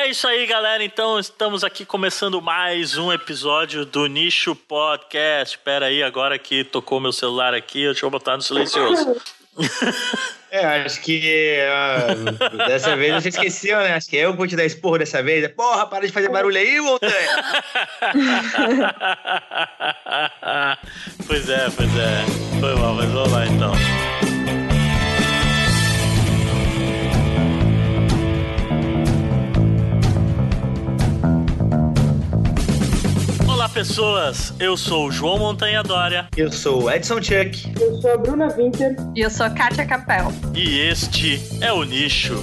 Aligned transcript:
É 0.00 0.08
isso 0.08 0.26
aí, 0.26 0.44
galera. 0.46 0.82
Então, 0.82 1.18
estamos 1.18 1.62
aqui 1.62 1.84
começando 1.84 2.40
mais 2.40 2.96
um 2.96 3.12
episódio 3.12 3.84
do 3.84 4.06
Nicho 4.06 4.56
Podcast. 4.56 5.58
Espera 5.58 5.84
aí, 5.86 6.02
agora 6.02 6.38
que 6.38 6.64
tocou 6.64 6.98
meu 6.98 7.12
celular 7.12 7.52
aqui, 7.52 7.84
deixa 7.84 8.06
eu 8.06 8.10
botar 8.10 8.34
no 8.34 8.42
silencioso. 8.42 9.20
É, 10.52 10.66
acho 10.82 11.00
que 11.02 11.60
uh, 11.60 12.56
dessa 12.66 12.96
vez 12.96 13.14
você 13.14 13.28
esqueceu, 13.28 13.78
né? 13.78 13.94
Acho 13.94 14.10
que 14.10 14.16
eu 14.16 14.34
vou 14.34 14.48
te 14.48 14.56
dar 14.56 14.64
esporro 14.64 14.98
dessa 14.98 15.22
vez. 15.22 15.46
Porra, 15.52 15.86
para 15.86 16.04
de 16.04 16.12
fazer 16.12 16.28
barulho 16.28 16.56
aí, 16.56 16.80
montanha! 16.80 17.14
pois 21.24 21.48
é, 21.48 21.70
pois 21.70 21.96
é. 21.96 22.24
Foi 22.58 22.74
mal, 22.74 22.94
mas 22.94 23.08
vamos 23.10 23.30
lá 23.30 23.46
então. 23.46 23.72
Pessoas! 33.70 34.52
Eu 34.58 34.76
sou 34.76 35.06
o 35.06 35.12
João 35.12 35.38
Montanha 35.38 35.82
Dória. 35.82 36.28
Eu 36.36 36.50
sou 36.50 36.84
o 36.84 36.90
Edson 36.90 37.22
Chuck. 37.22 37.72
Eu 37.80 38.00
sou 38.00 38.12
a 38.12 38.16
Bruna 38.16 38.48
Winter. 38.48 38.96
E 39.16 39.20
eu 39.20 39.30
sou 39.30 39.46
a 39.46 39.50
Kátia 39.50 39.86
Capel. 39.86 40.32
E 40.54 40.80
este 40.80 41.40
é 41.60 41.72
o 41.72 41.84
Nicho. 41.84 42.34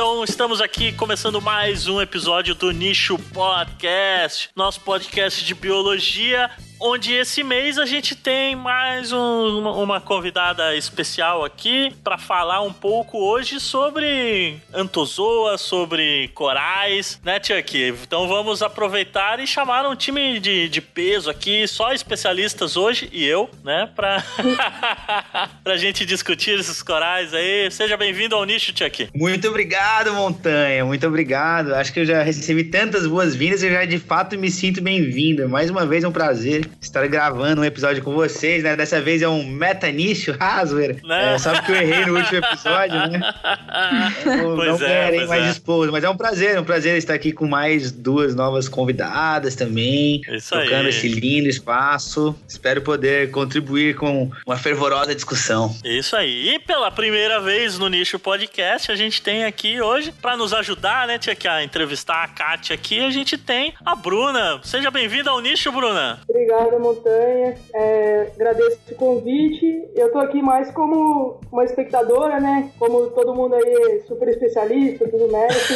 Então 0.00 0.24
estamos 0.24 0.62
aqui 0.62 0.92
começando 0.92 1.42
mais 1.42 1.86
um 1.86 2.00
episódio 2.00 2.54
do 2.54 2.70
Nicho 2.70 3.18
Podcast, 3.18 4.48
nosso 4.56 4.80
podcast 4.80 5.44
de 5.44 5.54
biologia, 5.54 6.50
onde 6.80 7.12
esse 7.12 7.42
mês 7.44 7.76
a 7.78 7.84
gente 7.84 8.14
tem 8.14 8.56
mais 8.56 9.12
um- 9.12 9.58
uma, 9.58 9.72
uma 9.72 10.00
convidada 10.00 10.74
especial 10.74 11.44
aqui 11.44 11.92
para 12.02 12.16
falar 12.16 12.62
um 12.62 12.72
pouco 12.72 13.18
hoje 13.18 13.60
sobre 13.60 14.56
antozoa, 14.72 15.58
sobre 15.58 16.28
corais, 16.34 17.20
né, 17.22 17.38
Chuck? 17.42 17.94
Então 18.02 18.26
vamos 18.26 18.62
aproveitar 18.62 19.40
e 19.40 19.46
chamar 19.46 19.86
um 19.86 19.94
time 19.94 20.40
de, 20.40 20.68
de 20.68 20.80
peso 20.80 21.28
aqui, 21.28 21.66
só 21.68 21.92
especialistas 21.92 22.76
hoje 22.76 23.08
e 23.12 23.24
eu, 23.26 23.50
né, 23.62 23.90
pra, 23.94 24.24
pra 25.62 25.76
gente 25.76 26.06
discutir 26.06 26.58
esses 26.58 26.82
corais 26.82 27.34
aí. 27.34 27.70
Seja 27.70 27.96
bem-vindo 27.96 28.34
ao 28.34 28.44
nicho, 28.44 28.72
Chuck. 28.74 29.08
Muito 29.14 29.48
obrigado, 29.48 30.14
Montanha. 30.14 30.84
Muito 30.84 31.06
obrigado. 31.06 31.74
Acho 31.74 31.92
que 31.92 32.00
eu 32.00 32.06
já 32.06 32.22
recebi 32.22 32.64
tantas 32.64 33.06
boas-vindas 33.06 33.62
e 33.62 33.66
eu 33.66 33.72
já 33.72 33.84
de 33.84 33.98
fato 33.98 34.38
me 34.38 34.50
sinto 34.50 34.80
bem-vindo. 34.80 35.46
Mais 35.48 35.68
uma 35.68 35.84
vez 35.84 36.04
é 36.04 36.08
um 36.08 36.12
prazer 36.12 36.69
estar 36.80 37.06
gravando 37.08 37.60
um 37.60 37.64
episódio 37.64 38.02
com 38.02 38.12
vocês, 38.12 38.62
né? 38.62 38.76
Dessa 38.76 39.00
vez 39.00 39.22
é 39.22 39.28
um 39.28 39.44
meta-nicho, 39.44 40.34
ah, 40.40 40.64
zoeira. 40.64 40.96
Né? 41.04 41.34
É, 41.34 41.38
só 41.38 41.52
porque 41.52 41.72
eu 41.72 41.76
errei 41.76 42.06
no 42.06 42.16
último 42.16 42.38
episódio, 42.38 42.96
né? 43.08 43.20
Eu 44.24 44.54
Pois 44.56 44.68
não 44.80 44.86
é, 44.86 44.88
querem 44.88 45.20
pois 45.20 45.28
mais 45.28 45.44
é. 45.44 45.50
expor, 45.50 45.90
mas 45.92 46.04
é 46.04 46.08
um 46.08 46.16
prazer, 46.16 46.56
é 46.56 46.60
um 46.60 46.64
prazer 46.64 46.96
estar 46.96 47.14
aqui 47.14 47.32
com 47.32 47.46
mais 47.46 47.90
duas 47.90 48.34
novas 48.34 48.68
convidadas 48.68 49.54
também, 49.54 50.20
Isso 50.28 50.50
tocando 50.50 50.84
aí. 50.84 50.88
esse 50.88 51.08
lindo 51.08 51.48
espaço. 51.48 52.34
Espero 52.48 52.82
poder 52.82 53.30
contribuir 53.30 53.94
com 53.96 54.30
uma 54.46 54.56
fervorosa 54.56 55.14
discussão. 55.14 55.74
Isso 55.84 56.16
aí. 56.16 56.54
E 56.54 56.58
pela 56.58 56.90
primeira 56.90 57.40
vez 57.40 57.78
no 57.78 57.88
Nicho 57.88 58.18
Podcast, 58.18 58.90
a 58.90 58.96
gente 58.96 59.22
tem 59.22 59.44
aqui 59.44 59.80
hoje, 59.80 60.12
pra 60.20 60.36
nos 60.36 60.52
ajudar, 60.52 61.06
né, 61.06 61.18
Tia, 61.18 61.34
que 61.34 61.48
a 61.48 61.62
entrevistar 61.62 62.24
a 62.24 62.28
Kátia 62.28 62.74
aqui, 62.74 63.00
a 63.00 63.10
gente 63.10 63.36
tem 63.38 63.74
a 63.84 63.94
Bruna. 63.94 64.60
Seja 64.62 64.90
bem-vinda 64.90 65.30
ao 65.30 65.40
Nicho, 65.40 65.70
Bruna. 65.72 66.20
Obrigada, 66.60 66.78
Montanha. 66.78 67.56
É, 67.74 68.32
agradeço 68.34 68.78
o 68.90 68.94
convite. 68.94 69.88
Eu 69.94 70.12
tô 70.12 70.18
aqui 70.18 70.42
mais 70.42 70.70
como 70.70 71.40
uma 71.50 71.64
espectadora, 71.64 72.38
né? 72.38 72.70
Como 72.78 73.08
todo 73.10 73.34
mundo 73.34 73.54
aí 73.54 73.62
é 73.62 74.00
super 74.00 74.28
especialista, 74.28 75.08
tudo 75.08 75.32
médico. 75.32 75.74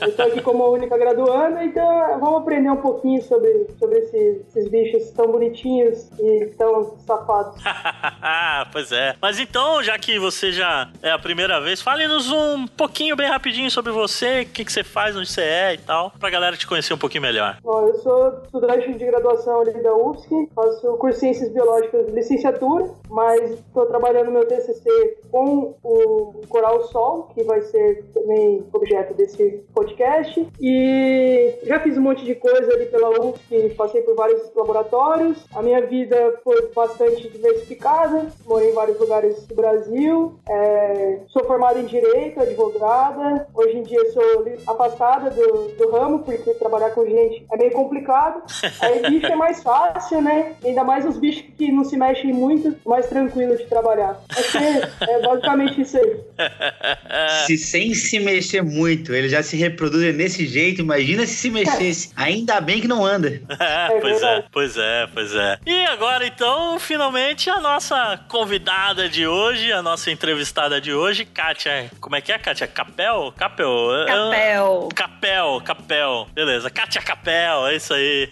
Eu 0.00 0.16
tô 0.16 0.22
aqui 0.22 0.40
como 0.40 0.64
a 0.64 0.70
única 0.70 0.96
graduanda, 0.96 1.62
então 1.64 2.18
vamos 2.18 2.40
aprender 2.40 2.70
um 2.70 2.76
pouquinho 2.76 3.22
sobre, 3.22 3.66
sobre 3.78 3.98
esses, 3.98 4.46
esses 4.48 4.68
bichos 4.68 5.10
tão 5.10 5.30
bonitinhos 5.30 6.10
e 6.18 6.46
tão 6.58 6.96
safados. 7.06 7.62
pois 8.72 8.90
é. 8.92 9.14
Mas 9.20 9.38
então, 9.38 9.82
já 9.82 9.98
que 9.98 10.18
você 10.18 10.50
já 10.50 10.90
é 11.02 11.10
a 11.10 11.18
primeira 11.18 11.60
vez, 11.60 11.80
fale-nos 11.80 12.30
um 12.32 12.66
pouquinho, 12.66 13.16
bem 13.16 13.28
rapidinho, 13.28 13.70
sobre 13.70 13.92
você, 13.92 14.42
o 14.42 14.46
que, 14.46 14.64
que 14.64 14.72
você 14.72 14.82
faz, 14.82 15.16
onde 15.16 15.28
você 15.28 15.42
é 15.42 15.74
e 15.74 15.78
tal, 15.78 16.10
pra 16.18 16.30
galera 16.30 16.56
te 16.56 16.66
conhecer 16.66 16.94
um 16.94 16.98
pouquinho 16.98 17.22
melhor. 17.22 17.58
Bom, 17.62 17.86
eu 17.86 17.94
sou 17.96 18.40
estudante 18.44 18.92
de 18.92 19.04
graduação 19.04 19.60
ali 19.60 19.82
da 19.82 19.94
Faço 20.54 20.96
curso 20.96 21.20
Ciências 21.20 21.50
Biológicas 21.50 22.08
licenciatura, 22.08 22.90
mas 23.08 23.50
estou 23.52 23.86
trabalhando 23.86 24.30
meu 24.30 24.46
TCC 24.46 25.18
com 25.36 25.74
o 25.82 26.40
Coral 26.48 26.86
Sol, 26.88 27.28
que 27.34 27.42
vai 27.42 27.60
ser 27.60 28.04
também 28.14 28.64
objeto 28.72 29.12
desse 29.12 29.62
podcast. 29.74 30.48
E 30.58 31.58
já 31.64 31.78
fiz 31.80 31.98
um 31.98 32.00
monte 32.00 32.24
de 32.24 32.34
coisa 32.34 32.72
ali 32.72 32.86
pela 32.86 33.10
UFSC, 33.10 33.74
passei 33.76 34.00
por 34.00 34.14
vários 34.14 34.50
laboratórios. 34.54 35.44
A 35.54 35.60
minha 35.60 35.82
vida 35.82 36.40
foi 36.42 36.70
bastante 36.74 37.28
diversificada, 37.28 38.28
morei 38.46 38.70
em 38.70 38.74
vários 38.74 38.98
lugares 38.98 39.46
do 39.46 39.54
Brasil. 39.54 40.38
É, 40.48 41.20
sou 41.28 41.44
formada 41.44 41.78
em 41.80 41.84
Direito, 41.84 42.40
advogada. 42.40 43.46
Hoje 43.54 43.76
em 43.76 43.82
dia 43.82 44.10
sou 44.12 44.46
afastada 44.66 45.28
do, 45.28 45.68
do 45.76 45.90
ramo, 45.90 46.20
porque 46.20 46.54
trabalhar 46.54 46.92
com 46.92 47.04
gente 47.04 47.46
é 47.52 47.58
meio 47.58 47.72
complicado. 47.72 48.42
Aí 48.80 49.10
bicho 49.10 49.26
é 49.26 49.36
mais 49.36 49.62
fácil, 49.62 50.22
né? 50.22 50.54
Ainda 50.64 50.82
mais 50.82 51.04
os 51.04 51.18
bichos 51.18 51.44
que 51.58 51.70
não 51.70 51.84
se 51.84 51.96
mexem 51.98 52.32
muito, 52.32 52.74
mais 52.88 53.06
tranquilo 53.06 53.54
de 53.54 53.66
trabalhar. 53.66 54.18
Acho 54.30 54.58
que 54.58 55.10
é 55.10 55.25
basicamente 55.26 55.80
isso 55.80 55.96
aí. 55.96 56.16
Se 57.46 57.56
sem 57.56 57.94
se 57.94 58.18
mexer 58.18 58.62
muito, 58.62 59.14
ele 59.14 59.28
já 59.28 59.42
se 59.42 59.56
reproduz 59.56 60.14
desse 60.16 60.46
jeito, 60.46 60.82
imagina 60.82 61.26
se 61.26 61.46
se 61.46 61.50
mexesse. 61.50 62.10
Ainda 62.16 62.60
bem 62.60 62.80
que 62.80 62.88
não 62.88 63.04
anda. 63.04 63.28
É, 63.28 63.88
pois 64.00 64.22
é, 64.22 64.44
pois 64.50 64.76
é, 64.76 65.08
pois 65.12 65.34
é. 65.34 65.58
E 65.64 65.84
agora, 65.86 66.26
então, 66.26 66.78
finalmente, 66.78 67.48
a 67.48 67.60
nossa 67.60 68.20
convidada 68.28 69.08
de 69.08 69.26
hoje, 69.26 69.72
a 69.72 69.82
nossa 69.82 70.10
entrevistada 70.10 70.80
de 70.80 70.92
hoje, 70.92 71.24
Kátia. 71.24 71.90
Como 72.00 72.16
é 72.16 72.20
que 72.20 72.32
é, 72.32 72.38
Kátia? 72.38 72.66
Capel? 72.66 73.32
Capel? 73.36 74.04
Capel. 74.06 74.88
Capel, 74.94 75.60
Capel. 75.64 76.28
Beleza, 76.34 76.70
Kátia 76.70 77.02
Capel, 77.02 77.66
é 77.68 77.76
isso 77.76 77.94
aí. 77.94 78.28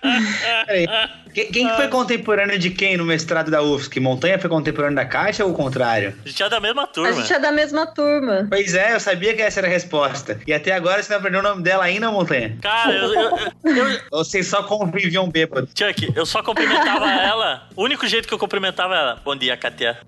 Peraí. 0.66 0.86
Quem, 1.34 1.50
quem 1.52 1.68
que 1.68 1.74
foi 1.76 1.88
contemporâneo 1.88 2.58
de 2.58 2.70
quem 2.70 2.96
no 2.96 3.04
mestrado 3.04 3.50
da 3.50 3.62
UFSC? 3.62 4.00
Montanha 4.00 4.38
foi 4.38 4.50
contemporâneo 4.50 4.96
da 4.96 5.04
Caixa 5.04 5.44
ou 5.44 5.50
o 5.52 5.54
contrário? 5.54 6.14
A 6.24 6.28
gente 6.28 6.42
é 6.42 6.48
da 6.48 6.60
mesma 6.60 6.82
A 6.84 6.86
turma. 6.86 7.12
gente 7.12 7.32
é 7.32 7.38
da 7.38 7.52
mesma 7.52 7.86
turma. 7.86 8.46
Pois 8.48 8.74
é, 8.74 8.94
eu 8.94 9.00
sabia 9.00 9.34
que 9.34 9.42
essa 9.42 9.60
era 9.60 9.66
a 9.66 9.70
resposta. 9.70 10.40
E 10.46 10.52
até 10.52 10.72
agora 10.72 11.02
você 11.02 11.10
não 11.12 11.18
aprendeu 11.18 11.40
o 11.40 11.42
nome 11.42 11.62
dela 11.62 11.84
ainda, 11.84 12.10
Montanha? 12.10 12.56
Cara, 12.60 12.92
eu, 12.92 13.14
eu, 13.14 13.88
eu- 13.88 14.00
vocês 14.10 14.46
só 14.46 14.62
conviviam 14.62 15.28
bêbados? 15.28 15.70
Chuck, 15.76 16.12
eu 16.14 16.26
só 16.26 16.42
cumprimentava 16.42 17.10
ela. 17.20 17.68
O 17.76 17.84
único 17.84 18.06
jeito 18.06 18.26
que 18.28 18.34
eu 18.34 18.38
cumprimentava 18.38 18.94
ela. 18.96 19.20
Bom 19.24 19.36
dia, 19.36 19.56
Katia. 19.56 19.98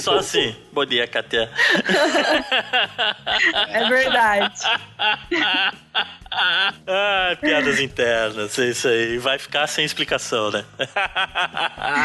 Só 0.00 0.18
assim. 0.18 0.54
Bom 0.72 0.84
dia, 0.84 1.06
Katia. 1.06 1.50
É 3.70 3.88
verdade. 3.88 4.60
Ah, 6.32 7.36
piadas 7.40 7.80
internas, 7.80 8.58
é 8.58 8.66
isso 8.68 8.88
aí. 8.88 9.18
Vai 9.18 9.38
ficar 9.38 9.66
sem 9.66 9.84
explicação, 9.84 10.50
né? 10.50 10.64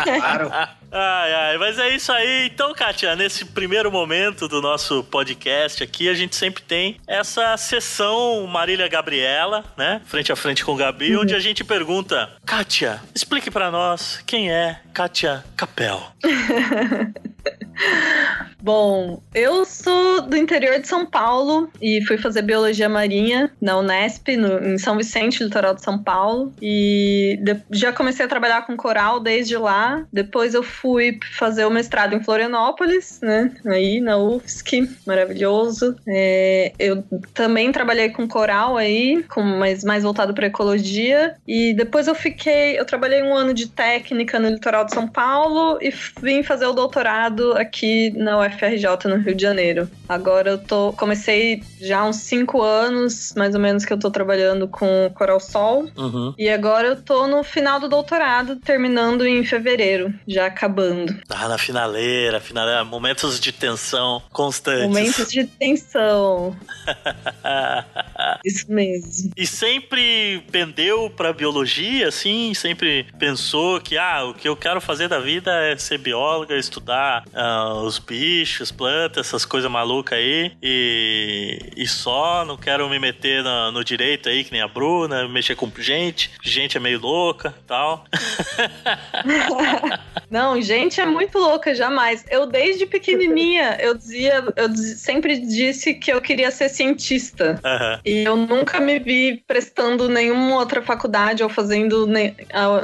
Claro. 0.04 0.50
Ai, 0.92 1.34
ai, 1.34 1.58
mas 1.58 1.78
é 1.78 1.90
isso 1.90 2.12
aí. 2.12 2.46
Então, 2.48 2.74
Kátia, 2.74 3.16
nesse 3.16 3.46
primeiro 3.46 3.92
momento 3.92 4.48
do 4.48 4.62
nosso 4.62 5.04
podcast 5.04 5.84
aqui, 5.84 6.08
a 6.08 6.14
gente 6.14 6.36
sempre 6.36 6.64
tem 6.64 6.98
essa 7.08 7.56
sessão 7.58 8.48
Marília 8.48 8.88
Gabriela, 8.88 9.64
né? 9.78 10.02
Frente 10.06 10.32
a 10.32 10.36
frente 10.36 10.64
com 10.64 10.74
o 10.74 10.76
Gabi, 10.78 11.18
onde 11.18 11.36
a 11.36 11.40
gente 11.40 11.64
pergunta: 11.64 12.32
Kátia, 12.46 13.02
explique 13.14 13.52
pra 13.52 13.70
nós 13.70 14.24
quem 14.26 14.52
é 14.52 14.80
Kátia 14.94 15.44
Capel. 15.58 16.02
Bom, 18.62 19.22
eu 19.34 19.64
sou 19.66 20.22
do 20.22 20.36
interior 20.36 20.80
de 20.80 20.88
São 20.88 21.06
Paulo 21.06 21.70
e 21.82 22.02
fui 22.06 22.18
fazer 22.18 22.42
biologia 22.42 22.90
marinha 22.90 23.52
na 23.62 23.78
Unesp, 23.78 24.30
no- 24.36 24.58
em 24.66 24.78
São 24.78 24.98
Vicente, 24.98 25.44
litoral 25.44 25.76
de 25.76 25.84
São 25.84 25.98
Paulo. 26.02 26.52
E 26.62 27.38
de- 27.44 27.62
já 27.72 27.92
comecei 27.94 28.26
a 28.26 28.30
trabalhar 28.30 28.66
com 28.66 28.76
coral 28.76 29.20
desde 29.20 29.56
lá. 29.58 30.04
Depois 30.12 30.54
eu 30.56 30.64
fui 30.64 31.20
fazer 31.38 31.66
o 31.66 31.70
mestrado 31.70 32.16
em 32.16 32.24
Florianópolis, 32.24 33.20
né? 33.22 33.52
Aí 33.68 34.00
na 34.02 34.18
UFSC, 34.18 34.90
maravilhoso. 35.06 35.96
É, 36.08 36.72
eu 36.80 37.04
também 37.34 37.72
trabalhei 37.72 38.10
com 38.10 38.28
coral 38.28 38.78
aí, 38.78 39.24
com, 39.30 39.44
mas 39.44 39.84
mais 39.84 40.02
voltado 40.04 40.34
para 40.34 40.48
ecologia. 40.48 41.36
E 41.48 41.74
depois 41.76 42.08
eu 42.08 42.16
fiquei, 42.16 42.80
eu 42.80 42.86
trabalhei 42.86 43.22
um 43.22 43.36
ano 43.36 43.54
de 43.54 43.68
técnica 43.68 44.40
no 44.40 44.50
litoral 44.50 44.86
de 44.86 44.94
São 44.94 45.08
Paulo 45.08 45.78
e 45.82 45.94
vim 46.22 46.42
fazer 46.42 46.66
o 46.66 46.74
doutorado 46.74 47.54
aqui 47.54 47.65
na 48.16 48.40
UFRJ, 48.40 49.08
no 49.08 49.18
Rio 49.18 49.36
de 49.36 49.42
Janeiro. 49.42 49.90
Agora 50.08 50.52
eu 50.52 50.58
tô. 50.58 50.94
Comecei 50.94 51.64
já 51.80 52.00
há 52.00 52.06
uns 52.06 52.18
cinco 52.18 52.62
anos, 52.62 53.34
mais 53.36 53.56
ou 53.56 53.62
menos, 53.62 53.86
que 53.86 53.94
eu 53.94 54.00
tô 54.00 54.12
trabalhando 54.12 54.68
com 54.68 55.12
Coral 55.14 55.40
Sol. 55.40 55.90
Uhum. 55.96 56.34
E 56.38 56.50
agora 56.50 56.90
eu 56.90 57.02
tô 57.02 57.28
no 57.28 57.44
final 57.44 57.80
do 57.80 57.88
doutorado, 57.88 58.56
terminando 58.58 59.26
em 59.26 59.44
fevereiro, 59.44 60.14
já 60.28 60.46
acabando. 60.46 61.18
Ah, 61.30 61.48
na 61.48 61.58
finaleira, 61.58 62.40
finaleira, 62.40 62.84
momentos 62.84 63.40
de 63.40 63.52
tensão 63.52 64.22
constantes. 64.32 64.88
Momentos 64.88 65.32
de 65.32 65.46
tensão. 65.46 66.56
Isso 68.46 68.72
mesmo. 68.72 69.32
E 69.36 69.48
sempre 69.48 70.44
pendeu 70.52 71.10
pra 71.10 71.34
biologia, 71.34 72.08
assim? 72.08 72.54
Sempre 72.54 73.06
pensou 73.18 73.80
que, 73.82 73.98
ah, 73.98 74.26
o 74.26 74.34
que 74.34 74.48
eu 74.48 74.56
quero 74.56 74.80
fazer 74.80 75.08
da 75.08 75.20
vida 75.20 75.52
é 75.52 75.76
ser 75.78 75.98
bióloga, 75.98 76.56
estudar 76.56 77.24
ah, 77.34 77.55
os 77.84 78.00
bichos, 78.00 78.72
plantas, 78.72 79.28
essas 79.28 79.46
coisas 79.46 79.70
malucas 79.70 80.18
aí. 80.18 80.52
E, 80.62 81.60
e 81.78 81.88
só, 81.88 82.44
não 82.46 82.58
quero 82.58 82.90
me 82.90 83.00
meter 83.00 83.44
no, 83.44 83.72
no 83.72 83.84
direito 83.84 84.30
aí, 84.30 84.44
que 84.44 84.52
nem 84.52 84.62
a 84.62 84.68
Bruna, 84.68 85.28
mexer 85.28 85.56
com 85.56 85.72
gente. 85.78 86.32
Gente 86.44 86.78
é 86.78 86.80
meio 86.80 87.00
louca 87.00 87.54
tal. 87.68 88.06
Não, 90.30 90.60
gente 90.62 91.00
é 91.00 91.06
muito 91.06 91.38
louca, 91.38 91.74
jamais. 91.76 92.26
Eu, 92.30 92.46
desde 92.48 92.86
pequenininha, 92.86 93.78
eu 93.80 93.94
dizia, 93.96 94.44
eu 94.56 94.68
diz- 94.68 95.00
sempre 95.02 95.38
disse 95.40 95.94
que 95.94 96.12
eu 96.12 96.20
queria 96.22 96.50
ser 96.52 96.70
cientista. 96.70 97.60
Aham. 97.64 98.00
E 98.04 98.24
eu 98.24 98.36
nunca 98.36 98.80
me 98.80 99.00
vi 99.00 99.44
prestando 99.48 100.10
nenhuma 100.10 100.56
outra 100.56 100.82
faculdade 100.82 101.44
ou 101.44 101.50
fazendo 101.50 102.08
ne- 102.08 102.36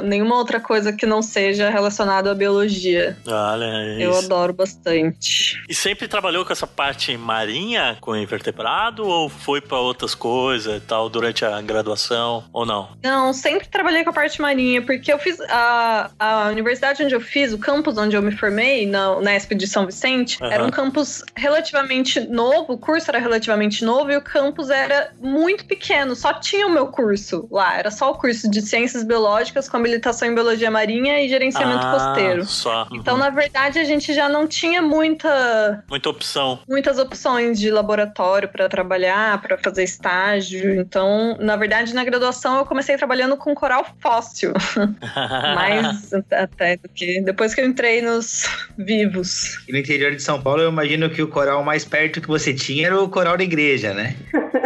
nenhuma 0.04 0.36
outra 0.36 0.60
coisa 0.60 0.92
que 0.92 1.04
não 1.04 1.20
seja 1.20 1.68
relacionada 1.68 2.30
à 2.30 2.34
biologia. 2.34 3.16
Olha, 3.26 3.64
é 3.64 4.06
Eu 4.06 4.16
adoro 4.16 4.54
bastante. 4.62 5.62
E 5.68 5.74
sempre 5.74 6.06
trabalhou 6.08 6.44
com 6.44 6.52
essa 6.52 6.66
parte 6.66 7.16
marinha, 7.16 7.96
com 8.00 8.16
invertebrado, 8.16 9.06
ou 9.06 9.28
foi 9.28 9.60
pra 9.60 9.78
outras 9.78 10.14
coisas 10.14 10.76
e 10.76 10.80
tal, 10.80 11.08
durante 11.08 11.44
a 11.44 11.60
graduação, 11.60 12.44
ou 12.52 12.64
não? 12.64 12.90
Não, 13.02 13.32
sempre 13.32 13.66
trabalhei 13.68 14.04
com 14.04 14.10
a 14.10 14.12
parte 14.12 14.40
marinha, 14.40 14.82
porque 14.82 15.12
eu 15.12 15.18
fiz 15.18 15.40
a, 15.48 16.10
a 16.18 16.48
universidade 16.48 17.02
onde 17.02 17.14
eu 17.14 17.20
fiz, 17.20 17.52
o 17.52 17.58
campus 17.58 17.96
onde 17.98 18.16
eu 18.16 18.22
me 18.22 18.32
formei, 18.32 18.86
na 18.86 19.16
Unesp 19.16 19.52
de 19.54 19.66
São 19.66 19.84
Vicente, 19.86 20.38
Aham. 20.42 20.52
era 20.52 20.64
um 20.64 20.70
campus 20.70 21.24
relativamente 21.36 22.20
novo, 22.20 22.74
o 22.74 22.78
curso 22.78 23.10
era 23.10 23.18
relativamente 23.18 23.84
novo 23.84 24.10
e 24.12 24.16
o 24.16 24.22
campus 24.22 24.70
era 24.70 25.12
muito 25.20 25.64
pequeno, 25.64 26.14
só 26.14 26.32
tinha 26.34 26.66
o 26.66 26.70
meu 26.70 26.86
curso 26.86 27.48
lá, 27.50 27.76
era 27.76 27.90
só 27.90 28.10
o 28.10 28.14
curso 28.14 28.50
de 28.50 28.62
Ciências 28.62 29.02
Biológicas 29.04 29.68
com 29.68 29.76
habilitação 29.76 30.28
em 30.28 30.34
Biologia 30.34 30.70
Marinha 30.70 31.22
e 31.22 31.28
Gerenciamento 31.28 31.86
ah, 31.86 31.92
Costeiro. 31.92 32.44
Só. 32.46 32.86
Então, 32.92 33.14
Uhum. 33.14 33.20
na 33.20 33.30
verdade, 33.30 33.78
a 33.78 33.84
gente 33.84 34.14
já 34.14 34.28
não 34.28 34.46
tinha 34.52 34.82
muita, 34.82 35.82
Muita 35.88 36.08
opção. 36.10 36.60
muitas 36.68 36.98
opções 36.98 37.58
de 37.58 37.70
laboratório 37.70 38.48
para 38.48 38.68
trabalhar, 38.68 39.40
para 39.40 39.56
fazer 39.58 39.82
estágio. 39.84 40.74
Então, 40.80 41.36
na 41.40 41.56
verdade, 41.56 41.94
na 41.94 42.04
graduação 42.04 42.58
eu 42.58 42.66
comecei 42.66 42.96
trabalhando 42.96 43.36
com 43.36 43.54
coral 43.54 43.86
fóssil, 44.00 44.52
mais 45.54 46.12
até 46.30 46.76
do 46.76 46.88
que 46.88 47.20
depois 47.22 47.54
que 47.54 47.60
eu 47.60 47.66
entrei 47.66 48.02
nos 48.02 48.44
vivos. 48.76 49.58
E 49.68 49.72
no 49.72 49.78
interior 49.78 50.12
de 50.14 50.22
São 50.22 50.40
Paulo, 50.40 50.62
eu 50.62 50.70
imagino 50.70 51.08
que 51.10 51.22
o 51.22 51.28
coral 51.28 51.62
mais 51.64 51.84
perto 51.84 52.20
que 52.20 52.28
você 52.28 52.52
tinha 52.52 52.86
era 52.88 53.00
o 53.00 53.08
coral 53.08 53.36
da 53.36 53.44
igreja, 53.44 53.94
né? 53.94 54.14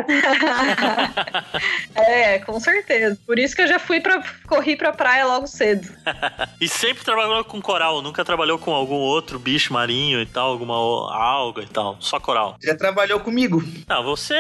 é, 1.94 2.38
com 2.40 2.60
certeza. 2.60 3.18
Por 3.26 3.38
isso 3.38 3.56
que 3.56 3.62
eu 3.62 3.66
já 3.66 3.78
fui 3.78 4.00
para 4.00 4.22
corri 4.46 4.76
pra 4.76 4.92
praia 4.92 5.26
logo 5.26 5.46
cedo. 5.46 5.88
e 6.60 6.68
sempre 6.68 7.04
trabalhou 7.04 7.44
com 7.44 7.60
coral, 7.60 8.02
nunca 8.02 8.24
trabalhou 8.24 8.58
com 8.58 8.72
algum 8.72 8.94
outro 8.94 9.38
bicho 9.38 9.72
marinho 9.72 10.20
e 10.20 10.26
tal, 10.26 10.50
alguma 10.50 10.74
alga 10.76 11.62
e 11.62 11.66
tal, 11.66 11.96
só 12.00 12.20
coral. 12.20 12.56
Já 12.62 12.76
trabalhou 12.76 13.20
comigo. 13.20 13.62
Não, 13.88 14.04
você, 14.04 14.34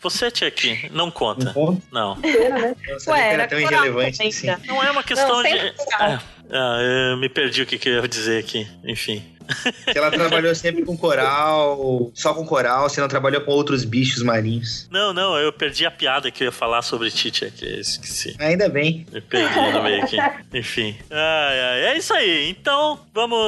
você 0.00 0.30
tinha 0.30 0.48
aqui, 0.48 0.88
não 0.92 1.10
conta. 1.10 1.54
Não. 1.90 2.16
Pena, 2.20 2.58
né? 2.58 2.76
Não 2.88 3.00
sabia 3.00 3.22
que 3.22 3.28
era 3.28 3.38
era 3.38 3.48
tão 3.48 3.60
irrelevante 3.60 4.22
assim. 4.22 4.46
já. 4.46 4.58
Não 4.66 4.82
é 4.82 4.90
uma 4.90 5.02
questão 5.02 5.42
Não, 5.42 5.42
de. 5.42 5.74
Ah, 5.94 6.20
ah, 6.50 6.78
eu 7.10 7.16
me 7.16 7.28
perdi 7.28 7.62
o 7.62 7.66
que, 7.66 7.78
que 7.78 7.88
eu 7.88 8.02
ia 8.02 8.08
dizer 8.08 8.38
aqui. 8.40 8.66
Enfim. 8.84 9.22
Que 9.90 9.96
ela 9.98 10.10
trabalhou 10.10 10.54
sempre 10.54 10.84
com 10.84 10.96
coral, 10.96 12.10
só 12.14 12.34
com 12.34 12.44
coral, 12.44 12.88
você 12.88 13.00
não 13.00 13.08
trabalhou 13.08 13.40
com 13.42 13.52
outros 13.52 13.84
bichos 13.84 14.22
marinhos. 14.22 14.88
Não, 14.90 15.12
não, 15.12 15.36
eu 15.38 15.52
perdi 15.52 15.86
a 15.86 15.90
piada 15.90 16.30
que 16.30 16.42
eu 16.44 16.46
ia 16.46 16.52
falar 16.52 16.82
sobre 16.82 17.10
Tite 17.10 17.44
aqui, 17.46 17.64
eu 17.64 17.80
esqueci. 17.80 18.36
Ainda 18.38 18.68
bem. 18.68 19.06
Me 19.12 19.20
perdi 19.20 19.54
no 19.72 19.82
meio 19.82 20.02
aqui. 20.02 20.16
Enfim. 20.52 20.96
Ai, 21.10 21.60
ai, 21.60 21.80
é 21.86 21.98
isso 21.98 22.12
aí. 22.14 22.50
Então, 22.50 23.00
vamos. 23.14 23.38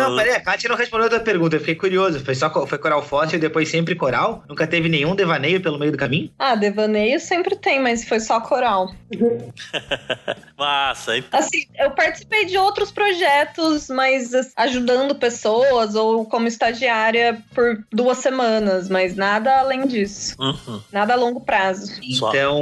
Não, 0.00 0.16
peraí, 0.16 0.32
a 0.34 0.40
Kátia 0.40 0.68
não 0.68 0.76
respondeu 0.76 1.06
a 1.06 1.10
tua 1.10 1.20
pergunta. 1.20 1.56
Eu 1.56 1.60
fiquei 1.60 1.74
curioso. 1.74 2.20
Foi 2.24 2.34
só 2.34 2.50
foi 2.66 2.78
coral 2.78 3.02
fóssil 3.02 3.38
e 3.38 3.40
depois 3.40 3.68
sempre 3.68 3.94
coral? 3.94 4.44
Nunca 4.48 4.66
teve 4.66 4.88
nenhum 4.88 5.14
devaneio 5.14 5.60
pelo 5.60 5.78
meio 5.78 5.92
do 5.92 5.98
caminho? 5.98 6.30
Ah, 6.38 6.54
devaneio 6.54 7.20
sempre 7.20 7.56
tem, 7.56 7.80
mas 7.80 8.04
foi 8.08 8.20
só 8.20 8.40
coral. 8.40 8.92
Massa. 10.58 11.16
Então, 11.16 11.38
Assim, 11.40 11.66
eu 11.78 11.90
participei 11.92 12.44
de 12.44 12.56
outros 12.58 12.90
projetos, 12.90 13.88
mas 13.88 14.34
as- 14.34 14.52
ajudando 14.56 15.14
pessoas 15.20 15.94
ou 15.94 16.24
como 16.24 16.48
estagiária 16.48 17.40
por 17.54 17.84
duas 17.92 18.18
semanas, 18.18 18.88
mas 18.88 19.14
nada 19.14 19.60
além 19.60 19.86
disso. 19.86 20.34
uhum. 20.38 20.80
Nada 20.92 21.12
a 21.12 21.16
longo 21.16 21.40
prazo. 21.40 21.92
Então, 22.02 22.60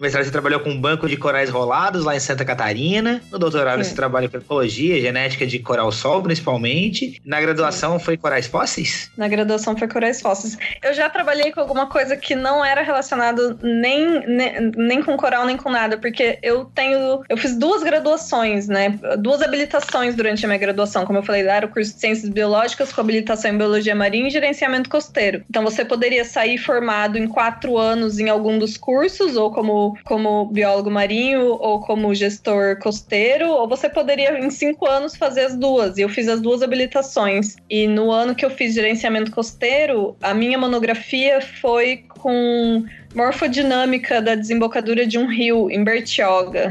mestrado 0.00 0.24
você 0.24 0.30
trabalhou 0.30 0.60
com 0.60 0.70
um 0.70 0.80
banco 0.80 1.08
de 1.08 1.16
corais 1.16 1.50
rolados 1.50 2.04
lá 2.04 2.16
em 2.16 2.20
Santa 2.20 2.44
Catarina. 2.44 3.20
No 3.30 3.38
doutorado 3.38 3.82
Sim. 3.82 3.90
você 3.90 3.96
trabalha 3.96 4.28
com 4.28 4.38
ecologia, 4.38 5.00
genética 5.00 5.46
de 5.46 5.58
coral 5.58 5.90
sol, 5.92 6.22
principalmente. 6.22 7.20
Na 7.24 7.40
graduação 7.40 7.98
foi 7.98 8.16
corais 8.16 8.46
fósseis? 8.46 9.10
Na 9.16 9.28
graduação 9.28 9.76
foi 9.76 9.88
corais 9.88 10.20
fósseis. 10.20 10.56
Eu 10.82 10.94
já 10.94 11.10
trabalhei 11.10 11.52
com 11.52 11.60
alguma 11.60 11.86
coisa 11.86 12.16
que 12.16 12.34
não 12.34 12.64
era 12.64 12.82
relacionado 12.82 13.58
nem, 13.62 14.26
nem, 14.26 14.72
nem 14.76 15.02
com 15.02 15.16
coral, 15.16 15.44
nem 15.44 15.56
com 15.56 15.70
nada, 15.70 15.98
porque 15.98 16.38
eu 16.42 16.64
tenho. 16.66 17.22
Eu 17.28 17.36
fiz 17.36 17.56
duas 17.56 17.82
graduações, 17.82 18.68
né? 18.68 18.98
Duas 19.18 19.42
habilitações 19.42 20.14
durante 20.14 20.44
a 20.44 20.48
minha 20.48 20.58
graduação. 20.58 21.04
Como 21.04 21.18
eu 21.18 21.22
falei, 21.22 21.42
lá 21.42 21.54
era 21.54 21.66
o 21.66 21.70
curso 21.72 21.94
de 21.94 22.00
Ciências 22.00 22.30
Biológicas 22.30 22.92
com 22.92 23.00
habilitação 23.00 23.50
em 23.50 23.58
Biologia 23.58 23.94
Marinha 23.94 24.28
e 24.28 24.30
Gerenciamento 24.30 24.88
Costeiro. 24.88 25.42
Então 25.48 25.62
você 25.62 25.84
poderia 25.84 26.24
sair 26.24 26.58
formado 26.58 27.18
em 27.18 27.26
quatro 27.26 27.78
anos 27.78 28.18
em 28.18 28.28
algum 28.28 28.58
dos 28.58 28.76
cursos, 28.76 29.36
ou 29.36 29.52
como, 29.52 29.96
como 30.04 30.46
biólogo 30.46 30.90
marinho, 30.90 31.56
ou 31.60 31.80
como 31.80 32.14
gestor 32.14 32.78
costeiro, 32.78 33.48
ou 33.48 33.68
você 33.68 33.88
poderia 33.88 34.38
em 34.38 34.50
cinco 34.50 34.86
anos 34.86 35.16
fazer 35.16 35.42
as 35.42 35.56
duas. 35.56 35.98
E 35.98 36.02
eu 36.02 36.08
fiz 36.08 36.28
as 36.28 36.40
duas 36.40 36.62
habilitações. 36.62 37.56
E 37.68 37.86
no 37.86 38.10
ano 38.10 38.34
que 38.34 38.44
eu 38.44 38.50
fiz 38.50 38.74
gerenciamento 38.74 39.30
costeiro, 39.30 40.16
a 40.22 40.34
minha 40.34 40.58
monografia 40.58 41.40
foi 41.40 42.04
com 42.08 42.84
morfodinâmica 43.14 44.20
da 44.20 44.34
desembocadura 44.34 45.06
de 45.06 45.18
um 45.18 45.26
rio 45.26 45.70
em 45.70 45.84
Bertioga. 45.84 46.70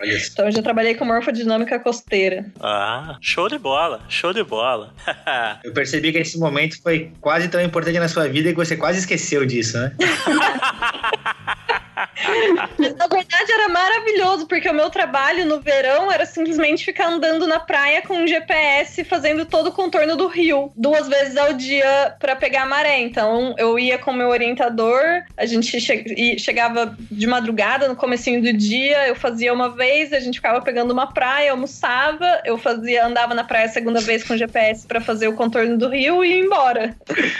Olha 0.00 0.18
só. 0.20 0.32
Então 0.32 0.46
eu 0.46 0.52
já 0.52 0.62
trabalhei 0.62 0.94
com 0.94 1.04
morfodinâmica 1.04 1.78
costeira. 1.78 2.46
Ah, 2.60 3.16
show 3.20 3.48
de 3.48 3.58
bola, 3.58 4.00
show 4.08 4.32
de 4.32 4.42
bola. 4.42 4.92
Eu 5.64 5.72
percebi 5.72 6.12
que 6.12 6.18
esse 6.18 6.38
momento 6.38 6.80
foi 6.82 7.10
quase 7.20 7.48
tão 7.48 7.60
importante 7.60 7.98
na 7.98 8.08
sua 8.08 8.28
vida 8.28 8.50
que 8.50 8.56
você 8.56 8.76
quase 8.76 9.00
esqueceu 9.00 9.44
disso, 9.44 9.78
né? 9.78 9.92
Na 12.78 13.06
verdade 13.06 13.52
era 13.52 13.68
maravilhoso, 13.68 14.46
porque 14.46 14.68
o 14.68 14.74
meu 14.74 14.90
trabalho 14.90 15.44
no 15.46 15.60
verão 15.60 16.10
era 16.10 16.26
simplesmente 16.26 16.84
ficar 16.84 17.08
andando 17.08 17.46
na 17.46 17.58
praia 17.58 18.02
com 18.02 18.14
um 18.14 18.26
GPS 18.26 19.04
fazendo 19.04 19.44
todo 19.44 19.68
o 19.68 19.72
contorno 19.72 20.16
do 20.16 20.26
rio, 20.26 20.72
duas 20.76 21.08
vezes 21.08 21.36
ao 21.36 21.52
dia 21.52 22.14
para 22.18 22.36
pegar 22.36 22.62
a 22.62 22.66
maré. 22.66 23.00
Então 23.00 23.54
eu 23.58 23.78
ia 23.78 23.98
com 23.98 24.10
o 24.10 24.14
meu 24.14 24.28
orientador, 24.28 25.00
a 25.36 25.46
gente 25.46 25.78
che 25.80 26.38
chegava 26.38 26.96
de 27.10 27.26
madrugada 27.26 27.88
no 27.88 27.96
comecinho 27.96 28.42
do 28.42 28.52
dia, 28.52 29.08
eu 29.08 29.14
fazia 29.14 29.52
uma 29.52 29.70
vez, 29.70 30.12
a 30.12 30.20
gente 30.20 30.36
ficava 30.36 30.60
pegando 30.60 30.92
uma 30.92 31.12
praia, 31.12 31.50
almoçava, 31.50 32.40
eu 32.44 32.58
fazia 32.58 33.06
andava 33.06 33.34
na 33.34 33.44
praia 33.44 33.66
a 33.66 33.68
segunda 33.68 34.00
vez 34.00 34.22
com 34.24 34.34
o 34.34 34.36
GPS 34.36 34.86
para 34.86 35.00
fazer 35.00 35.28
o 35.28 35.34
contorno 35.34 35.76
do 35.76 35.88
rio 35.88 36.24
e 36.24 36.28
ia 36.28 36.44
embora. 36.44 36.94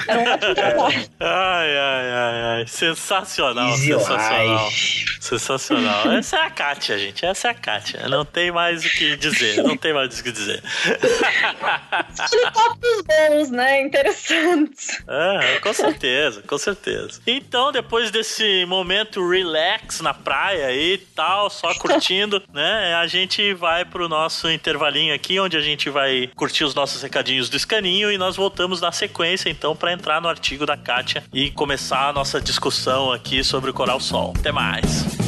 Era 0.08 0.20
um 0.20 0.32
ótimo 0.32 0.54
trabalho. 0.54 1.08
Ai, 1.20 1.76
ai, 1.76 2.10
ai, 2.10 2.42
ai. 2.42 2.66
Sensacional, 2.66 3.68
Easy 3.70 3.92
sensacional. 3.92 4.47
Life. 4.54 5.18
Sensacional. 5.20 6.12
Essa 6.16 6.36
é 6.36 6.42
a 6.42 6.50
Kátia, 6.50 6.98
gente. 6.98 7.24
Essa 7.24 7.48
é 7.48 7.50
a 7.50 7.54
Kátia. 7.54 8.08
Não 8.08 8.24
tem 8.24 8.50
mais 8.50 8.84
o 8.84 8.88
que 8.88 9.16
dizer. 9.16 9.62
Não 9.62 9.76
tem 9.76 9.92
mais 9.92 10.18
o 10.18 10.22
que 10.22 10.32
dizer. 10.32 10.62
Tópicos 12.54 13.02
bons, 13.04 13.50
né? 13.50 13.82
Interessantes. 13.82 15.02
Ah, 15.06 15.40
com 15.62 15.72
certeza, 15.72 16.42
com 16.42 16.56
certeza. 16.58 17.20
Então, 17.26 17.72
depois 17.72 18.10
desse 18.10 18.64
momento 18.66 19.28
relax 19.28 20.00
na 20.00 20.14
praia 20.14 20.72
e 20.74 20.98
tal, 20.98 21.50
só 21.50 21.74
curtindo, 21.74 22.42
né? 22.52 22.94
A 22.94 23.06
gente 23.06 23.52
vai 23.54 23.84
pro 23.84 24.08
nosso 24.08 24.50
intervalinho 24.50 25.14
aqui, 25.14 25.38
onde 25.38 25.56
a 25.56 25.60
gente 25.60 25.90
vai 25.90 26.30
curtir 26.34 26.64
os 26.64 26.74
nossos 26.74 27.02
recadinhos 27.02 27.48
do 27.48 27.56
escaninho 27.56 28.10
e 28.10 28.18
nós 28.18 28.36
voltamos 28.36 28.80
na 28.80 28.92
sequência, 28.92 29.50
então, 29.50 29.76
para 29.76 29.92
entrar 29.92 30.20
no 30.20 30.28
artigo 30.28 30.64
da 30.64 30.76
Kátia 30.76 31.24
e 31.32 31.50
começar 31.50 32.08
a 32.08 32.12
nossa 32.12 32.40
discussão 32.40 33.12
aqui 33.12 33.42
sobre 33.44 33.70
o 33.70 33.74
Coral 33.74 34.00
Sol. 34.00 34.32
Até 34.38 34.52
mais. 34.52 35.27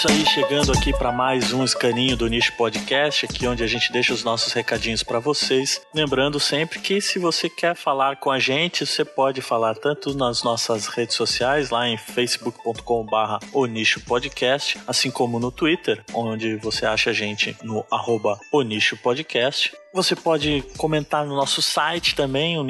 Isso 0.00 0.08
aí, 0.08 0.24
chegando 0.24 0.72
aqui 0.72 0.96
para 0.96 1.12
mais 1.12 1.52
um 1.52 1.62
escaninho 1.62 2.16
do 2.16 2.26
Nicho 2.26 2.56
Podcast, 2.56 3.26
aqui 3.26 3.46
onde 3.46 3.62
a 3.62 3.66
gente 3.66 3.92
deixa 3.92 4.14
os 4.14 4.24
nossos 4.24 4.50
recadinhos 4.54 5.02
para 5.02 5.18
vocês. 5.18 5.82
Lembrando 5.94 6.40
sempre 6.40 6.78
que 6.78 7.02
se 7.02 7.18
você 7.18 7.50
quer 7.50 7.76
falar 7.76 8.16
com 8.16 8.30
a 8.30 8.38
gente, 8.38 8.86
você 8.86 9.04
pode 9.04 9.42
falar 9.42 9.74
tanto 9.74 10.16
nas 10.16 10.42
nossas 10.42 10.86
redes 10.86 11.16
sociais, 11.16 11.68
lá 11.68 11.86
em 11.86 11.98
facebook.com/barra 11.98 13.40
o 13.52 13.66
Nicho 13.66 14.00
Podcast, 14.06 14.78
assim 14.86 15.10
como 15.10 15.38
no 15.38 15.50
Twitter, 15.50 16.02
onde 16.14 16.56
você 16.56 16.86
acha 16.86 17.10
a 17.10 17.12
gente 17.12 17.54
no 17.62 17.84
arroba 17.92 18.40
o 18.50 18.62
Nicho 18.62 18.96
Podcast. 18.96 19.70
Você 19.92 20.14
pode 20.14 20.62
comentar 20.76 21.26
no 21.26 21.34
nosso 21.34 21.60
site 21.60 22.14
também, 22.14 22.56
o 22.56 22.62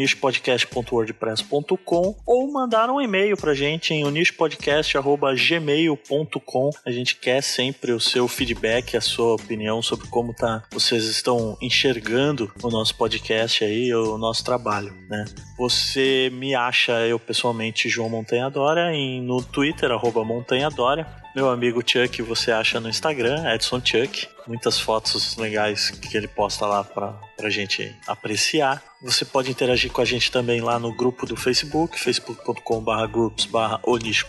ou 2.24 2.50
mandar 2.50 2.88
um 2.88 2.98
e-mail 2.98 3.36
pra 3.36 3.52
gente 3.52 3.92
em 3.92 4.10
nichopodcast.gmail.com. 4.10 6.70
A 6.86 6.90
gente 6.90 7.16
quer 7.16 7.42
sempre 7.42 7.92
o 7.92 8.00
seu 8.00 8.26
feedback, 8.26 8.96
a 8.96 9.02
sua 9.02 9.34
opinião 9.34 9.82
sobre 9.82 10.08
como 10.08 10.32
tá, 10.32 10.62
vocês 10.72 11.04
estão 11.04 11.58
enxergando 11.60 12.50
o 12.62 12.70
nosso 12.70 12.94
podcast 12.94 13.64
aí, 13.64 13.94
o 13.94 14.16
nosso 14.16 14.42
trabalho, 14.42 14.94
né? 15.08 15.26
Você 15.58 16.30
me 16.32 16.54
acha, 16.54 17.06
eu 17.06 17.18
pessoalmente, 17.18 17.90
João 17.90 18.08
Montanha 18.08 18.48
Dória, 18.48 18.94
em, 18.94 19.20
no 19.20 19.42
Twitter, 19.42 19.90
arroba 19.90 20.24
Montanha 20.24 20.70
Dória. 20.70 21.06
Meu 21.36 21.50
amigo 21.50 21.82
Chuck 21.86 22.22
você 22.22 22.50
acha 22.50 22.80
no 22.80 22.88
Instagram, 22.88 23.44
Edson 23.54 23.82
Chuck. 23.84 24.26
Muitas 24.50 24.80
fotos 24.80 25.36
legais 25.36 25.90
que 25.90 26.16
ele 26.16 26.26
posta 26.26 26.66
lá 26.66 26.82
pra, 26.82 27.12
pra 27.36 27.48
gente 27.48 27.96
apreciar. 28.04 28.82
Você 29.02 29.24
pode 29.24 29.50
interagir 29.50 29.90
com 29.90 30.02
a 30.02 30.04
gente 30.04 30.30
também 30.30 30.60
lá 30.60 30.78
no 30.78 30.94
grupo 30.94 31.24
do 31.24 31.34
Facebook, 31.34 31.98
facebook.com.br 31.98 33.06
groups.br 33.10 33.60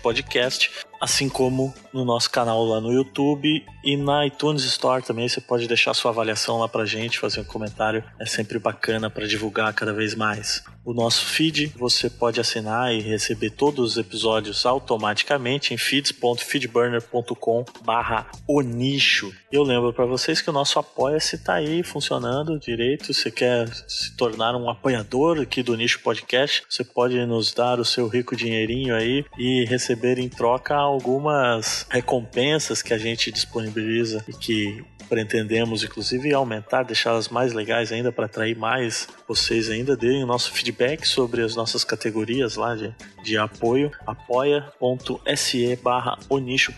podcast, 0.01 0.71
assim 1.01 1.27
como 1.27 1.73
no 1.91 2.05
nosso 2.05 2.29
canal 2.29 2.63
lá 2.63 2.79
no 2.79 2.93
YouTube 2.93 3.65
e 3.83 3.97
na 3.97 4.25
iTunes 4.27 4.63
Store 4.63 5.03
também. 5.03 5.27
Você 5.27 5.41
pode 5.41 5.67
deixar 5.67 5.93
sua 5.93 6.11
avaliação 6.11 6.59
lá 6.59 6.69
pra 6.69 6.85
gente, 6.85 7.19
fazer 7.19 7.41
um 7.41 7.43
comentário. 7.43 8.03
É 8.19 8.25
sempre 8.25 8.59
bacana 8.59 9.09
para 9.09 9.27
divulgar 9.27 9.73
cada 9.73 9.91
vez 9.91 10.15
mais. 10.15 10.63
O 10.85 10.93
nosso 10.93 11.25
feed 11.25 11.73
você 11.77 12.09
pode 12.09 12.39
assinar 12.39 12.93
e 12.93 13.01
receber 13.01 13.51
todos 13.51 13.91
os 13.91 13.97
episódios 13.97 14.65
automaticamente 14.65 15.73
em 15.73 15.77
feeds.feedburner.com 15.77 17.65
barra 17.83 18.27
o 18.47 18.61
nicho. 18.61 19.33
Eu 19.51 19.63
lembro 19.63 19.93
para 19.93 20.05
vocês 20.05 20.41
que 20.41 20.49
o 20.49 20.53
nosso 20.53 20.79
apoia-se 20.79 21.37
tá 21.39 21.55
aí 21.55 21.83
funcionando 21.83 22.59
direito. 22.59 23.13
Você 23.13 23.29
quer 23.29 23.67
se 23.87 24.15
tornar 24.15 24.55
um 24.55 24.60
apoiador 24.69 25.39
aqui 25.39 25.63
do 25.63 25.75
Nicho 25.75 26.01
Podcast, 26.01 26.63
você 26.69 26.83
pode 26.83 27.23
nos 27.25 27.53
dar 27.53 27.79
o 27.79 27.85
seu 27.85 28.07
rico 28.07 28.35
dinheirinho 28.35 28.95
aí 28.95 29.25
e 29.37 29.65
receber 29.65 30.19
em 30.19 30.29
troca 30.29 30.75
algumas 30.75 31.85
recompensas 31.89 32.81
que 32.81 32.93
a 32.93 32.97
gente 32.97 33.31
disponibiliza 33.31 34.23
e 34.27 34.33
que 34.33 34.83
pretendemos 35.11 35.83
inclusive 35.83 36.33
aumentar, 36.33 36.83
deixá-las 36.83 37.27
mais 37.27 37.53
legais 37.53 37.91
ainda 37.91 38.11
para 38.11 38.27
atrair 38.27 38.57
mais 38.57 39.09
vocês 39.27 39.69
ainda, 39.69 39.95
deem 39.95 40.23
o 40.23 40.27
nosso 40.27 40.51
feedback 40.51 41.07
sobre 41.07 41.41
as 41.41 41.55
nossas 41.55 41.83
categorias 41.83 42.55
lá 42.55 42.75
de, 42.75 42.93
de 43.23 43.37
apoio, 43.37 43.91
apoia.se 44.05 45.75
barra 45.77 46.17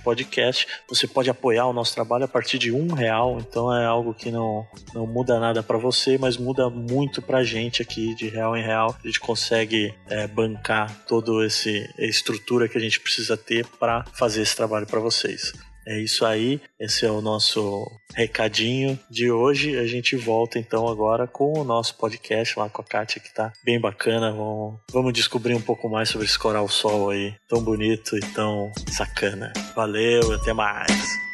podcast. 0.04 0.68
Você 0.88 1.08
pode 1.08 1.30
apoiar 1.30 1.66
o 1.66 1.74
nosso 1.74 1.96
trabalho 1.96 2.26
a 2.26 2.28
partir 2.28 2.60
de 2.60 2.72
um 2.72 2.94
real, 2.94 3.38
então 3.40 3.76
é 3.76 3.86
algo 3.86 4.14
que 4.14 4.30
não, 4.30 4.68
não 4.94 5.08
muda 5.08 5.40
nada 5.40 5.64
para 5.64 5.78
você, 5.78 6.18
mas 6.18 6.38
muda 6.38 6.70
muito 6.70 7.22
pra 7.22 7.44
gente 7.44 7.73
aqui 7.82 8.14
de 8.16 8.28
real 8.28 8.56
em 8.56 8.64
real. 8.64 8.96
A 9.04 9.08
gente 9.08 9.20
consegue 9.20 9.94
é, 10.08 10.28
bancar 10.28 11.06
toda 11.08 11.46
essa 11.46 11.70
estrutura 11.98 12.68
que 12.68 12.78
a 12.78 12.82
gente 12.82 13.00
precisa 13.00 13.36
ter 13.36 13.66
para 13.80 14.06
fazer 14.14 14.42
esse 14.42 14.56
trabalho 14.56 14.86
para 14.86 15.00
vocês. 15.00 15.54
É 15.86 16.00
isso 16.00 16.26
aí, 16.26 16.62
esse 16.80 17.06
é 17.06 17.12
o 17.12 17.22
nosso 17.22 17.86
recadinho 18.16 18.98
de 19.10 19.30
hoje. 19.30 19.78
A 19.78 19.86
gente 19.86 20.16
volta 20.16 20.58
então 20.58 20.88
agora 20.88 21.28
com 21.28 21.60
o 21.60 21.64
nosso 21.64 21.98
podcast 21.98 22.58
lá 22.58 22.70
com 22.70 22.82
a 22.82 22.86
Kátia, 22.86 23.22
que 23.22 23.34
tá 23.34 23.52
bem 23.66 23.80
bacana. 23.80 24.32
Vamos, 24.32 24.80
vamos 24.92 25.14
descobrir 25.14 25.54
um 25.54 25.62
pouco 25.62 25.90
mais 25.90 26.10
sobre 26.10 26.26
esse 26.26 26.40
coral 26.40 26.70
sol 26.70 27.10
aí, 27.10 27.36
tão 27.50 27.62
bonito 27.62 28.18
e 28.18 28.22
tão 28.34 28.72
sacana. 28.90 29.52
Valeu, 29.76 30.32
até 30.34 30.54
mais! 30.54 31.33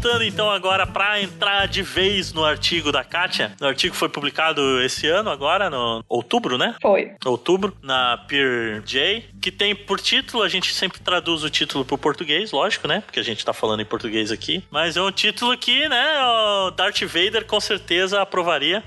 Voltando 0.00 0.24
então 0.24 0.50
agora 0.50 0.86
para 0.86 1.20
entrar 1.20 1.68
de 1.68 1.82
vez 1.82 2.32
no 2.32 2.42
artigo 2.42 2.90
da 2.90 3.04
Kátia. 3.04 3.52
O 3.60 3.66
artigo 3.66 3.94
foi 3.94 4.08
publicado 4.08 4.80
esse 4.80 5.06
ano, 5.06 5.28
agora, 5.28 5.68
no 5.68 6.02
outubro, 6.08 6.56
né? 6.56 6.74
Foi. 6.80 7.12
Outubro, 7.22 7.76
na 7.82 8.16
Peer 8.16 8.80
J, 8.82 9.26
que 9.42 9.52
tem 9.52 9.74
por 9.76 10.00
título, 10.00 10.42
a 10.42 10.48
gente 10.48 10.72
sempre 10.72 11.00
traduz 11.00 11.44
o 11.44 11.50
título 11.50 11.84
pro 11.84 11.98
português, 11.98 12.50
lógico, 12.50 12.88
né? 12.88 13.02
Porque 13.02 13.20
a 13.20 13.22
gente 13.22 13.44
tá 13.44 13.52
falando 13.52 13.80
em 13.80 13.84
português 13.84 14.32
aqui. 14.32 14.64
Mas 14.70 14.96
é 14.96 15.02
um 15.02 15.12
título 15.12 15.54
que, 15.58 15.86
né, 15.86 16.18
o 16.22 16.70
Darth 16.70 17.02
Vader 17.02 17.44
com 17.44 17.60
certeza 17.60 18.22
aprovaria. 18.22 18.82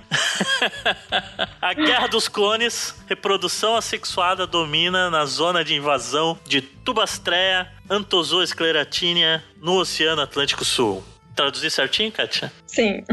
a 1.62 1.76
Guerra 1.76 2.08
dos 2.08 2.28
Clones, 2.28 3.00
reprodução 3.08 3.76
assexuada 3.76 4.48
domina 4.48 5.12
na 5.12 5.28
zona 5.28 5.64
de 5.64 5.76
invasão 5.76 6.40
de 6.48 6.60
Tubastreia, 6.84 7.72
Antozoa-Scleratinea, 7.90 9.44
no 9.62 9.80
Oceano 9.80 10.22
Atlântico 10.22 10.64
Sul. 10.66 11.04
Traduzir 11.36 11.72
certinho, 11.72 12.12
Kátia? 12.12 12.52
Sim. 12.68 13.04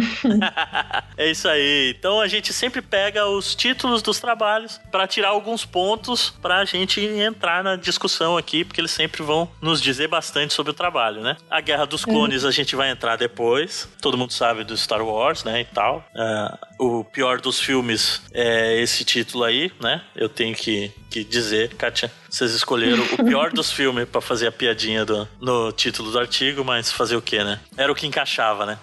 é 1.17 1.31
isso 1.31 1.49
aí. 1.49 1.95
Então 1.99 2.21
a 2.21 2.29
gente 2.29 2.53
sempre 2.53 2.83
pega 2.83 3.27
os 3.27 3.55
títulos 3.55 4.03
dos 4.03 4.21
trabalhos 4.21 4.79
para 4.91 5.07
tirar 5.07 5.29
alguns 5.29 5.65
pontos 5.65 6.31
para 6.43 6.59
a 6.59 6.65
gente 6.67 7.01
entrar 7.01 7.65
na 7.65 7.77
discussão 7.77 8.37
aqui, 8.37 8.63
porque 8.63 8.81
eles 8.81 8.91
sempre 8.91 9.23
vão 9.23 9.51
nos 9.61 9.81
dizer 9.81 10.09
bastante 10.09 10.53
sobre 10.53 10.71
o 10.71 10.75
trabalho, 10.75 11.23
né? 11.23 11.37
A 11.51 11.61
Guerra 11.63 11.87
dos 11.87 12.05
Clones 12.05 12.45
a 12.45 12.51
gente 12.51 12.77
vai 12.77 12.91
entrar 12.91 13.17
depois. 13.17 13.89
Todo 14.03 14.19
mundo 14.19 14.33
sabe 14.35 14.65
do 14.65 14.77
Star 14.77 15.03
Wars, 15.03 15.43
né? 15.43 15.63
E 15.63 15.65
tal. 15.65 16.05
Uh, 16.15 16.70
o 16.81 17.05
pior 17.05 17.43
dos 17.43 17.61
filmes 17.61 18.23
é 18.33 18.81
esse 18.81 19.05
título 19.05 19.45
aí, 19.45 19.71
né? 19.79 20.03
Eu 20.17 20.31
tenho 20.31 20.55
que, 20.55 20.91
que 21.11 21.23
dizer, 21.23 21.75
Kátia. 21.75 22.11
Vocês 22.31 22.53
escolheram 22.53 23.05
o 23.19 23.25
pior 23.25 23.51
dos 23.53 23.73
filmes 23.73 24.09
para 24.09 24.21
fazer 24.21 24.47
a 24.47 24.53
piadinha 24.53 25.05
do, 25.05 25.29
no 25.41 25.73
título 25.73 26.11
do 26.11 26.19
artigo, 26.19 26.65
mas 26.65 26.91
fazer 26.91 27.17
o 27.17 27.23
quê, 27.23 27.43
né? 27.43 27.61
Era 27.77 27.91
o 27.91 27.95
que 27.95 28.07
encaixava, 28.07 28.65
né? 28.65 28.79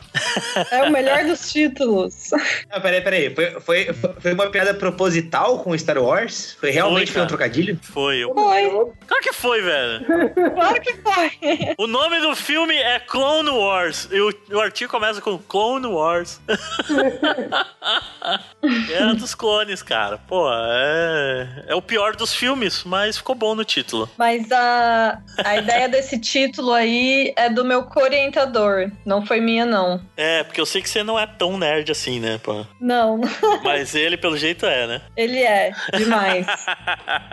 É 0.70 0.84
o 0.84 0.92
melhor 0.92 1.24
dos 1.24 1.52
títulos. 1.52 2.30
Não, 2.70 2.80
peraí, 2.82 3.02
peraí. 3.02 3.34
Foi, 3.34 3.62
foi, 3.62 3.88
foi 4.20 4.34
uma 4.34 4.48
piada 4.48 4.74
proposital 4.74 5.60
com 5.64 5.76
Star 5.78 5.98
Wars? 5.98 6.58
Foi 6.60 6.70
realmente 6.70 7.08
foi, 7.08 7.16
foi 7.16 7.22
um 7.24 7.28
trocadilho? 7.28 7.80
Foi. 7.82 8.24
Foi. 8.24 8.70
Claro 9.08 9.24
que 9.24 9.34
foi, 9.34 9.62
velho. 9.62 10.06
Claro 10.54 10.82
que 10.82 10.94
foi. 10.96 11.76
O 11.78 11.88
nome 11.88 12.20
do 12.20 12.36
filme 12.36 12.76
é 12.76 13.00
Clone 13.00 13.50
Wars. 13.50 14.10
E 14.12 14.20
o, 14.20 14.34
o 14.52 14.60
artigo 14.60 14.92
começa 14.92 15.22
com 15.22 15.38
Clone 15.38 15.88
Wars. 15.88 16.42
Guerra 18.88 19.14
dos 19.14 19.34
Clones, 19.34 19.82
cara. 19.82 20.18
Pô, 20.18 20.50
é, 20.52 21.66
é 21.68 21.76
o 21.76 21.82
pior 21.82 22.16
dos 22.16 22.34
filmes, 22.34 22.84
mas 22.84 23.18
ficou 23.18 23.36
bom 23.36 23.56
no 23.56 23.64
título. 23.64 24.10
Mas 24.18 24.52
a, 24.52 25.22
a 25.44 25.58
ideia 25.58 25.88
desse 25.88 26.20
título 26.20 26.74
aí 26.74 27.34
é 27.36 27.50
do 27.50 27.64
meu 27.64 27.84
co-orientador. 27.84 28.92
Não 29.06 29.26
foi 29.26 29.40
minha, 29.40 29.66
não. 29.66 30.02
É, 30.16 30.44
porque 30.44 30.60
eu 30.60 30.66
sei 30.66 30.82
que 30.82 30.90
você 30.90 31.04
não 31.04 31.20
é 31.20 31.26
tão 31.26 31.58
nerd 31.58 31.92
assim, 31.92 32.20
né, 32.20 32.40
pô? 32.42 32.66
Não. 32.80 33.22
Mas 33.64 33.96
ele, 33.96 34.18
pelo 34.18 34.38
jeito, 34.38 34.66
é, 34.66 34.88
né? 34.88 35.02
Ele 35.16 35.40
é, 35.40 35.72
demais. 35.96 36.46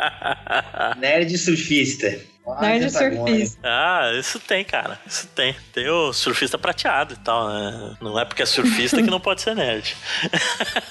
nerd 0.98 1.36
surfista. 1.36 2.33
Nerd 2.60 2.90
surfista. 2.90 3.58
Ah, 3.62 4.12
isso 4.18 4.38
tem, 4.38 4.64
cara. 4.64 5.00
Isso 5.06 5.26
tem. 5.28 5.56
Tem 5.72 5.88
o 5.88 6.12
surfista 6.12 6.58
prateado 6.58 7.14
e 7.14 7.16
tal, 7.16 7.48
né? 7.48 7.96
Não 8.00 8.18
é 8.18 8.24
porque 8.24 8.42
é 8.42 8.46
surfista 8.46 9.02
que 9.02 9.10
não 9.10 9.20
pode 9.20 9.40
ser 9.40 9.54
nerd. 9.54 9.96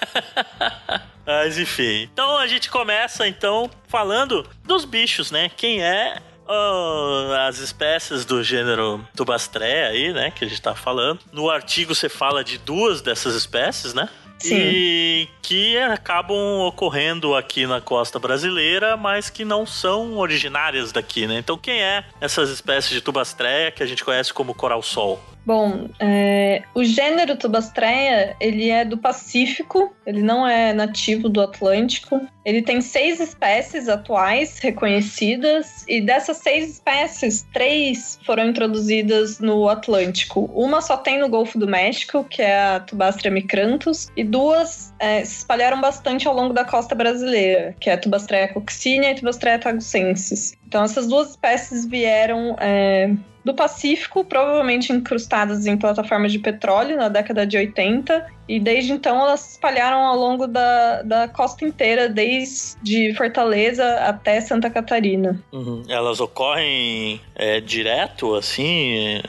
Mas 1.26 1.58
enfim. 1.58 2.10
Então 2.12 2.38
a 2.38 2.48
gente 2.48 2.70
começa 2.70 3.28
então 3.28 3.70
falando 3.88 4.48
dos 4.64 4.84
bichos, 4.84 5.32
né? 5.32 5.50
Quem 5.56 5.84
é 5.84 6.18
Oh, 6.46 7.32
as 7.48 7.60
espécies 7.60 8.26
do 8.26 8.44
gênero 8.44 9.08
Tubastrea 9.16 9.88
aí, 9.88 10.12
né, 10.12 10.30
que 10.30 10.44
a 10.44 10.48
gente 10.48 10.62
tá 10.62 10.76
falando. 10.76 11.22
No 11.32 11.50
artigo 11.50 11.96
você 11.96 12.10
fala 12.10 12.44
de 12.44 12.58
duas 12.58 13.02
dessas 13.02 13.34
espécies, 13.34 13.94
né? 13.94 14.10
Sim. 14.40 14.56
E 14.56 15.28
que 15.42 15.78
acabam 15.78 16.60
ocorrendo 16.62 17.36
aqui 17.36 17.66
na 17.66 17.80
costa 17.80 18.20
brasileira, 18.20 18.98
mas 18.98 19.30
que 19.30 19.46
não 19.46 19.66
são 19.66 20.18
originárias 20.18 20.92
daqui, 20.92 21.26
né? 21.28 21.38
Então, 21.38 21.58
quem 21.58 21.82
é 21.82 22.04
essas 22.20 22.50
espécies 22.50 22.92
de 22.92 23.02
tubastreia 23.02 23.72
que 23.72 23.82
a 23.82 23.86
gente 23.86 24.04
conhece 24.04 24.34
como 24.34 24.54
coral-sol? 24.54 25.22
Bom, 25.46 25.90
é, 26.00 26.64
o 26.74 26.84
gênero 26.86 27.36
Tubastreia, 27.36 28.36
ele 28.40 28.70
é 28.70 28.86
do 28.86 28.98
Pacífico, 28.98 29.94
ele 30.06 30.22
não 30.22 30.48
é 30.48 30.74
nativo 30.74 31.28
do 31.28 31.42
Atlântico. 31.42 32.22
Ele 32.46 32.62
tem 32.62 32.80
seis 32.82 33.20
espécies 33.20 33.90
atuais 33.90 34.60
reconhecidas, 34.60 35.86
e 35.88 36.02
dessas 36.02 36.38
seis 36.38 36.72
espécies, 36.72 37.46
três 37.54 38.20
foram 38.26 38.48
introduzidas 38.48 39.40
no 39.40 39.68
Atlântico. 39.68 40.50
Uma 40.54 40.82
só 40.82 40.96
tem 40.98 41.20
no 41.20 41.30
Golfo 41.30 41.58
do 41.58 41.68
México, 41.68 42.24
que 42.24 42.42
é 42.42 42.76
a 42.76 42.80
Tubastrea 42.80 43.32
micranthus, 43.32 44.10
e 44.16 44.24
duas 44.24 44.94
é, 45.00 45.26
se 45.26 45.38
espalharam 45.38 45.80
bastante 45.82 46.28
ao 46.28 46.34
longo 46.34 46.54
da 46.54 46.64
costa 46.64 46.96
brasileira, 46.96 47.76
que 47.80 47.90
é 47.90 47.94
a 47.94 47.98
Tubastrea 47.98 48.48
coccinea 48.48 49.12
e 49.12 49.16
Tubastrea 49.16 49.60
tagucensis. 49.60 50.58
Então, 50.68 50.84
essas 50.84 51.08
duas 51.08 51.32
espécies 51.32 51.86
vieram 51.86 52.56
é, 52.60 53.14
do 53.44 53.54
Pacífico, 53.54 54.24
provavelmente 54.24 54.94
incrustadas 54.94 55.66
em 55.66 55.78
plataformas 55.78 56.32
de 56.32 56.40
petróleo 56.40 56.96
na 56.96 57.10
década 57.10 57.46
de 57.46 57.58
80, 57.58 58.26
e 58.48 58.60
desde 58.60 58.92
então 58.92 59.20
elas 59.22 59.40
se 59.40 59.52
espalharam 59.52 60.00
ao 60.06 60.18
longo 60.18 60.48
da, 60.48 61.02
da 61.04 61.28
costa 61.28 61.66
inteira, 61.66 62.10
desde 62.10 63.14
Fortaleza 63.16 63.84
até 64.02 64.42
Santa 64.42 64.70
Catarina. 64.70 65.42
Uhum. 65.52 65.84
Elas 65.88 66.20
ocorrem 66.20 67.22
é, 67.36 67.62
direto, 67.62 68.36
assim, 68.36 69.22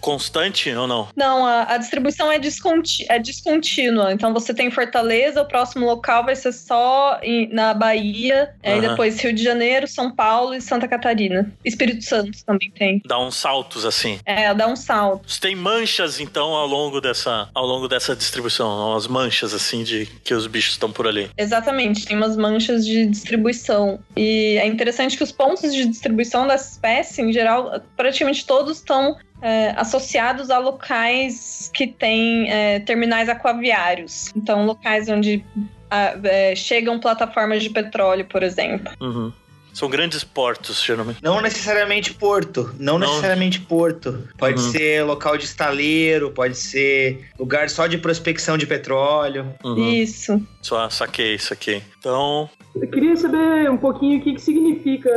constante 0.00 0.70
ou 0.70 0.86
não? 0.86 1.08
Não, 1.16 1.46
a, 1.46 1.74
a 1.74 1.78
distribuição 1.78 2.30
é, 2.30 2.38
desconti 2.38 3.06
é 3.08 3.18
descontínua. 3.18 4.12
Então 4.12 4.32
você 4.32 4.52
tem 4.52 4.70
Fortaleza, 4.70 5.42
o 5.42 5.46
próximo 5.46 5.86
local 5.86 6.24
vai 6.24 6.36
ser 6.36 6.52
só 6.52 7.18
em, 7.22 7.48
na 7.52 7.72
Bahia, 7.72 8.54
uhum. 8.64 8.76
e 8.76 8.80
depois 8.80 9.20
Rio 9.20 9.32
de 9.32 9.42
Janeiro, 9.42 9.88
São 9.88 10.10
Paulo 10.10 10.54
e 10.54 10.60
Santa 10.60 10.86
Catarina. 10.86 11.50
Espírito 11.64 12.04
Santo 12.04 12.44
também 12.44 12.70
tem. 12.70 13.02
Dá 13.06 13.18
uns 13.18 13.36
saltos 13.36 13.84
assim. 13.84 14.18
É, 14.24 14.52
dá 14.54 14.66
uns 14.66 14.80
saltos. 14.80 15.38
Tem 15.38 15.56
manchas 15.56 16.20
então 16.20 16.54
ao 16.54 16.66
longo 16.66 17.00
dessa, 17.00 17.48
ao 17.54 17.64
longo 17.64 17.88
dessa 17.88 18.14
distribuição 18.14 18.49
distribuição, 18.50 18.90
umas 18.90 19.06
manchas 19.06 19.54
assim 19.54 19.82
de 19.82 20.06
que 20.24 20.34
os 20.34 20.46
bichos 20.46 20.72
estão 20.72 20.90
por 20.90 21.06
ali. 21.06 21.30
Exatamente, 21.38 22.04
tem 22.04 22.16
umas 22.16 22.36
manchas 22.36 22.84
de 22.84 23.06
distribuição. 23.06 24.00
E 24.16 24.58
é 24.58 24.66
interessante 24.66 25.16
que 25.16 25.22
os 25.22 25.32
pontos 25.32 25.72
de 25.72 25.86
distribuição 25.86 26.46
dessa 26.46 26.72
espécie, 26.72 27.22
em 27.22 27.32
geral, 27.32 27.80
praticamente 27.96 28.44
todos 28.44 28.78
estão 28.78 29.16
é, 29.40 29.72
associados 29.76 30.50
a 30.50 30.58
locais 30.58 31.70
que 31.72 31.86
têm 31.86 32.50
é, 32.50 32.80
terminais 32.80 33.28
aquaviários. 33.28 34.30
Então, 34.36 34.66
locais 34.66 35.08
onde 35.08 35.44
a, 35.90 36.14
é, 36.24 36.54
chegam 36.54 36.98
plataformas 36.98 37.62
de 37.62 37.70
petróleo, 37.70 38.26
por 38.26 38.42
exemplo. 38.42 38.92
Uhum. 39.00 39.32
São 39.72 39.88
grandes 39.88 40.24
portos, 40.24 40.82
geralmente. 40.82 41.22
Não 41.22 41.40
necessariamente 41.40 42.14
porto. 42.14 42.74
Não, 42.78 42.98
não. 42.98 43.08
necessariamente 43.08 43.60
porto. 43.60 44.28
Pode 44.36 44.60
uhum. 44.60 44.70
ser 44.70 45.04
local 45.04 45.36
de 45.36 45.44
estaleiro, 45.44 46.30
pode 46.30 46.56
ser 46.56 47.28
lugar 47.38 47.68
só 47.70 47.86
de 47.86 47.98
prospecção 47.98 48.58
de 48.58 48.66
petróleo. 48.66 49.54
Uhum. 49.64 49.90
Isso. 49.92 50.40
Só 50.60 50.88
saquei, 50.90 51.38
saquei. 51.38 51.82
Então. 51.98 52.48
Eu 52.74 52.88
queria 52.88 53.16
saber 53.16 53.70
um 53.70 53.76
pouquinho 53.76 54.18
o 54.18 54.22
que, 54.22 54.34
que 54.34 54.40
significa 54.40 55.10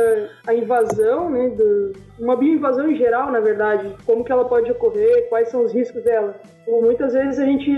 a 0.46 0.54
invasão, 0.54 1.30
né? 1.30 1.50
Do, 1.50 1.92
uma 2.18 2.36
bioinvasão 2.36 2.90
em 2.90 2.96
geral, 2.96 3.30
na 3.30 3.40
verdade. 3.40 3.94
Como 4.04 4.24
que 4.24 4.32
ela 4.32 4.44
pode 4.44 4.70
ocorrer, 4.70 5.28
quais 5.28 5.48
são 5.48 5.64
os 5.64 5.72
riscos 5.72 6.02
dela. 6.02 6.34
Muitas 6.66 7.12
vezes 7.12 7.38
a 7.38 7.44
gente 7.44 7.70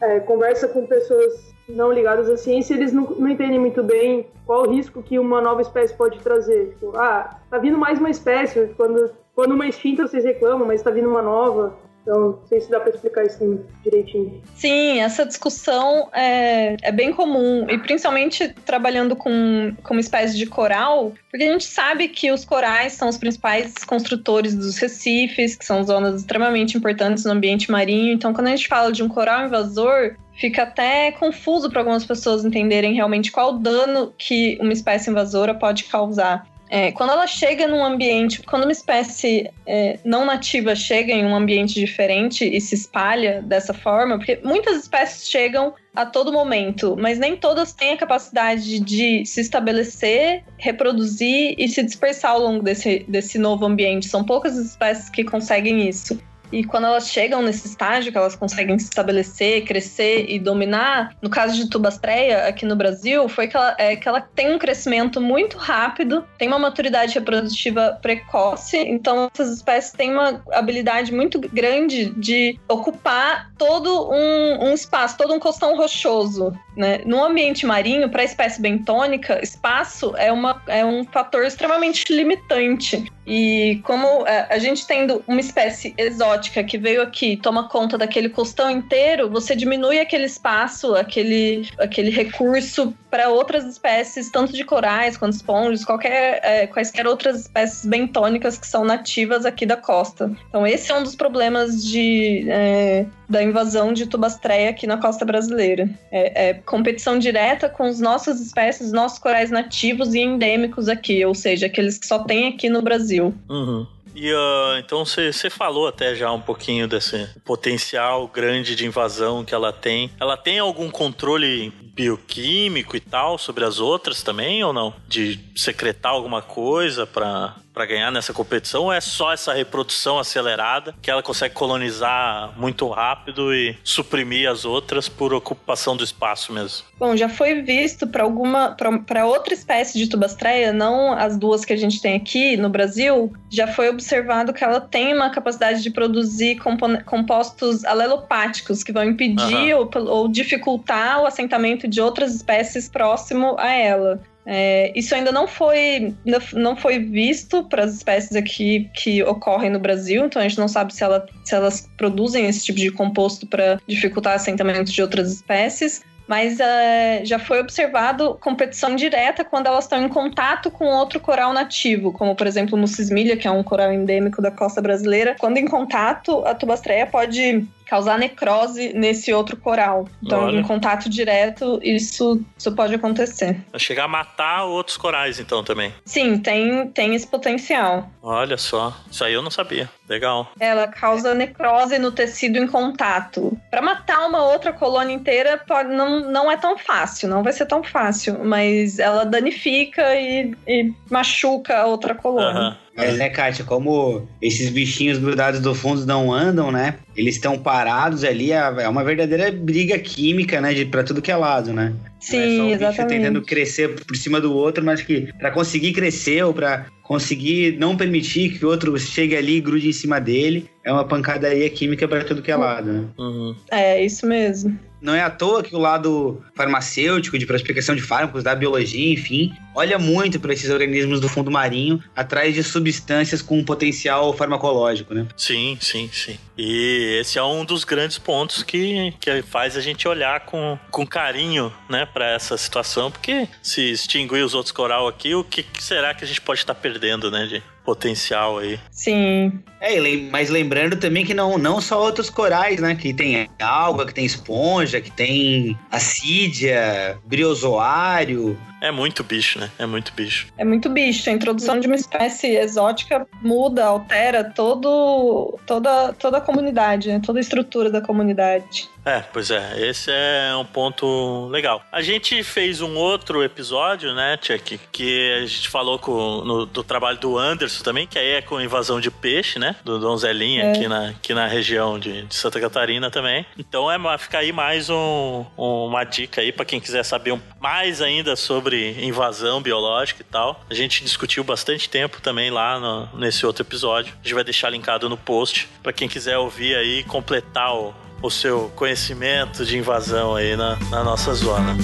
é, 0.00 0.20
conversa 0.20 0.68
com 0.68 0.86
pessoas 0.86 1.53
não 1.68 1.92
ligados 1.92 2.28
à 2.28 2.36
ciência, 2.36 2.74
eles 2.74 2.92
não, 2.92 3.04
não 3.04 3.28
entendem 3.28 3.58
muito 3.58 3.82
bem 3.82 4.26
qual 4.46 4.66
o 4.66 4.70
risco 4.70 5.02
que 5.02 5.18
uma 5.18 5.40
nova 5.40 5.62
espécie 5.62 5.94
pode 5.94 6.18
trazer. 6.20 6.70
Tipo, 6.70 6.96
ah, 6.96 7.38
tá 7.48 7.58
vindo 7.58 7.78
mais 7.78 7.98
uma 7.98 8.10
espécie, 8.10 8.66
quando, 8.76 9.10
quando 9.34 9.52
uma 9.52 9.66
extinta 9.66 10.06
vocês 10.06 10.24
reclamam, 10.24 10.66
mas 10.66 10.82
tá 10.82 10.90
vindo 10.90 11.08
uma 11.08 11.22
nova. 11.22 11.74
Então, 12.04 12.32
não 12.32 12.46
sei 12.46 12.60
se 12.60 12.70
dá 12.70 12.78
para 12.78 12.90
explicar 12.90 13.24
isso 13.24 13.64
direitinho. 13.82 14.42
Sim, 14.54 15.00
essa 15.00 15.24
discussão 15.24 16.10
é, 16.12 16.76
é 16.82 16.92
bem 16.92 17.14
comum, 17.14 17.66
e 17.68 17.78
principalmente 17.78 18.50
trabalhando 18.66 19.16
com, 19.16 19.74
com 19.82 19.94
uma 19.94 20.00
espécie 20.00 20.36
de 20.36 20.44
coral, 20.44 21.14
porque 21.30 21.44
a 21.44 21.50
gente 21.50 21.64
sabe 21.64 22.08
que 22.08 22.30
os 22.30 22.44
corais 22.44 22.92
são 22.92 23.08
os 23.08 23.16
principais 23.16 23.72
construtores 23.84 24.54
dos 24.54 24.76
recifes, 24.76 25.56
que 25.56 25.64
são 25.64 25.82
zonas 25.82 26.20
extremamente 26.20 26.76
importantes 26.76 27.24
no 27.24 27.32
ambiente 27.32 27.70
marinho. 27.70 28.12
Então, 28.12 28.34
quando 28.34 28.48
a 28.48 28.50
gente 28.50 28.68
fala 28.68 28.92
de 28.92 29.02
um 29.02 29.08
coral 29.08 29.46
invasor, 29.46 30.14
fica 30.38 30.64
até 30.64 31.10
confuso 31.12 31.70
para 31.70 31.80
algumas 31.80 32.04
pessoas 32.04 32.44
entenderem 32.44 32.92
realmente 32.92 33.32
qual 33.32 33.54
o 33.54 33.58
dano 33.58 34.12
que 34.18 34.58
uma 34.60 34.74
espécie 34.74 35.08
invasora 35.08 35.54
pode 35.54 35.84
causar. 35.84 36.46
É, 36.70 36.90
quando 36.92 37.10
ela 37.10 37.26
chega 37.26 37.68
num 37.68 37.84
ambiente, 37.84 38.42
quando 38.42 38.64
uma 38.64 38.72
espécie 38.72 39.50
é, 39.66 39.98
não 40.04 40.24
nativa 40.24 40.74
chega 40.74 41.12
em 41.12 41.24
um 41.24 41.34
ambiente 41.34 41.74
diferente 41.74 42.44
e 42.44 42.60
se 42.60 42.74
espalha 42.74 43.42
dessa 43.42 43.74
forma, 43.74 44.16
porque 44.16 44.40
muitas 44.42 44.78
espécies 44.78 45.28
chegam 45.28 45.74
a 45.94 46.04
todo 46.04 46.32
momento, 46.32 46.96
mas 46.98 47.18
nem 47.18 47.36
todas 47.36 47.72
têm 47.72 47.92
a 47.92 47.96
capacidade 47.96 48.80
de 48.80 49.24
se 49.24 49.40
estabelecer, 49.40 50.42
reproduzir 50.58 51.54
e 51.58 51.68
se 51.68 51.82
dispersar 51.82 52.32
ao 52.32 52.40
longo 52.40 52.62
desse, 52.62 53.04
desse 53.08 53.38
novo 53.38 53.64
ambiente. 53.66 54.08
São 54.08 54.24
poucas 54.24 54.56
espécies 54.56 55.08
que 55.08 55.22
conseguem 55.22 55.88
isso. 55.88 56.18
E 56.54 56.62
quando 56.62 56.86
elas 56.86 57.10
chegam 57.10 57.42
nesse 57.42 57.66
estágio, 57.66 58.12
que 58.12 58.16
elas 58.16 58.36
conseguem 58.36 58.78
se 58.78 58.84
estabelecer, 58.84 59.64
crescer 59.64 60.26
e 60.28 60.38
dominar, 60.38 61.12
no 61.20 61.28
caso 61.28 61.56
de 61.56 61.68
Tubastreia, 61.68 62.46
aqui 62.46 62.64
no 62.64 62.76
Brasil, 62.76 63.28
foi 63.28 63.48
que 63.48 63.56
ela, 63.56 63.74
é, 63.76 63.96
que 63.96 64.06
ela 64.06 64.20
tem 64.20 64.54
um 64.54 64.58
crescimento 64.58 65.20
muito 65.20 65.58
rápido, 65.58 66.24
tem 66.38 66.46
uma 66.46 66.58
maturidade 66.60 67.14
reprodutiva 67.14 67.98
precoce, 68.00 68.76
então 68.76 69.28
essas 69.34 69.50
espécies 69.50 69.90
têm 69.90 70.12
uma 70.12 70.40
habilidade 70.52 71.12
muito 71.12 71.40
grande 71.40 72.10
de 72.10 72.56
ocupar 72.68 73.50
todo 73.58 74.12
um, 74.12 74.68
um 74.68 74.74
espaço, 74.74 75.16
todo 75.16 75.34
um 75.34 75.40
costão 75.40 75.76
rochoso. 75.76 76.52
Né? 76.76 77.00
No 77.04 77.22
ambiente 77.22 77.64
marinho, 77.66 78.08
para 78.08 78.22
a 78.22 78.24
espécie 78.24 78.60
bentônica, 78.60 79.40
espaço 79.42 80.14
é, 80.16 80.32
uma, 80.32 80.62
é 80.66 80.84
um 80.84 81.04
fator 81.04 81.44
extremamente 81.44 82.12
limitante. 82.12 83.04
E 83.26 83.80
como 83.84 84.26
é, 84.26 84.46
a 84.50 84.58
gente 84.58 84.86
tendo 84.86 85.24
uma 85.26 85.40
espécie 85.40 85.94
exótica 85.96 86.62
que 86.62 86.76
veio 86.76 87.00
aqui 87.00 87.36
toma 87.36 87.68
conta 87.68 87.96
daquele 87.96 88.28
costão 88.28 88.70
inteiro, 88.70 89.30
você 89.30 89.56
diminui 89.56 89.98
aquele 89.98 90.26
espaço, 90.26 90.94
aquele, 90.94 91.68
aquele 91.78 92.10
recurso 92.10 92.94
para 93.10 93.30
outras 93.30 93.64
espécies, 93.64 94.30
tanto 94.30 94.52
de 94.52 94.64
corais 94.64 95.16
quanto 95.16 95.34
esponjas, 95.34 95.84
qualquer, 95.84 96.40
é, 96.42 96.66
quaisquer 96.66 97.06
outras 97.06 97.42
espécies 97.42 97.86
bentônicas 97.86 98.58
que 98.58 98.66
são 98.66 98.84
nativas 98.84 99.46
aqui 99.46 99.64
da 99.64 99.76
costa. 99.76 100.30
Então 100.48 100.66
esse 100.66 100.90
é 100.90 100.94
um 100.94 101.02
dos 101.02 101.14
problemas 101.14 101.84
de, 101.84 102.44
é, 102.50 103.06
da 103.28 103.42
invasão 103.42 103.92
de 103.92 104.06
tubastreia 104.06 104.70
aqui 104.70 104.86
na 104.86 104.98
costa 104.98 105.24
brasileira. 105.24 105.88
É, 106.10 106.48
é 106.48 106.54
competição 106.64 107.18
direta 107.18 107.68
com 107.68 107.84
as 107.84 108.00
nossas 108.00 108.40
espécies, 108.40 108.92
nossos 108.92 109.18
corais 109.18 109.50
nativos 109.50 110.14
e 110.14 110.20
endêmicos 110.20 110.88
aqui, 110.88 111.24
ou 111.24 111.34
seja, 111.34 111.66
aqueles 111.66 111.98
que 111.98 112.06
só 112.06 112.20
tem 112.20 112.48
aqui 112.48 112.68
no 112.68 112.82
Brasil. 112.82 113.34
Uhum. 113.48 113.86
E 114.14 114.32
uh, 114.32 114.78
então 114.78 115.04
você 115.04 115.50
falou 115.50 115.88
até 115.88 116.14
já 116.14 116.30
um 116.30 116.40
pouquinho 116.40 116.86
desse 116.86 117.28
potencial 117.44 118.28
grande 118.28 118.76
de 118.76 118.86
invasão 118.86 119.44
que 119.44 119.52
ela 119.52 119.72
tem. 119.72 120.10
Ela 120.20 120.36
tem 120.36 120.60
algum 120.60 120.88
controle 120.88 121.72
bioquímico 121.94 122.96
e 122.96 123.00
tal 123.00 123.38
sobre 123.38 123.64
as 123.64 123.80
outras 123.80 124.22
também 124.22 124.62
ou 124.62 124.72
não? 124.72 124.94
De 125.08 125.40
secretar 125.56 126.12
alguma 126.12 126.40
coisa 126.40 127.06
para 127.06 127.56
para 127.74 127.84
ganhar 127.86 128.12
nessa 128.12 128.32
competição 128.32 128.84
ou 128.84 128.92
é 128.92 129.00
só 129.00 129.32
essa 129.32 129.52
reprodução 129.52 130.18
acelerada 130.18 130.94
que 131.02 131.10
ela 131.10 131.22
consegue 131.22 131.54
colonizar 131.54 132.52
muito 132.56 132.88
rápido 132.88 133.52
e 133.52 133.76
suprimir 133.82 134.48
as 134.48 134.64
outras 134.64 135.08
por 135.08 135.34
ocupação 135.34 135.96
do 135.96 136.04
espaço 136.04 136.52
mesmo? 136.52 136.86
Bom, 136.98 137.16
já 137.16 137.28
foi 137.28 137.60
visto 137.62 138.06
para 138.06 138.22
alguma 138.22 138.76
para 139.06 139.26
outra 139.26 139.52
espécie 139.52 139.98
de 139.98 140.08
tubastreia, 140.08 140.72
não 140.72 141.12
as 141.12 141.36
duas 141.36 141.64
que 141.64 141.72
a 141.72 141.76
gente 141.76 142.00
tem 142.00 142.14
aqui 142.14 142.56
no 142.56 142.70
Brasil, 142.70 143.32
já 143.50 143.66
foi 143.66 143.88
observado 143.88 144.52
que 144.52 144.62
ela 144.62 144.80
tem 144.80 145.12
uma 145.12 145.30
capacidade 145.30 145.82
de 145.82 145.90
produzir 145.90 146.58
compostos 147.04 147.84
alelopáticos 147.84 148.84
que 148.84 148.92
vão 148.92 149.04
impedir 149.04 149.74
uhum. 149.74 149.90
ou, 149.94 150.08
ou 150.08 150.28
dificultar 150.28 151.20
o 151.20 151.26
assentamento 151.26 151.88
de 151.88 152.00
outras 152.00 152.34
espécies 152.34 152.88
próximo 152.88 153.56
a 153.58 153.72
ela. 153.72 154.20
É, 154.46 154.92
isso 154.94 155.14
ainda 155.14 155.32
não 155.32 155.48
foi, 155.48 156.14
não 156.52 156.76
foi 156.76 156.98
visto 156.98 157.64
para 157.64 157.84
as 157.84 157.94
espécies 157.94 158.36
aqui 158.36 158.90
que 158.94 159.22
ocorrem 159.22 159.70
no 159.70 159.78
Brasil, 159.78 160.24
então 160.24 160.40
a 160.40 160.46
gente 160.46 160.58
não 160.58 160.68
sabe 160.68 160.94
se, 160.94 161.02
ela, 161.02 161.26
se 161.44 161.54
elas 161.54 161.88
produzem 161.96 162.46
esse 162.46 162.64
tipo 162.64 162.78
de 162.78 162.90
composto 162.90 163.46
para 163.46 163.80
dificultar 163.86 164.34
assentamento 164.34 164.92
de 164.92 165.00
outras 165.00 165.32
espécies 165.32 166.02
mas 166.26 166.58
uh, 166.58 167.24
já 167.24 167.38
foi 167.38 167.60
observado 167.60 168.38
competição 168.40 168.96
direta 168.96 169.44
quando 169.44 169.66
elas 169.66 169.84
estão 169.84 170.02
em 170.02 170.08
contato 170.08 170.70
com 170.70 170.86
outro 170.86 171.20
coral 171.20 171.52
nativo, 171.52 172.12
como 172.12 172.34
por 172.34 172.46
exemplo 172.46 172.76
o 172.76 172.80
Mucismilha, 172.80 173.36
que 173.36 173.46
é 173.46 173.50
um 173.50 173.62
coral 173.62 173.92
endêmico 173.92 174.40
da 174.40 174.50
costa 174.50 174.80
brasileira. 174.80 175.36
Quando 175.38 175.58
em 175.58 175.66
contato, 175.66 176.44
a 176.46 176.54
tubastreia 176.54 177.06
pode 177.06 177.66
causar 177.86 178.18
necrose 178.18 178.92
nesse 178.92 179.32
outro 179.32 179.56
coral. 179.56 180.08
Então, 180.22 180.44
Olha. 180.44 180.58
em 180.58 180.62
contato 180.62 181.08
direto, 181.08 181.80
isso, 181.82 182.40
isso 182.56 182.74
pode 182.74 182.94
acontecer. 182.94 183.60
Vai 183.70 183.80
chegar 183.80 184.04
a 184.04 184.08
matar 184.08 184.64
outros 184.64 184.96
corais, 184.96 185.38
então, 185.38 185.62
também. 185.62 185.92
Sim, 186.04 186.38
tem, 186.38 186.88
tem 186.88 187.14
esse 187.14 187.26
potencial. 187.26 188.08
Olha 188.22 188.56
só. 188.56 188.96
Isso 189.10 189.24
aí 189.24 189.34
eu 189.34 189.42
não 189.42 189.50
sabia. 189.50 189.88
Legal. 190.08 190.50
Ela 190.60 190.86
causa 190.86 191.34
necrose 191.34 191.98
no 191.98 192.12
tecido 192.12 192.58
em 192.58 192.66
contato. 192.66 193.56
Para 193.70 193.80
matar 193.80 194.26
uma 194.26 194.44
outra 194.44 194.72
colônia 194.72 195.14
inteira 195.14 195.58
pode, 195.66 195.90
não, 195.90 196.20
não 196.20 196.50
é 196.50 196.56
tão 196.56 196.76
fácil, 196.76 197.28
não 197.28 197.42
vai 197.42 197.52
ser 197.52 197.66
tão 197.66 197.82
fácil, 197.82 198.44
mas 198.44 198.98
ela 198.98 199.24
danifica 199.24 200.14
e, 200.14 200.54
e 200.66 200.92
machuca 201.10 201.78
a 201.78 201.86
outra 201.86 202.14
colônia. 202.14 202.50
Aham. 202.50 202.76
Mas, 202.96 203.18
né, 203.18 203.28
Kátia, 203.28 203.64
como 203.64 204.26
esses 204.40 204.70
bichinhos 204.70 205.18
grudados 205.18 205.60
do 205.60 205.74
fundo 205.74 206.06
não 206.06 206.32
andam, 206.32 206.70
né? 206.70 206.94
Eles 207.16 207.34
estão 207.34 207.58
parados 207.58 208.22
ali, 208.24 208.52
é 208.52 208.74
é 208.78 208.88
uma 208.88 209.04
verdadeira 209.04 209.50
briga 209.50 209.98
química, 209.98 210.60
né? 210.60 210.72
De, 210.72 210.84
pra 210.84 211.02
tudo 211.02 211.20
que 211.20 211.30
é 211.30 211.36
lado, 211.36 211.72
né? 211.72 211.92
Sim, 212.20 212.36
não 212.36 212.44
é 212.44 212.56
só 212.56 212.62
o 212.62 212.66
bicho 212.66 212.84
exatamente. 212.84 213.08
tentando 213.08 213.42
crescer 213.42 213.88
por 214.04 214.16
cima 214.16 214.40
do 214.40 214.52
outro, 214.52 214.84
mas 214.84 215.02
que 215.02 215.32
pra 215.38 215.50
conseguir 215.50 215.92
crescer 215.92 216.44
ou 216.44 216.54
pra 216.54 216.86
conseguir 217.02 217.76
não 217.78 217.96
permitir 217.96 218.58
que 218.58 218.64
o 218.64 218.68
outro 218.68 218.98
chegue 218.98 219.36
ali 219.36 219.56
e 219.56 219.60
grude 219.60 219.88
em 219.88 219.92
cima 219.92 220.20
dele, 220.20 220.68
é 220.84 220.92
uma 220.92 221.04
pancadaria 221.04 221.68
química 221.68 222.08
pra 222.08 222.24
tudo 222.24 222.42
que 222.42 222.50
é 222.50 222.56
lado, 222.56 222.92
né? 222.92 223.04
Uhum. 223.18 223.54
É, 223.70 224.02
isso 224.02 224.26
mesmo. 224.26 224.78
Não 225.04 225.14
é 225.14 225.20
à 225.20 225.28
toa 225.28 225.62
que 225.62 225.76
o 225.76 225.78
lado 225.78 226.42
farmacêutico, 226.56 227.38
de 227.38 227.44
prospecção 227.44 227.94
de 227.94 228.00
fármacos, 228.00 228.42
da 228.42 228.54
biologia, 228.54 229.12
enfim, 229.12 229.54
olha 229.74 229.98
muito 229.98 230.40
para 230.40 230.54
esses 230.54 230.70
organismos 230.70 231.20
do 231.20 231.28
fundo 231.28 231.50
marinho 231.50 232.02
atrás 232.16 232.54
de 232.54 232.62
substâncias 232.62 233.42
com 233.42 233.58
um 233.58 233.64
potencial 233.64 234.32
farmacológico, 234.32 235.12
né? 235.12 235.26
Sim, 235.36 235.76
sim, 235.78 236.08
sim. 236.10 236.38
E 236.56 237.18
esse 237.20 237.38
é 237.38 237.42
um 237.42 237.66
dos 237.66 237.84
grandes 237.84 238.16
pontos 238.16 238.62
que, 238.62 239.12
que 239.20 239.42
faz 239.42 239.76
a 239.76 239.82
gente 239.82 240.08
olhar 240.08 240.40
com, 240.46 240.78
com 240.90 241.06
carinho, 241.06 241.70
né, 241.90 242.06
para 242.06 242.30
essa 242.30 242.56
situação, 242.56 243.10
porque 243.10 243.46
se 243.62 243.82
extinguir 243.92 244.42
os 244.42 244.54
outros 244.54 244.72
coral 244.72 245.06
aqui, 245.06 245.34
o 245.34 245.44
que, 245.44 245.64
que 245.64 245.84
será 245.84 246.14
que 246.14 246.24
a 246.24 246.26
gente 246.26 246.40
pode 246.40 246.60
estar 246.60 246.74
perdendo, 246.74 247.30
né, 247.30 247.44
de 247.44 247.62
potencial 247.84 248.58
aí? 248.58 248.80
Sim. 248.90 249.62
É, 249.86 250.00
mas 250.30 250.48
lembrando 250.48 250.96
também 250.96 251.26
que 251.26 251.34
não, 251.34 251.58
não 251.58 251.78
só 251.80 252.00
outros 252.02 252.30
corais, 252.30 252.80
né? 252.80 252.94
Que 252.94 253.12
tem 253.12 253.48
alga, 253.60 254.06
que 254.06 254.14
tem 254.14 254.24
esponja, 254.24 254.98
que 255.00 255.10
tem 255.10 255.78
assídia, 255.90 257.18
briozoário. 257.24 258.58
É 258.80 258.90
muito 258.90 259.24
bicho, 259.24 259.58
né? 259.58 259.70
É 259.78 259.86
muito 259.86 260.12
bicho. 260.14 260.46
É 260.58 260.64
muito 260.64 260.90
bicho. 260.90 261.28
A 261.30 261.32
introdução 261.32 261.80
de 261.80 261.86
uma 261.86 261.96
espécie 261.96 262.48
exótica 262.48 263.26
muda, 263.42 263.84
altera 263.86 264.44
todo, 264.44 265.58
toda, 265.66 266.12
toda 266.12 266.36
a 266.38 266.40
comunidade, 266.40 267.08
né? 267.08 267.20
toda 267.24 267.38
a 267.38 267.40
estrutura 267.40 267.90
da 267.90 268.00
comunidade. 268.02 268.90
É, 269.06 269.20
pois 269.20 269.50
é, 269.50 269.86
esse 269.88 270.10
é 270.10 270.54
um 270.56 270.64
ponto 270.64 271.46
legal. 271.48 271.82
A 271.92 272.00
gente 272.00 272.42
fez 272.42 272.80
um 272.80 272.94
outro 272.96 273.42
episódio, 273.42 274.14
né, 274.14 274.38
Tchek, 274.38 274.80
que 274.90 275.34
a 275.42 275.46
gente 275.46 275.68
falou 275.68 275.98
com, 275.98 276.42
no- 276.42 276.64
do 276.64 276.82
trabalho 276.82 277.18
do 277.18 277.36
Anderson 277.36 277.84
também, 277.84 278.06
que 278.06 278.18
aí 278.18 278.30
é 278.32 278.40
com 278.42 278.58
invasão 278.58 279.00
de 279.02 279.10
peixe, 279.10 279.58
né, 279.58 279.73
do 279.84 279.98
Donzelinha 279.98 280.64
É. 280.64 280.70
aqui, 280.72 280.88
na, 280.88 281.08
aqui 281.08 281.34
na 281.34 281.46
região 281.46 281.98
de, 281.98 282.22
de 282.22 282.34
Santa 282.34 282.60
Catarina 282.60 283.10
também. 283.10 283.44
Então 283.58 283.90
é, 283.90 284.18
fica 284.18 284.38
aí 284.38 284.52
mais 284.52 284.90
um- 284.90 285.44
uma 285.56 286.04
dica 286.04 286.40
aí 286.40 286.52
pra 286.52 286.64
quem 286.64 286.80
quiser 286.80 287.02
saber 287.04 287.32
um- 287.32 287.40
mais 287.60 288.00
ainda 288.02 288.36
sobre 288.36 288.92
invasão 289.04 289.60
biológica 289.62 290.20
e 290.20 290.24
tal. 290.24 290.60
A 290.68 290.74
gente 290.74 291.02
discutiu 291.02 291.42
bastante 291.44 291.88
tempo 291.88 292.20
também 292.20 292.50
lá 292.50 292.78
no- 292.78 293.08
nesse 293.18 293.44
outro 293.46 293.62
episódio. 293.62 294.12
A 294.20 294.24
gente 294.24 294.34
vai 294.34 294.44
deixar 294.44 294.70
linkado 294.70 295.08
no 295.08 295.16
post 295.16 295.68
pra 295.82 295.92
quem 295.92 296.08
quiser 296.08 296.38
ouvir 296.38 296.76
aí 296.76 297.00
e 297.00 297.04
completar 297.04 297.74
o, 297.74 297.94
o 298.22 298.30
seu 298.30 298.70
conhecimento 298.76 299.64
de 299.64 299.76
invasão 299.78 300.34
aí 300.36 300.56
na, 300.56 300.76
na 300.90 301.02
nossa 301.04 301.32
zona. 301.34 301.74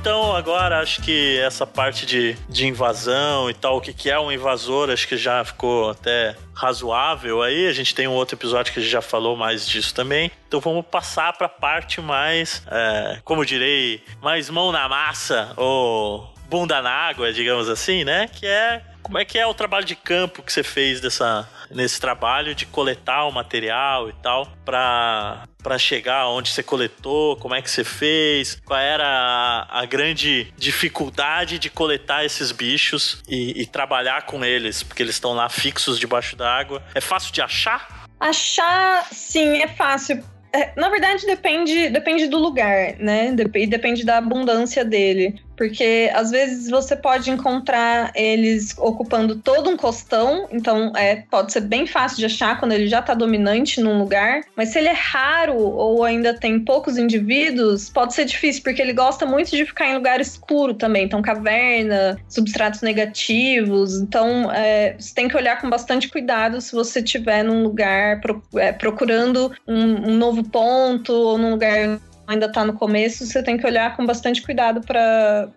Então 0.00 0.34
agora, 0.34 0.80
acho 0.80 1.02
que 1.02 1.38
essa 1.38 1.66
parte 1.66 2.06
de, 2.06 2.34
de 2.48 2.66
invasão 2.66 3.50
e 3.50 3.54
tal, 3.54 3.76
o 3.76 3.80
que, 3.82 3.92
que 3.92 4.08
é 4.10 4.18
um 4.18 4.32
invasor, 4.32 4.88
acho 4.88 5.06
que 5.06 5.16
já 5.16 5.44
ficou 5.44 5.90
até 5.90 6.34
razoável 6.54 7.42
aí. 7.42 7.66
A 7.66 7.72
gente 7.72 7.94
tem 7.94 8.08
um 8.08 8.12
outro 8.12 8.34
episódio 8.34 8.72
que 8.72 8.78
a 8.78 8.82
gente 8.82 8.90
já 8.90 9.02
falou 9.02 9.36
mais 9.36 9.68
disso 9.68 9.94
também. 9.94 10.30
Então 10.48 10.58
vamos 10.58 10.86
passar 10.86 11.34
para 11.34 11.46
a 11.46 11.50
parte 11.50 12.00
mais, 12.00 12.62
é, 12.70 13.18
como 13.24 13.44
direi, 13.44 14.02
mais 14.22 14.48
mão 14.48 14.72
na 14.72 14.88
massa 14.88 15.52
ou 15.56 16.32
bunda 16.48 16.80
na 16.80 16.90
água, 16.90 17.32
digamos 17.32 17.68
assim, 17.68 18.02
né? 18.02 18.26
Que 18.26 18.46
é 18.46 18.82
como 19.02 19.18
é 19.18 19.24
que 19.24 19.38
é 19.38 19.46
o 19.46 19.54
trabalho 19.54 19.84
de 19.84 19.96
campo 19.96 20.42
que 20.42 20.52
você 20.52 20.62
fez 20.62 21.00
dessa, 21.00 21.48
nesse 21.70 22.00
trabalho 22.00 22.54
de 22.54 22.66
coletar 22.66 23.24
o 23.26 23.32
material 23.32 24.08
e 24.08 24.12
tal 24.14 24.46
para 24.64 25.44
para 25.62 25.76
chegar 25.76 26.26
onde 26.28 26.48
você 26.48 26.62
coletou, 26.62 27.36
como 27.36 27.54
é 27.54 27.60
que 27.60 27.70
você 27.70 27.84
fez, 27.84 28.58
qual 28.64 28.80
era 28.80 29.04
a, 29.06 29.80
a 29.80 29.84
grande 29.84 30.52
dificuldade 30.56 31.58
de 31.58 31.68
coletar 31.68 32.24
esses 32.24 32.50
bichos 32.50 33.22
e, 33.28 33.60
e 33.60 33.66
trabalhar 33.66 34.22
com 34.22 34.42
eles, 34.42 34.82
porque 34.82 35.02
eles 35.02 35.16
estão 35.16 35.34
lá 35.34 35.50
fixos 35.50 35.98
debaixo 35.98 36.34
d'água. 36.34 36.82
É 36.94 37.00
fácil 37.00 37.30
de 37.30 37.42
achar? 37.42 38.06
Achar, 38.18 39.06
sim, 39.12 39.60
é 39.60 39.68
fácil. 39.68 40.24
É, 40.52 40.72
na 40.76 40.88
verdade, 40.88 41.26
depende, 41.26 41.90
depende 41.90 42.26
do 42.26 42.38
lugar, 42.38 42.96
né? 42.98 43.34
E 43.54 43.66
depende 43.66 44.04
da 44.04 44.18
abundância 44.18 44.84
dele. 44.84 45.40
Porque 45.60 46.10
às 46.14 46.30
vezes 46.30 46.70
você 46.70 46.96
pode 46.96 47.30
encontrar 47.30 48.12
eles 48.14 48.74
ocupando 48.78 49.36
todo 49.36 49.68
um 49.68 49.76
costão, 49.76 50.48
então 50.50 50.90
é, 50.96 51.16
pode 51.30 51.52
ser 51.52 51.60
bem 51.60 51.86
fácil 51.86 52.16
de 52.16 52.24
achar 52.24 52.58
quando 52.58 52.72
ele 52.72 52.88
já 52.88 53.00
está 53.00 53.12
dominante 53.12 53.78
num 53.78 53.98
lugar. 53.98 54.40
Mas 54.56 54.70
se 54.70 54.78
ele 54.78 54.88
é 54.88 54.94
raro 54.94 55.58
ou 55.58 56.02
ainda 56.02 56.32
tem 56.32 56.58
poucos 56.60 56.96
indivíduos, 56.96 57.90
pode 57.90 58.14
ser 58.14 58.24
difícil, 58.24 58.62
porque 58.62 58.80
ele 58.80 58.94
gosta 58.94 59.26
muito 59.26 59.50
de 59.50 59.66
ficar 59.66 59.86
em 59.86 59.96
lugar 59.96 60.18
escuro 60.18 60.72
também. 60.72 61.04
Então, 61.04 61.20
caverna, 61.20 62.18
substratos 62.26 62.80
negativos. 62.80 64.00
Então, 64.00 64.50
é, 64.50 64.96
você 64.98 65.14
tem 65.14 65.28
que 65.28 65.36
olhar 65.36 65.60
com 65.60 65.68
bastante 65.68 66.08
cuidado 66.08 66.58
se 66.62 66.72
você 66.72 67.00
estiver 67.00 67.42
num 67.42 67.62
lugar 67.62 68.18
é, 68.56 68.72
procurando 68.72 69.52
um, 69.68 70.12
um 70.12 70.16
novo 70.16 70.42
ponto 70.42 71.12
ou 71.12 71.36
num 71.36 71.50
lugar 71.50 72.00
ainda 72.30 72.46
está 72.46 72.64
no 72.64 72.72
começo, 72.74 73.26
você 73.26 73.42
tem 73.42 73.56
que 73.56 73.66
olhar 73.66 73.96
com 73.96 74.06
bastante 74.06 74.40
cuidado 74.42 74.80
para 74.80 75.50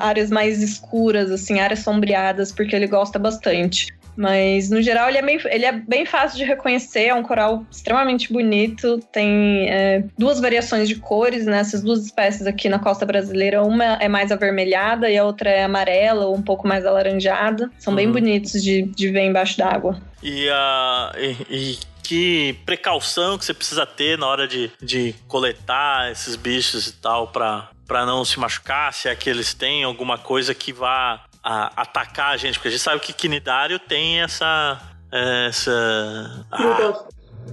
áreas 0.00 0.30
mais 0.30 0.62
escuras, 0.62 1.30
assim, 1.30 1.58
áreas 1.58 1.80
sombreadas, 1.80 2.52
porque 2.52 2.76
ele 2.76 2.86
gosta 2.86 3.18
bastante. 3.18 3.86
Mas, 4.14 4.68
no 4.68 4.82
geral, 4.82 5.08
ele 5.08 5.16
é, 5.16 5.22
bem, 5.22 5.40
ele 5.46 5.64
é 5.64 5.72
bem 5.72 6.04
fácil 6.04 6.36
de 6.36 6.44
reconhecer, 6.44 7.06
é 7.06 7.14
um 7.14 7.22
coral 7.22 7.64
extremamente 7.70 8.30
bonito, 8.30 8.98
tem 9.10 9.70
é, 9.70 10.04
duas 10.18 10.38
variações 10.38 10.86
de 10.86 10.96
cores 10.96 11.46
nessas 11.46 11.80
duas 11.80 12.04
espécies 12.04 12.46
aqui 12.46 12.68
na 12.68 12.78
costa 12.78 13.06
brasileira. 13.06 13.62
Uma 13.62 13.96
é 14.02 14.08
mais 14.08 14.30
avermelhada 14.30 15.08
e 15.08 15.16
a 15.16 15.24
outra 15.24 15.48
é 15.48 15.64
amarela 15.64 16.26
ou 16.26 16.36
um 16.36 16.42
pouco 16.42 16.68
mais 16.68 16.84
alaranjada. 16.84 17.70
São 17.78 17.94
bem 17.94 18.06
Uhum. 18.06 18.12
bonitos 18.12 18.62
de, 18.62 18.82
de 18.82 19.08
ver 19.08 19.24
embaixo 19.24 19.56
d'água. 19.56 19.98
E, 20.22 20.46
a 20.50 21.12
e, 21.16 21.36
e 21.48 21.78
que 22.02 22.54
precaução 22.66 23.38
que 23.38 23.44
você 23.44 23.54
precisa 23.54 23.86
ter 23.86 24.18
na 24.18 24.26
hora 24.26 24.46
de, 24.48 24.70
de 24.82 25.14
coletar 25.28 26.10
esses 26.10 26.36
bichos 26.36 26.86
e 26.88 26.92
tal 26.94 27.28
pra, 27.28 27.68
pra 27.86 28.04
não 28.06 28.24
se 28.24 28.38
machucar, 28.40 28.92
se 28.92 29.08
é 29.08 29.14
que 29.14 29.28
eles 29.30 29.54
têm 29.54 29.84
alguma 29.84 30.18
coisa 30.18 30.54
que 30.54 30.72
vá 30.72 31.24
a- 31.42 31.72
atacar 31.82 32.32
a 32.32 32.36
gente, 32.36 32.54
porque 32.54 32.68
a 32.68 32.70
gente 32.70 32.80
sabe 32.82 33.00
que 33.00 33.12
quinidário 33.12 33.78
tem 33.78 34.20
essa. 34.20 34.80
Essa. 35.10 36.46
Ah, 36.50 37.04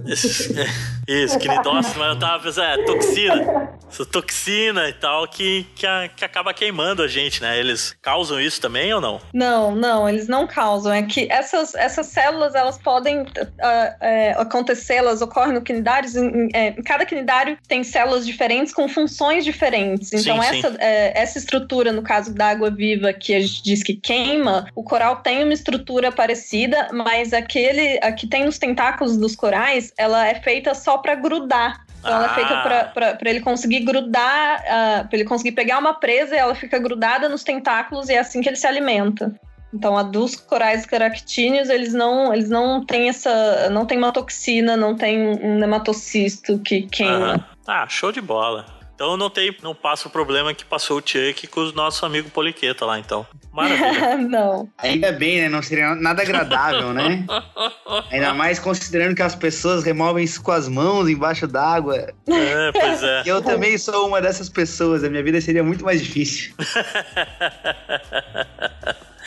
esse- 0.06 0.58
é, 0.58 0.66
isso, 1.10 1.38
quinidócito, 1.38 1.98
mas 1.98 2.08
eu 2.14 2.18
tava 2.18 2.42
pensando, 2.42 2.64
é, 2.66 2.84
toxina. 2.84 3.70
Essa 3.90 4.06
toxina 4.06 4.88
e 4.88 4.92
tal 4.92 5.26
que, 5.26 5.66
que, 5.74 5.84
a- 5.84 6.08
que 6.14 6.24
acaba 6.24 6.54
queimando 6.54 7.02
a 7.02 7.08
gente, 7.08 7.42
né? 7.42 7.58
Eles 7.58 7.96
causam 8.00 8.40
isso 8.40 8.60
também 8.60 8.94
ou 8.94 9.00
não? 9.00 9.20
Não, 9.34 9.74
não, 9.74 10.08
eles 10.08 10.28
não 10.28 10.46
causam. 10.46 10.92
É 10.92 11.02
que 11.02 11.26
essas, 11.28 11.74
essas 11.74 12.06
células, 12.06 12.54
elas 12.54 12.78
podem 12.78 13.26
ah, 13.60 13.96
é, 14.00 14.30
acontecer, 14.38 14.94
elas 14.94 15.20
ocorrem 15.20 15.54
no 15.54 15.62
quinidário. 15.62 16.08
Em, 16.16 16.44
em- 16.46 16.50
é, 16.54 16.68
em 16.68 16.82
cada 16.84 17.04
quinidário 17.04 17.58
tem 17.66 17.82
células 17.82 18.24
diferentes 18.24 18.72
com 18.72 18.88
funções 18.88 19.44
diferentes. 19.44 20.12
Então, 20.12 20.40
Sim, 20.40 20.48
sim. 20.48 20.58
essa, 20.58 20.76
é, 20.78 21.20
essa 21.20 21.38
estrutura, 21.38 21.90
no 21.90 22.02
caso 22.02 22.32
da 22.32 22.46
água 22.50 22.70
viva, 22.70 23.12
que 23.12 23.34
a 23.34 23.40
gente 23.40 23.60
diz 23.64 23.82
que 23.82 23.94
queima, 23.94 24.68
o 24.74 24.84
coral 24.84 25.16
tem 25.16 25.42
uma 25.42 25.52
estrutura 25.52 26.12
parecida, 26.12 26.90
mas 26.92 27.32
aquele, 27.32 27.98
a 28.04 28.12
que 28.12 28.28
tem 28.28 28.44
nos 28.44 28.56
tentáculos 28.58 29.16
dos 29.16 29.34
corais, 29.34 29.92
ela 29.98 30.28
é 30.28 30.36
feita 30.36 30.74
só 30.76 30.98
para 31.00 31.14
grudar. 31.14 31.80
Então 31.98 32.12
ela 32.14 32.26
é 32.32 32.34
feita 32.34 32.54
Ah. 32.54 32.62
pra- 32.62 32.84
pra 32.84 33.14
pra 33.14 33.30
ele 33.30 33.40
conseguir 33.40 33.80
grudar, 33.80 34.64
ah, 34.68 35.04
pra 35.08 35.18
ele 35.18 35.24
conseguir 35.28 35.52
pegar 35.52 35.78
uma 35.78 35.92
presa 35.94 36.34
e 36.34 36.38
ela 36.38 36.54
fica 36.54 36.78
grudada 36.78 37.28
nos 37.28 37.44
tentáculos 37.44 38.08
e 38.08 38.14
é 38.14 38.18
assim 38.18 38.40
que 38.40 38.48
ele 38.48 38.56
se 38.56 38.66
alimenta. 38.66 39.34
Então 39.72 39.96
a 39.96 40.02
dos 40.02 40.34
corais 40.34 40.84
caractíneos, 40.86 41.68
eles 41.68 41.92
não, 41.94 42.32
eles 42.34 42.48
não 42.48 42.84
têm 42.84 43.08
essa, 43.08 43.68
não 43.70 43.84
tem 43.86 43.98
uma 43.98 44.10
toxina, 44.12 44.76
não 44.76 44.96
tem 44.96 45.38
um 45.44 45.58
nematocisto 45.58 46.58
que 46.58 46.82
queima. 46.82 47.46
Ah, 47.68 47.86
show 47.88 48.10
de 48.10 48.20
bola. 48.20 48.66
Então 49.00 49.16
não 49.16 49.30
tem, 49.30 49.56
não 49.62 49.74
passa 49.74 50.08
o 50.08 50.10
problema 50.10 50.52
que 50.52 50.62
passou 50.62 50.98
o 50.98 51.02
Chuck 51.02 51.46
com 51.46 51.60
o 51.60 51.72
nosso 51.72 52.04
amigo 52.04 52.28
Poliqueta 52.28 52.84
lá, 52.84 52.98
então. 52.98 53.26
Maravilha. 53.50 54.18
não. 54.28 54.68
Ainda 54.76 55.10
bem, 55.10 55.40
né? 55.40 55.48
Não 55.48 55.62
seria 55.62 55.94
nada 55.94 56.20
agradável, 56.20 56.92
né? 56.92 57.24
Ainda 58.12 58.34
mais 58.34 58.58
considerando 58.58 59.16
que 59.16 59.22
as 59.22 59.34
pessoas 59.34 59.84
removem 59.84 60.22
isso 60.22 60.42
com 60.42 60.52
as 60.52 60.68
mãos 60.68 61.08
embaixo 61.08 61.46
d'água. 61.46 61.96
É, 61.96 62.72
pois 62.72 63.02
é. 63.02 63.22
Eu 63.24 63.40
também 63.40 63.78
sou 63.78 64.06
uma 64.06 64.20
dessas 64.20 64.50
pessoas. 64.50 65.02
A 65.02 65.08
minha 65.08 65.22
vida 65.22 65.40
seria 65.40 65.64
muito 65.64 65.82
mais 65.82 66.02
difícil. 66.02 66.52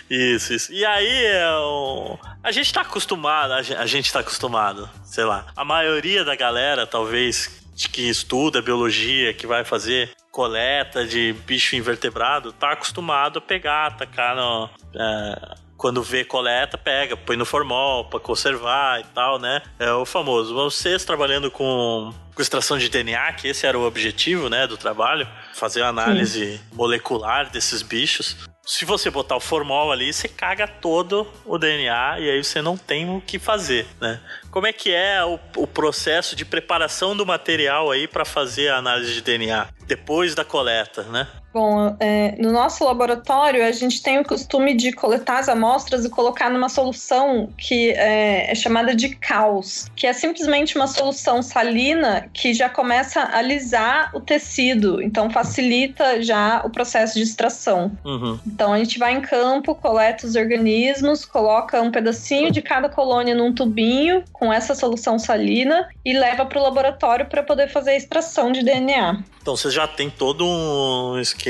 Isso, 0.08 0.54
isso. 0.54 0.72
E 0.72 0.86
aí, 0.86 1.26
é 1.26 1.50
um... 1.58 2.16
a 2.44 2.52
gente 2.52 2.72
tá 2.72 2.82
acostumado, 2.82 3.54
a 3.54 3.86
gente 3.88 4.14
tá 4.14 4.20
acostumado, 4.20 4.88
sei 5.04 5.24
lá. 5.24 5.48
A 5.56 5.66
maioria 5.66 6.24
da 6.24 6.36
galera, 6.36 6.86
talvez, 6.86 7.63
que 7.76 8.10
estuda 8.10 8.62
biologia, 8.62 9.34
que 9.34 9.48
vai 9.48 9.64
fazer 9.64 10.12
coleta 10.32 11.06
de 11.06 11.34
bicho 11.46 11.76
invertebrado, 11.76 12.52
tá 12.52 12.72
acostumado 12.72 13.40
a 13.40 13.42
pegar, 13.42 13.88
atacar 13.88 14.36
no. 14.36 14.70
É, 14.96 15.56
quando 15.84 16.02
vê 16.02 16.24
coleta, 16.24 16.78
pega, 16.78 17.18
põe 17.18 17.36
no 17.36 17.46
formol 17.46 18.06
para 18.06 18.18
conservar 18.18 19.02
e 19.02 19.04
tal, 19.14 19.38
né? 19.38 19.62
É 19.78 19.92
o 19.92 20.06
famoso. 20.06 20.54
Vocês 20.54 21.04
trabalhando 21.04 21.52
com, 21.52 22.10
com 22.34 22.42
extração 22.42 22.78
de 22.78 22.88
DNA, 22.88 23.34
que 23.34 23.50
esse 23.50 23.68
era 23.68 23.78
o 23.78 23.86
objetivo, 23.86 24.48
né, 24.48 24.66
do 24.66 24.78
trabalho, 24.78 25.28
fazer 25.54 25.82
a 25.82 25.90
análise 25.90 26.56
Sim. 26.56 26.64
molecular 26.72 27.50
desses 27.50 27.82
bichos. 27.82 28.38
Se 28.66 28.86
você 28.86 29.10
botar 29.10 29.36
o 29.36 29.42
formol 29.42 29.92
ali, 29.92 30.14
você 30.14 30.30
caga 30.30 30.70
todo 30.70 31.28
o 31.44 31.58
DNA 31.58 32.20
e 32.22 32.30
aí 32.30 32.42
você 32.42 32.62
não 32.62 32.78
tem 32.78 33.10
o 33.10 33.20
que 33.20 33.38
fazer, 33.38 33.86
né? 34.00 34.22
Como 34.50 34.66
é 34.66 34.72
que 34.72 34.90
é 34.90 35.22
o, 35.26 35.38
o 35.58 35.68
processo 35.68 36.34
de 36.34 36.46
preparação 36.46 37.14
do 37.14 37.26
material 37.26 37.92
aí 37.92 38.08
para 38.08 38.24
fazer 38.24 38.70
a 38.70 38.78
análise 38.78 39.14
de 39.16 39.22
DNA 39.22 39.68
depois 39.86 40.34
da 40.34 40.46
coleta, 40.46 41.04
né? 41.04 41.28
Bom, 41.54 41.96
é, 42.00 42.36
no 42.40 42.52
nosso 42.52 42.84
laboratório, 42.84 43.64
a 43.64 43.72
gente 43.72 44.02
tem 44.02 44.18
o 44.18 44.24
costume 44.24 44.74
de 44.74 44.92
coletar 44.92 45.38
as 45.38 45.48
amostras 45.48 46.04
e 46.04 46.10
colocar 46.10 46.50
numa 46.50 46.68
solução 46.68 47.48
que 47.56 47.92
é, 47.92 48.52
é, 48.52 48.56
chamada 48.56 48.96
de 48.96 49.10
caos, 49.10 49.88
que 49.96 50.08
é 50.08 50.14
simplesmente 50.14 50.76
uma 50.76 50.88
solução 50.88 51.44
salina 51.44 52.28
que 52.34 52.56
já 52.56 52.68
começa 52.68 53.22
a 53.22 53.38
alisar 53.38 54.10
o 54.16 54.20
tecido, 54.20 55.00
então 55.00 55.30
facilita 55.30 56.24
já 56.24 56.64
o 56.66 56.72
processo 56.72 57.20
de 57.20 57.22
extração. 57.22 57.96
Uhum. 58.04 58.40
Então 58.48 58.74
a 58.74 58.80
gente 58.80 58.98
vai 58.98 59.14
em 59.14 59.22
campo, 59.22 59.76
coleta 59.76 60.26
os 60.26 60.36
organismos, 60.36 61.24
coloca 61.24 61.80
um 61.84 61.92
pedacinho 61.92 62.52
de 62.52 62.64
cada 62.64 62.90
colônia 62.90 63.36
num 63.36 63.54
tubinho 63.54 64.24
com 64.34 64.52
essa 64.52 64.74
solução 64.74 65.20
salina 65.20 65.88
e 66.04 66.18
leva 66.18 66.48
para 66.48 66.60
o 66.60 66.64
laboratório 66.64 67.28
para 67.28 67.44
poder 67.44 67.70
fazer 67.70 67.92
a 67.92 67.96
extração 67.96 68.52
de 68.52 68.64
DNA. 68.64 69.22
Então 69.40 69.58
você 69.58 69.70
já 69.70 69.86
tem 69.86 70.10
todo 70.10 70.46
um 70.46 71.20
esquema 71.20 71.43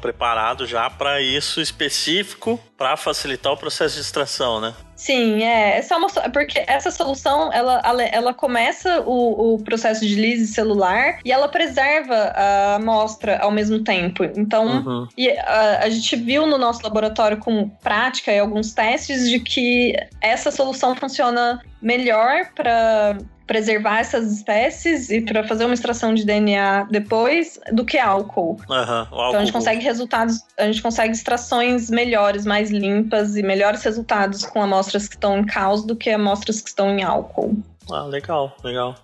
preparado 0.00 0.66
já 0.66 0.88
para 0.88 1.20
isso 1.20 1.60
específico 1.60 2.58
para 2.76 2.96
facilitar 2.96 3.52
o 3.52 3.56
processo 3.56 3.94
de 3.94 4.00
extração, 4.00 4.60
né? 4.60 4.74
Sim, 4.96 5.42
é. 5.42 5.78
É 5.78 5.96
uma, 5.96 6.08
porque 6.32 6.64
essa 6.66 6.90
solução 6.90 7.52
ela, 7.52 7.80
ela 8.12 8.32
começa 8.32 9.00
o, 9.02 9.54
o 9.54 9.58
processo 9.62 10.06
de 10.06 10.14
lise 10.14 10.46
celular 10.46 11.18
e 11.24 11.32
ela 11.32 11.48
preserva 11.48 12.14
a 12.14 12.74
amostra 12.76 13.38
ao 13.38 13.50
mesmo 13.50 13.82
tempo. 13.82 14.24
Então, 14.24 14.66
uhum. 14.66 15.08
e 15.16 15.30
a, 15.30 15.80
a, 15.82 15.90
gente 15.90 16.16
viu 16.16 16.46
no 16.46 16.58
nosso 16.58 16.82
laboratório 16.82 17.38
com 17.38 17.68
prática 17.68 18.32
e 18.32 18.38
alguns 18.38 18.72
testes 18.72 19.28
de 19.28 19.40
que 19.40 19.94
essa 20.20 20.50
solução 20.50 20.94
funciona 20.94 21.60
melhor 21.82 22.50
para 22.54 23.18
preservar 23.46 24.00
essas 24.00 24.32
espécies 24.32 25.10
e 25.10 25.20
para 25.20 25.46
fazer 25.46 25.64
uma 25.64 25.74
extração 25.74 26.14
de 26.14 26.24
DNA 26.24 26.88
depois 26.90 27.58
do 27.72 27.84
que 27.84 27.98
álcool. 27.98 28.58
Uhum, 28.68 28.76
álcool. 28.76 29.28
Então 29.28 29.40
a 29.40 29.44
gente 29.44 29.52
consegue 29.52 29.82
resultados, 29.82 30.40
a 30.58 30.64
gente 30.64 30.82
consegue 30.82 31.12
extrações 31.12 31.90
melhores, 31.90 32.46
mais 32.46 32.70
limpas 32.70 33.36
e 33.36 33.42
melhores 33.42 33.82
resultados 33.82 34.44
com 34.44 34.62
amostras 34.62 35.08
que 35.08 35.14
estão 35.14 35.38
em 35.38 35.44
caos 35.44 35.84
do 35.84 35.94
que 35.94 36.10
amostras 36.10 36.60
que 36.60 36.68
estão 36.68 36.90
em 36.98 37.02
álcool. 37.02 37.56
Ah, 37.90 38.04
legal, 38.04 38.56
legal. 38.64 38.94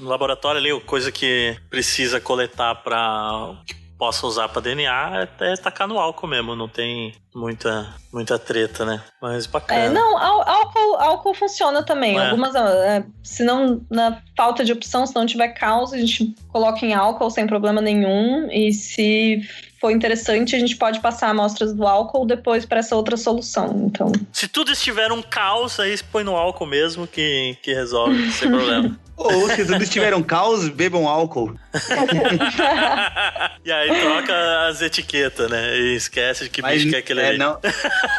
no 0.00 0.08
laboratório 0.08 0.58
ali, 0.58 0.80
coisa 0.80 1.12
que 1.12 1.56
precisa 1.70 2.20
coletar 2.20 2.74
para 2.76 3.56
possa 3.98 4.26
usar 4.26 4.48
para 4.48 4.62
DNA 4.62 5.28
é, 5.40 5.52
é 5.52 5.56
tacar 5.56 5.86
no 5.86 5.98
álcool 5.98 6.26
mesmo, 6.26 6.56
não 6.56 6.68
tem 6.68 7.14
muita 7.34 7.94
muita 8.12 8.38
treta, 8.38 8.84
né? 8.84 9.02
Mas 9.20 9.46
bacana. 9.46 9.80
É, 9.80 9.88
não, 9.88 10.16
álcool, 10.16 10.96
álcool 10.96 11.34
funciona 11.34 11.82
também. 11.82 12.16
É. 12.16 12.26
Algumas, 12.26 12.54
é, 12.54 13.04
se 13.22 13.42
não, 13.42 13.84
na 13.90 14.22
falta 14.36 14.64
de 14.64 14.72
opção, 14.72 15.06
se 15.06 15.14
não 15.14 15.26
tiver 15.26 15.48
causa, 15.48 15.96
a 15.96 15.98
gente 15.98 16.34
coloca 16.48 16.86
em 16.86 16.94
álcool 16.94 17.30
sem 17.30 17.46
problema 17.46 17.80
nenhum. 17.80 18.48
E 18.50 18.72
se 18.72 19.42
for 19.80 19.90
interessante, 19.90 20.54
a 20.54 20.58
gente 20.58 20.76
pode 20.76 21.00
passar 21.00 21.28
amostras 21.28 21.74
do 21.74 21.86
álcool 21.86 22.24
depois 22.24 22.64
para 22.64 22.78
essa 22.78 22.94
outra 22.94 23.16
solução. 23.16 23.84
Então. 23.86 24.12
Se 24.32 24.46
tudo 24.46 24.72
estiver 24.72 25.10
um 25.10 25.20
caos, 25.20 25.80
aí 25.80 25.94
põe 26.12 26.22
no 26.22 26.36
álcool 26.36 26.66
mesmo 26.66 27.06
que, 27.06 27.56
que 27.62 27.74
resolve, 27.74 28.30
sem 28.32 28.48
problema. 28.48 28.98
Ou 29.16 29.48
se 29.48 29.64
tudo 29.64 29.82
estiver 29.82 30.14
um 30.14 30.22
caos, 30.22 30.68
bebam 30.68 31.08
álcool. 31.08 31.54
e 33.64 33.72
aí 33.72 34.00
troca 34.00 34.68
as 34.68 34.82
etiquetas, 34.82 35.50
né? 35.50 35.76
E 35.76 35.94
esquece 35.96 36.44
de 36.44 36.50
que 36.50 36.60
Mas, 36.60 36.74
bicho 36.74 36.90
que 36.90 36.96
é 36.96 36.98
aquele 36.98 37.20
é, 37.20 37.28
aí. 37.30 37.38
Não, 37.38 37.58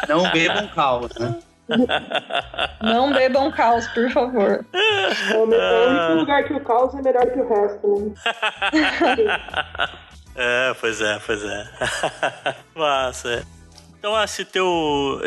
não 0.08 0.30
bebam 0.30 0.68
caos, 0.68 1.12
né? 1.18 1.36
Não 2.80 3.12
bebam 3.12 3.50
caos, 3.50 3.88
por 3.88 4.08
favor. 4.12 4.64
É 4.72 5.36
o 5.36 5.88
único 5.88 6.12
lugar 6.20 6.44
que 6.44 6.52
o 6.52 6.60
caos 6.60 6.94
é 6.94 7.02
melhor 7.02 7.26
que 7.26 7.40
o 7.40 7.48
resto, 7.48 8.00
né? 8.00 8.14
é, 10.36 10.74
pois 10.80 11.00
é, 11.00 11.18
pois 11.26 11.42
é. 11.42 11.68
Massa. 12.74 13.44
Então 14.06 14.22
esse 14.22 14.44
teu 14.44 15.20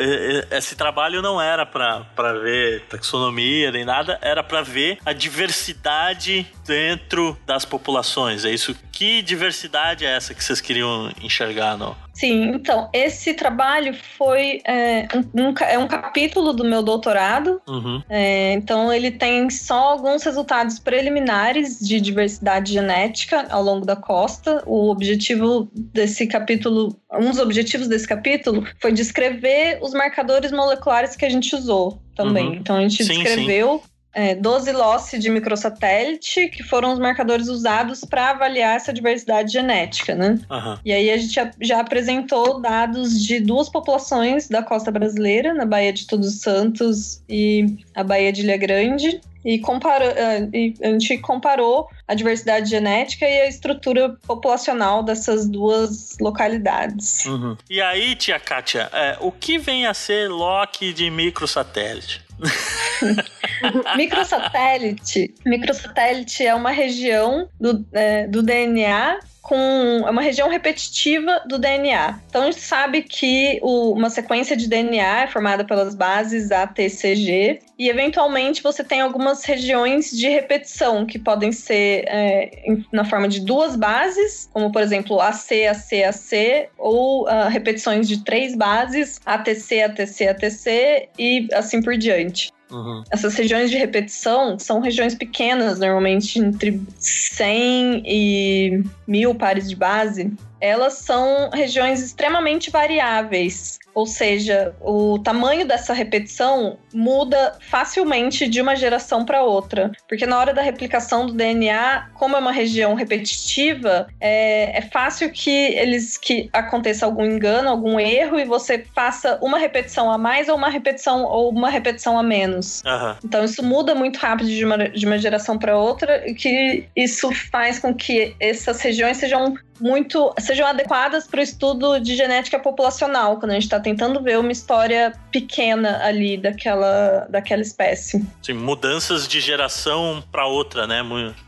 esse 0.49 0.73
trabalho 0.73 1.21
não 1.21 1.41
era 1.41 1.65
para 1.65 2.05
ver 2.41 2.85
taxonomia 2.87 3.73
nem 3.73 3.83
nada, 3.83 4.17
era 4.21 4.41
para 4.41 4.61
ver 4.61 4.99
a 5.05 5.11
diversidade 5.11 6.47
dentro 6.65 7.37
das 7.45 7.65
populações. 7.65 8.45
É 8.45 8.51
isso. 8.51 8.73
Que 8.89 9.21
diversidade 9.21 10.05
é 10.05 10.15
essa 10.15 10.33
que 10.33 10.41
vocês 10.41 10.61
queriam 10.61 11.11
enxergar, 11.21 11.75
não? 11.75 11.93
Sim, 12.19 12.51
então, 12.53 12.89
esse 12.91 13.33
trabalho 13.33 13.93
foi 13.93 14.61
é, 14.65 15.07
um, 15.15 15.41
um, 15.41 15.53
é 15.61 15.79
um 15.79 15.87
capítulo 15.87 16.51
do 16.51 16.65
meu 16.65 16.83
doutorado. 16.83 17.61
Uhum. 17.65 18.03
É, 18.09 18.51
então, 18.51 18.91
ele 18.91 19.09
tem 19.09 19.49
só 19.49 19.93
alguns 19.93 20.21
resultados 20.23 20.79
preliminares 20.79 21.79
de 21.79 22.01
diversidade 22.01 22.73
genética 22.73 23.47
ao 23.49 23.63
longo 23.63 23.85
da 23.85 23.95
costa. 23.95 24.61
O 24.65 24.89
objetivo 24.89 25.71
desse 25.73 26.27
capítulo, 26.27 26.93
um 27.13 27.29
dos 27.29 27.39
objetivos 27.39 27.87
desse 27.87 28.05
capítulo 28.05 28.67
foi 28.81 28.91
descrever 28.91 29.79
os 29.81 29.93
marcadores 29.93 30.51
moleculares 30.51 31.15
que 31.15 31.23
a 31.23 31.29
gente 31.29 31.55
usou 31.55 32.01
também. 32.17 32.49
Uhum. 32.49 32.55
Então, 32.55 32.75
a 32.75 32.81
gente 32.81 33.01
sim, 33.01 33.13
descreveu 33.13 33.81
sim 33.81 33.98
é, 34.19 34.35
12 34.35 34.73
LOCE 34.73 35.17
de 35.17 35.29
microsatélite, 35.29 36.49
que 36.49 36.61
foram 36.61 36.91
os 36.91 36.99
marcadores 36.99 37.47
usados 37.47 38.03
para 38.03 38.31
avaliar 38.31 38.75
essa 38.75 38.91
diversidade 38.91 39.53
genética, 39.53 40.13
né? 40.13 40.37
Uhum. 40.51 40.77
E 40.83 40.91
aí 40.91 41.09
a 41.09 41.17
gente 41.17 41.33
já 41.61 41.79
apresentou 41.79 42.59
dados 42.59 43.25
de 43.25 43.39
duas 43.39 43.69
populações 43.69 44.49
da 44.49 44.61
costa 44.61 44.91
brasileira, 44.91 45.53
na 45.53 45.65
Baía 45.65 45.93
de 45.93 46.05
Todos 46.05 46.41
Santos 46.41 47.23
e 47.29 47.77
a 47.95 48.03
Baía 48.03 48.33
de 48.33 48.41
Ilha 48.41 48.57
Grande, 48.57 49.21
e, 49.45 49.57
comparou, 49.59 50.09
é, 50.09 50.49
e 50.53 50.73
a 50.83 50.87
gente 50.87 51.17
comparou 51.19 51.87
a 52.05 52.13
diversidade 52.13 52.69
genética 52.69 53.25
e 53.25 53.41
a 53.43 53.47
estrutura 53.47 54.17
populacional 54.27 55.01
dessas 55.01 55.47
duas 55.47 56.17
localidades. 56.19 57.25
Uhum. 57.25 57.55
E 57.69 57.79
aí, 57.79 58.15
tia 58.15 58.37
Kátia, 58.37 58.89
é, 58.91 59.17
o 59.21 59.31
que 59.31 59.57
vem 59.57 59.85
a 59.85 59.93
ser 59.93 60.29
Loki 60.29 60.91
de 60.91 61.09
microsatélite? 61.09 62.21
microsatélite. 63.95 65.33
Microsatélite 65.45 66.45
é 66.45 66.53
uma 66.53 66.71
região 66.71 67.49
do, 67.59 67.85
é, 67.93 68.27
do 68.27 68.41
DNA 68.41 69.19
com 69.49 70.03
é 70.05 70.09
uma 70.11 70.21
região 70.21 70.47
repetitiva 70.47 71.41
do 71.47 71.57
DNA. 71.57 72.19
Então 72.29 72.43
a 72.43 72.45
gente 72.51 72.61
sabe 72.61 73.01
que 73.01 73.59
o, 73.63 73.93
uma 73.93 74.09
sequência 74.09 74.55
de 74.55 74.67
DNA 74.67 75.23
é 75.23 75.27
formada 75.27 75.65
pelas 75.65 75.95
bases 75.95 76.51
ATCG 76.51 77.59
e 77.77 77.89
eventualmente 77.89 78.61
você 78.61 78.83
tem 78.83 79.01
algumas 79.01 79.43
regiões 79.43 80.11
de 80.11 80.27
repetição 80.29 81.03
que 81.03 81.17
podem 81.17 81.51
ser 81.51 82.03
é, 82.07 82.51
na 82.93 83.03
forma 83.03 83.27
de 83.27 83.39
duas 83.39 83.75
bases, 83.75 84.47
como 84.53 84.71
por 84.71 84.83
exemplo 84.83 85.19
AC, 85.19 85.65
AC, 85.67 86.03
AC, 86.03 86.69
ou 86.77 87.23
uh, 87.23 87.49
repetições 87.49 88.07
de 88.07 88.23
três 88.23 88.55
bases, 88.55 89.19
ATC, 89.25 89.81
ATC, 89.81 90.27
ATC 90.27 91.09
e 91.17 91.47
assim 91.53 91.81
por 91.81 91.97
diante. 91.97 92.51
Uhum. 92.71 93.03
Essas 93.09 93.35
regiões 93.35 93.69
de 93.69 93.77
repetição 93.77 94.57
são 94.59 94.79
regiões 94.79 95.15
pequenas, 95.15 95.79
normalmente 95.79 96.39
entre 96.39 96.81
100 96.99 98.03
e 98.05 98.83
mil 99.07 99.33
pares 99.33 99.67
de 99.67 99.75
base. 99.75 100.31
Elas 100.61 100.93
são 100.93 101.49
regiões 101.51 102.01
extremamente 102.01 102.69
variáveis. 102.69 103.79
Ou 103.93 104.05
seja, 104.05 104.73
o 104.81 105.19
tamanho 105.19 105.67
dessa 105.67 105.93
repetição 105.93 106.77
muda 106.93 107.57
facilmente 107.69 108.47
de 108.47 108.61
uma 108.61 108.75
geração 108.75 109.25
para 109.25 109.43
outra. 109.43 109.91
Porque 110.07 110.25
na 110.25 110.37
hora 110.37 110.53
da 110.53 110.61
replicação 110.61 111.25
do 111.25 111.33
DNA, 111.33 112.09
como 112.13 112.35
é 112.35 112.39
uma 112.39 112.51
região 112.51 112.93
repetitiva, 112.93 114.07
é, 114.19 114.77
é 114.77 114.81
fácil 114.81 115.31
que 115.31 115.49
eles 115.49 116.17
que 116.17 116.49
aconteça 116.53 117.05
algum 117.05 117.25
engano, 117.25 117.69
algum 117.69 117.99
erro, 117.99 118.39
e 118.39 118.45
você 118.45 118.85
faça 118.95 119.37
uma 119.41 119.57
repetição 119.57 120.11
a 120.11 120.17
mais 120.17 120.47
ou 120.49 120.55
uma 120.55 120.69
repetição 120.69 121.23
ou 121.23 121.49
uma 121.49 121.69
repetição 121.69 122.17
a 122.17 122.23
menos. 122.23 122.81
Aham. 122.85 123.17
Então 123.23 123.43
isso 123.43 123.63
muda 123.63 123.95
muito 123.95 124.17
rápido 124.17 124.47
de 124.47 124.63
uma, 124.63 124.77
de 124.89 125.05
uma 125.05 125.17
geração 125.17 125.57
para 125.57 125.77
outra, 125.77 126.29
e 126.29 126.33
que 126.33 126.87
isso 126.95 127.31
faz 127.51 127.79
com 127.79 127.93
que 127.93 128.35
essas 128.39 128.81
regiões 128.81 129.17
sejam 129.17 129.55
muito 129.79 130.33
sejam 130.39 130.67
adequadas 130.67 131.27
para 131.27 131.39
o 131.39 131.43
estudo 131.43 131.99
de 131.99 132.15
genética 132.15 132.59
populacional, 132.59 133.37
quando 133.37 133.51
a 133.51 133.53
gente 133.53 133.63
está 133.63 133.79
tentando 133.79 134.21
ver 134.21 134.37
uma 134.39 134.51
história 134.51 135.13
pequena 135.31 136.03
ali 136.03 136.37
daquela, 136.37 137.27
daquela 137.29 137.61
espécie. 137.61 138.23
Sim, 138.41 138.53
mudanças 138.53 139.27
de 139.27 139.39
geração 139.39 140.23
para 140.31 140.45
outra, 140.45 140.85
né? 140.87 141.01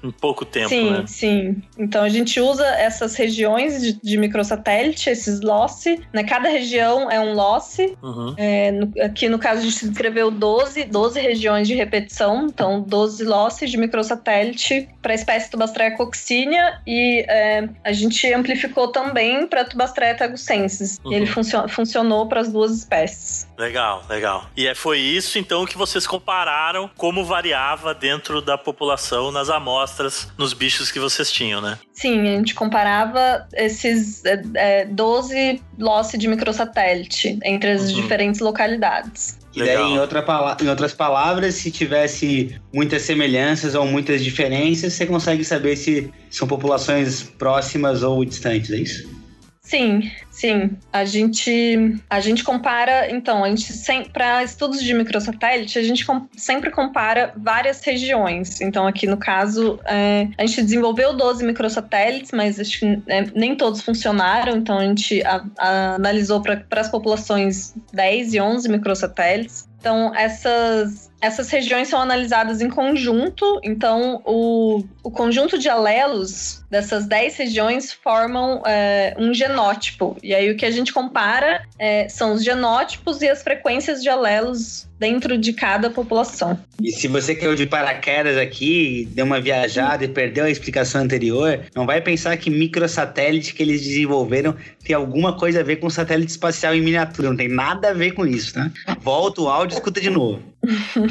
Em 0.04 0.12
pouco 0.12 0.46
tempo, 0.46 0.70
sim, 0.70 0.92
né? 0.92 1.04
sim. 1.08 1.62
Então 1.78 2.04
a 2.04 2.10
gente 2.10 2.40
usa 2.40 2.66
essas 2.66 3.16
regiões 3.16 3.82
de, 3.82 3.94
de 3.94 4.18
microsatélite, 4.18 5.10
esses 5.10 5.42
loss, 5.42 5.86
né? 6.14 6.24
Cada 6.24 6.50
região 6.50 7.10
é 7.10 7.20
um 7.20 7.34
loss. 7.34 7.78
Uhum. 8.02 8.34
É, 8.38 8.72
no- 8.72 8.92
aqui 9.02 9.28
no 9.30 9.40
caso 9.40 9.62
a 9.62 9.64
gente 9.64 9.88
descreveu 9.88 10.32
12, 10.32 10.86
12 10.86 11.20
regiões 11.20 11.68
de 11.68 11.76
repetição, 11.76 12.46
então 12.46 12.82
12 12.82 13.24
losses 13.24 13.70
de 13.70 13.78
microsatélite 13.78 14.88
para 15.02 15.12
a 15.14 15.16
espécie 15.16 15.50
Tubastreia 15.50 15.96
coccinea 15.96 16.80
e 16.86 17.26
é, 17.28 17.68
a 17.84 17.92
gente 17.92 18.21
amplificou 18.28 18.88
também 18.90 19.48
para 19.48 19.64
Tubastreia 19.66 20.16
tagucensis. 20.16 21.00
Uhum. 21.04 21.12
E 21.12 21.16
ele 21.16 21.26
funcio- 21.26 21.68
funcionou 21.70 22.28
para 22.28 22.42
as 22.42 22.52
duas 22.52 22.72
espécies. 22.78 23.48
Legal, 23.58 24.04
legal. 24.10 24.46
E 24.58 24.68
é, 24.68 24.74
foi 24.76 25.00
isso 25.00 25.38
então 25.38 25.66
que 25.66 25.78
vocês 25.78 26.06
compararam 26.08 26.90
como 26.98 27.24
variava 27.24 27.94
dentro 27.94 28.42
da 28.42 28.58
população 28.58 29.32
nas 29.32 29.50
amostras, 29.50 30.28
nos 30.38 30.54
bichos 30.54 30.92
que 30.92 31.00
vocês 31.00 31.32
tinham, 31.32 31.62
né? 31.62 31.78
Sim, 31.94 32.22
a 32.22 32.38
gente 32.38 32.54
comparava 32.56 33.48
esses 33.54 34.24
é, 34.26 34.42
é, 34.56 34.86
12 34.86 35.62
loss 35.78 36.12
de 36.18 36.28
microsatélite 36.28 37.38
entre 37.44 37.72
as 37.72 37.90
Uhum. 37.90 38.02
diferentes 38.02 38.40
localidades. 38.40 39.40
E 39.56 39.60
daí, 39.60 39.76
em, 39.76 40.00
outra 40.00 40.24
em 40.62 40.70
outras 40.70 40.94
palavras, 40.94 41.56
se 41.56 41.70
tivesse 41.70 42.56
muitas 42.74 43.02
semelhanças 43.02 43.76
ou 43.76 43.86
muitas 43.86 44.24
diferenças, 44.24 44.94
você 44.94 45.06
consegue 45.06 45.44
saber 45.44 45.76
se 45.76 46.10
são 46.30 46.48
populações 46.48 47.24
próximas 47.24 48.02
ou 48.02 48.24
distantes, 48.24 48.72
é 48.72 48.78
isso? 48.78 49.21
Sim, 49.64 50.10
sim. 50.32 50.76
A 50.92 51.06
gente, 51.06 51.96
a 52.10 52.20
gente 52.20 52.44
compara, 52.44 53.12
então, 53.12 53.44
a 53.44 53.50
gente 53.50 53.72
para 54.12 54.44
estudos 54.44 54.82
de 54.84 54.92
microsatélite, 54.92 55.78
a 55.78 55.84
gente 55.84 56.04
com- 56.04 56.28
sempre 56.36 56.72
compara 56.72 57.32
várias 57.38 57.80
regiões. 57.84 58.60
Então, 58.60 58.88
aqui 58.88 59.06
no 59.06 59.18
caso, 59.18 59.80
é, 59.86 60.28
a 60.36 60.46
gente 60.48 60.64
desenvolveu 60.64 61.14
12 61.16 61.46
microsatélites, 61.46 62.32
mas 62.32 62.60
é, 63.08 63.22
nem 63.36 63.56
todos 63.56 63.82
funcionaram. 63.82 64.58
Então, 64.58 64.80
a 64.80 64.84
gente 64.84 65.22
a- 65.24 65.46
a- 65.60 65.96
analisou 65.96 66.42
para 66.42 66.66
as 66.72 66.90
populações 66.90 67.76
10 67.94 68.34
e 68.34 68.42
11 68.42 68.68
microsatélites. 68.68 69.70
Então, 69.80 70.14
essas, 70.16 71.11
essas 71.22 71.50
regiões 71.50 71.88
são 71.88 72.02
analisadas 72.02 72.62
em 72.62 72.70
conjunto. 72.70 73.60
Então, 73.64 74.22
o, 74.26 74.84
o 75.04 75.12
conjunto 75.12 75.58
de 75.58 75.70
alelos 75.70 76.64
dessas 76.70 77.06
10 77.06 77.38
regiões 77.38 77.94
formam 77.94 78.64
é, 78.66 79.16
um 79.18 79.34
genótipo. 79.34 80.18
E 80.24 80.34
aí, 80.34 80.50
o 80.50 80.58
que 80.58 80.66
a 80.66 80.72
gente 80.72 80.92
compara 80.92 81.62
é, 81.78 82.10
são 82.10 82.34
os 82.34 82.44
genótipos 82.44 83.22
e 83.22 83.30
as 83.30 83.44
frequências 83.44 84.02
de 84.02 84.10
alelos 84.10 84.90
dentro 85.02 85.36
de 85.36 85.52
cada 85.52 85.90
população. 85.90 86.60
E 86.80 86.92
se 86.92 87.08
você 87.08 87.34
caiu 87.34 87.56
de 87.56 87.66
paraquedas 87.66 88.38
aqui, 88.38 89.08
deu 89.12 89.26
uma 89.26 89.42
viajada 89.42 90.06
e 90.06 90.08
perdeu 90.08 90.46
a 90.46 90.50
explicação 90.50 91.02
anterior, 91.02 91.60
não 91.76 91.88
vai 91.88 92.00
pensar 92.02 92.38
que 92.38 92.52
microsatélite 92.52 93.56
que 93.56 93.64
eles 93.64 93.82
desenvolveram 93.82 94.56
tem 94.84 94.96
alguma 94.96 95.36
coisa 95.36 95.62
a 95.62 95.64
ver 95.64 95.78
com 95.78 95.90
satélite 95.90 96.32
espacial 96.32 96.76
em 96.76 96.82
miniatura. 96.82 97.30
Não 97.30 97.36
tem 97.36 97.48
nada 97.48 97.90
a 97.90 97.94
ver 97.94 98.12
com 98.12 98.28
isso, 98.28 98.54
tá? 98.54 98.72
Volta 99.02 99.42
o 99.42 99.50
áudio 99.50 99.76
e 99.76 99.78
escuta 99.78 100.00
de 100.00 100.12
novo. 100.12 100.42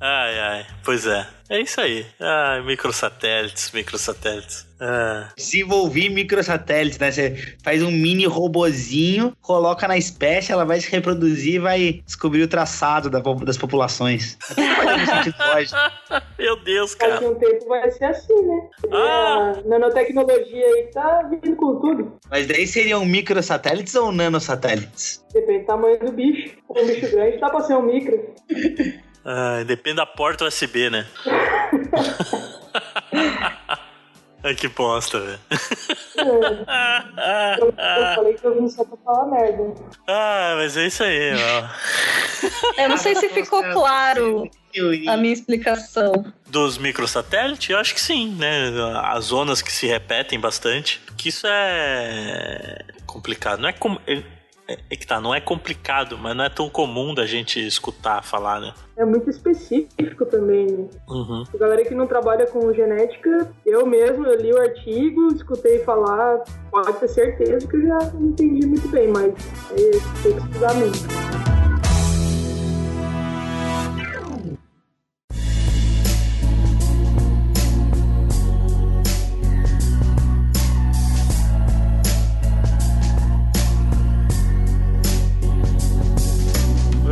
Ai, 0.00 0.38
ai. 0.38 0.66
Pois 0.84 1.06
é. 1.06 1.26
É 1.48 1.60
isso 1.60 1.80
aí. 1.80 2.04
Ah, 2.20 2.60
microsatélites, 2.66 3.70
microsatélites. 3.72 4.66
Ah, 4.80 5.28
Desenvolvi 5.36 6.08
microsatélites, 6.10 6.98
né? 6.98 7.10
Você 7.10 7.56
faz 7.62 7.82
um 7.82 7.90
mini 7.90 8.26
robozinho, 8.26 9.32
coloca 9.40 9.86
na 9.86 9.96
espécie, 9.96 10.52
ela 10.52 10.64
vai 10.64 10.80
se 10.80 10.90
reproduzir 10.90 11.54
e 11.54 11.58
vai 11.58 12.02
descobrir 12.04 12.42
o 12.42 12.48
traçado 12.48 13.08
da 13.08 13.20
das 13.20 13.56
populações. 13.56 14.36
Meu 16.38 16.62
Deus, 16.62 16.94
Daqui 16.94 17.12
cara. 17.12 17.26
a 17.26 17.30
um 17.30 17.34
tempo 17.36 17.66
vai 17.68 17.90
ser 17.90 18.04
assim, 18.06 18.42
né? 18.42 18.68
Ah. 18.92 19.52
A 19.56 19.68
nanotecnologia 19.68 20.66
aí 20.66 20.90
tá 20.92 21.22
vindo 21.30 21.56
com 21.56 21.80
tudo. 21.80 22.18
Mas 22.28 22.46
daí 22.46 22.66
seriam 22.66 23.04
microsatélites 23.06 23.94
ou 23.94 24.10
nanosatélites? 24.12 25.24
Depende 25.32 25.60
do 25.60 25.66
tamanho 25.66 25.98
do 26.00 26.12
bicho. 26.12 26.56
Um 26.70 26.86
bicho 26.86 27.10
grande 27.10 27.38
dá 27.38 27.48
pra 27.50 27.60
ser 27.60 27.74
um 27.74 27.82
micro. 27.82 28.34
Ah, 29.28 29.64
depende 29.64 29.96
da 29.96 30.06
porta 30.06 30.44
USB, 30.44 30.88
né? 30.88 31.04
Ai, 34.44 34.54
que 34.54 34.68
bosta, 34.68 35.18
velho. 35.18 35.40
É, 37.18 37.56
eu, 37.60 37.66
eu 37.66 38.14
falei 38.14 38.34
que 38.34 38.44
eu 38.44 38.54
vim 38.54 38.68
só 38.68 38.84
pra 38.84 38.96
falar 39.04 39.26
merda. 39.26 39.74
Ah, 40.06 40.54
mas 40.56 40.76
é 40.76 40.86
isso 40.86 41.02
aí, 41.02 41.32
ó. 41.34 41.68
Eu 42.80 42.88
não 42.90 42.96
sei 42.96 43.16
se 43.16 43.28
ficou 43.30 43.64
claro 43.72 44.48
a 45.08 45.16
minha 45.16 45.32
explicação. 45.32 46.32
Dos 46.46 46.78
microsatélites, 46.78 47.68
eu 47.68 47.78
acho 47.78 47.94
que 47.94 48.00
sim, 48.00 48.36
né? 48.36 48.70
As 49.02 49.24
zonas 49.24 49.60
que 49.60 49.72
se 49.72 49.88
repetem 49.88 50.38
bastante. 50.38 51.00
Que 51.16 51.30
isso 51.30 51.46
é 51.48 52.84
complicado. 53.04 53.60
Não 53.60 53.68
é 53.68 53.72
como. 53.72 54.00
É, 54.68 54.78
é 54.90 54.96
que 54.96 55.06
tá, 55.06 55.20
não 55.20 55.34
é 55.34 55.40
complicado, 55.40 56.18
mas 56.18 56.36
não 56.36 56.44
é 56.44 56.48
tão 56.48 56.68
comum 56.68 57.14
da 57.14 57.24
gente 57.24 57.64
escutar 57.64 58.22
falar, 58.22 58.60
né? 58.60 58.74
É 58.96 59.04
muito 59.04 59.30
específico 59.30 60.26
também, 60.26 60.66
né? 60.66 60.88
Uhum. 61.08 61.44
A 61.54 61.56
galera 61.56 61.84
que 61.84 61.94
não 61.94 62.06
trabalha 62.06 62.46
com 62.46 62.72
genética, 62.72 63.52
eu 63.64 63.86
mesmo, 63.86 64.26
eu 64.26 64.40
li 64.40 64.52
o 64.52 64.60
artigo, 64.60 65.28
escutei 65.34 65.80
falar, 65.80 66.42
pode 66.70 66.92
ter 66.94 67.08
certeza 67.08 67.66
que 67.66 67.76
eu 67.76 67.86
já 67.86 67.98
entendi 68.20 68.66
muito 68.66 68.88
bem, 68.88 69.08
mas 69.08 69.34
aí 69.70 69.90
tem 70.22 70.32
que 70.32 70.46
estudar 70.46 70.74
mesmo. 70.74 71.65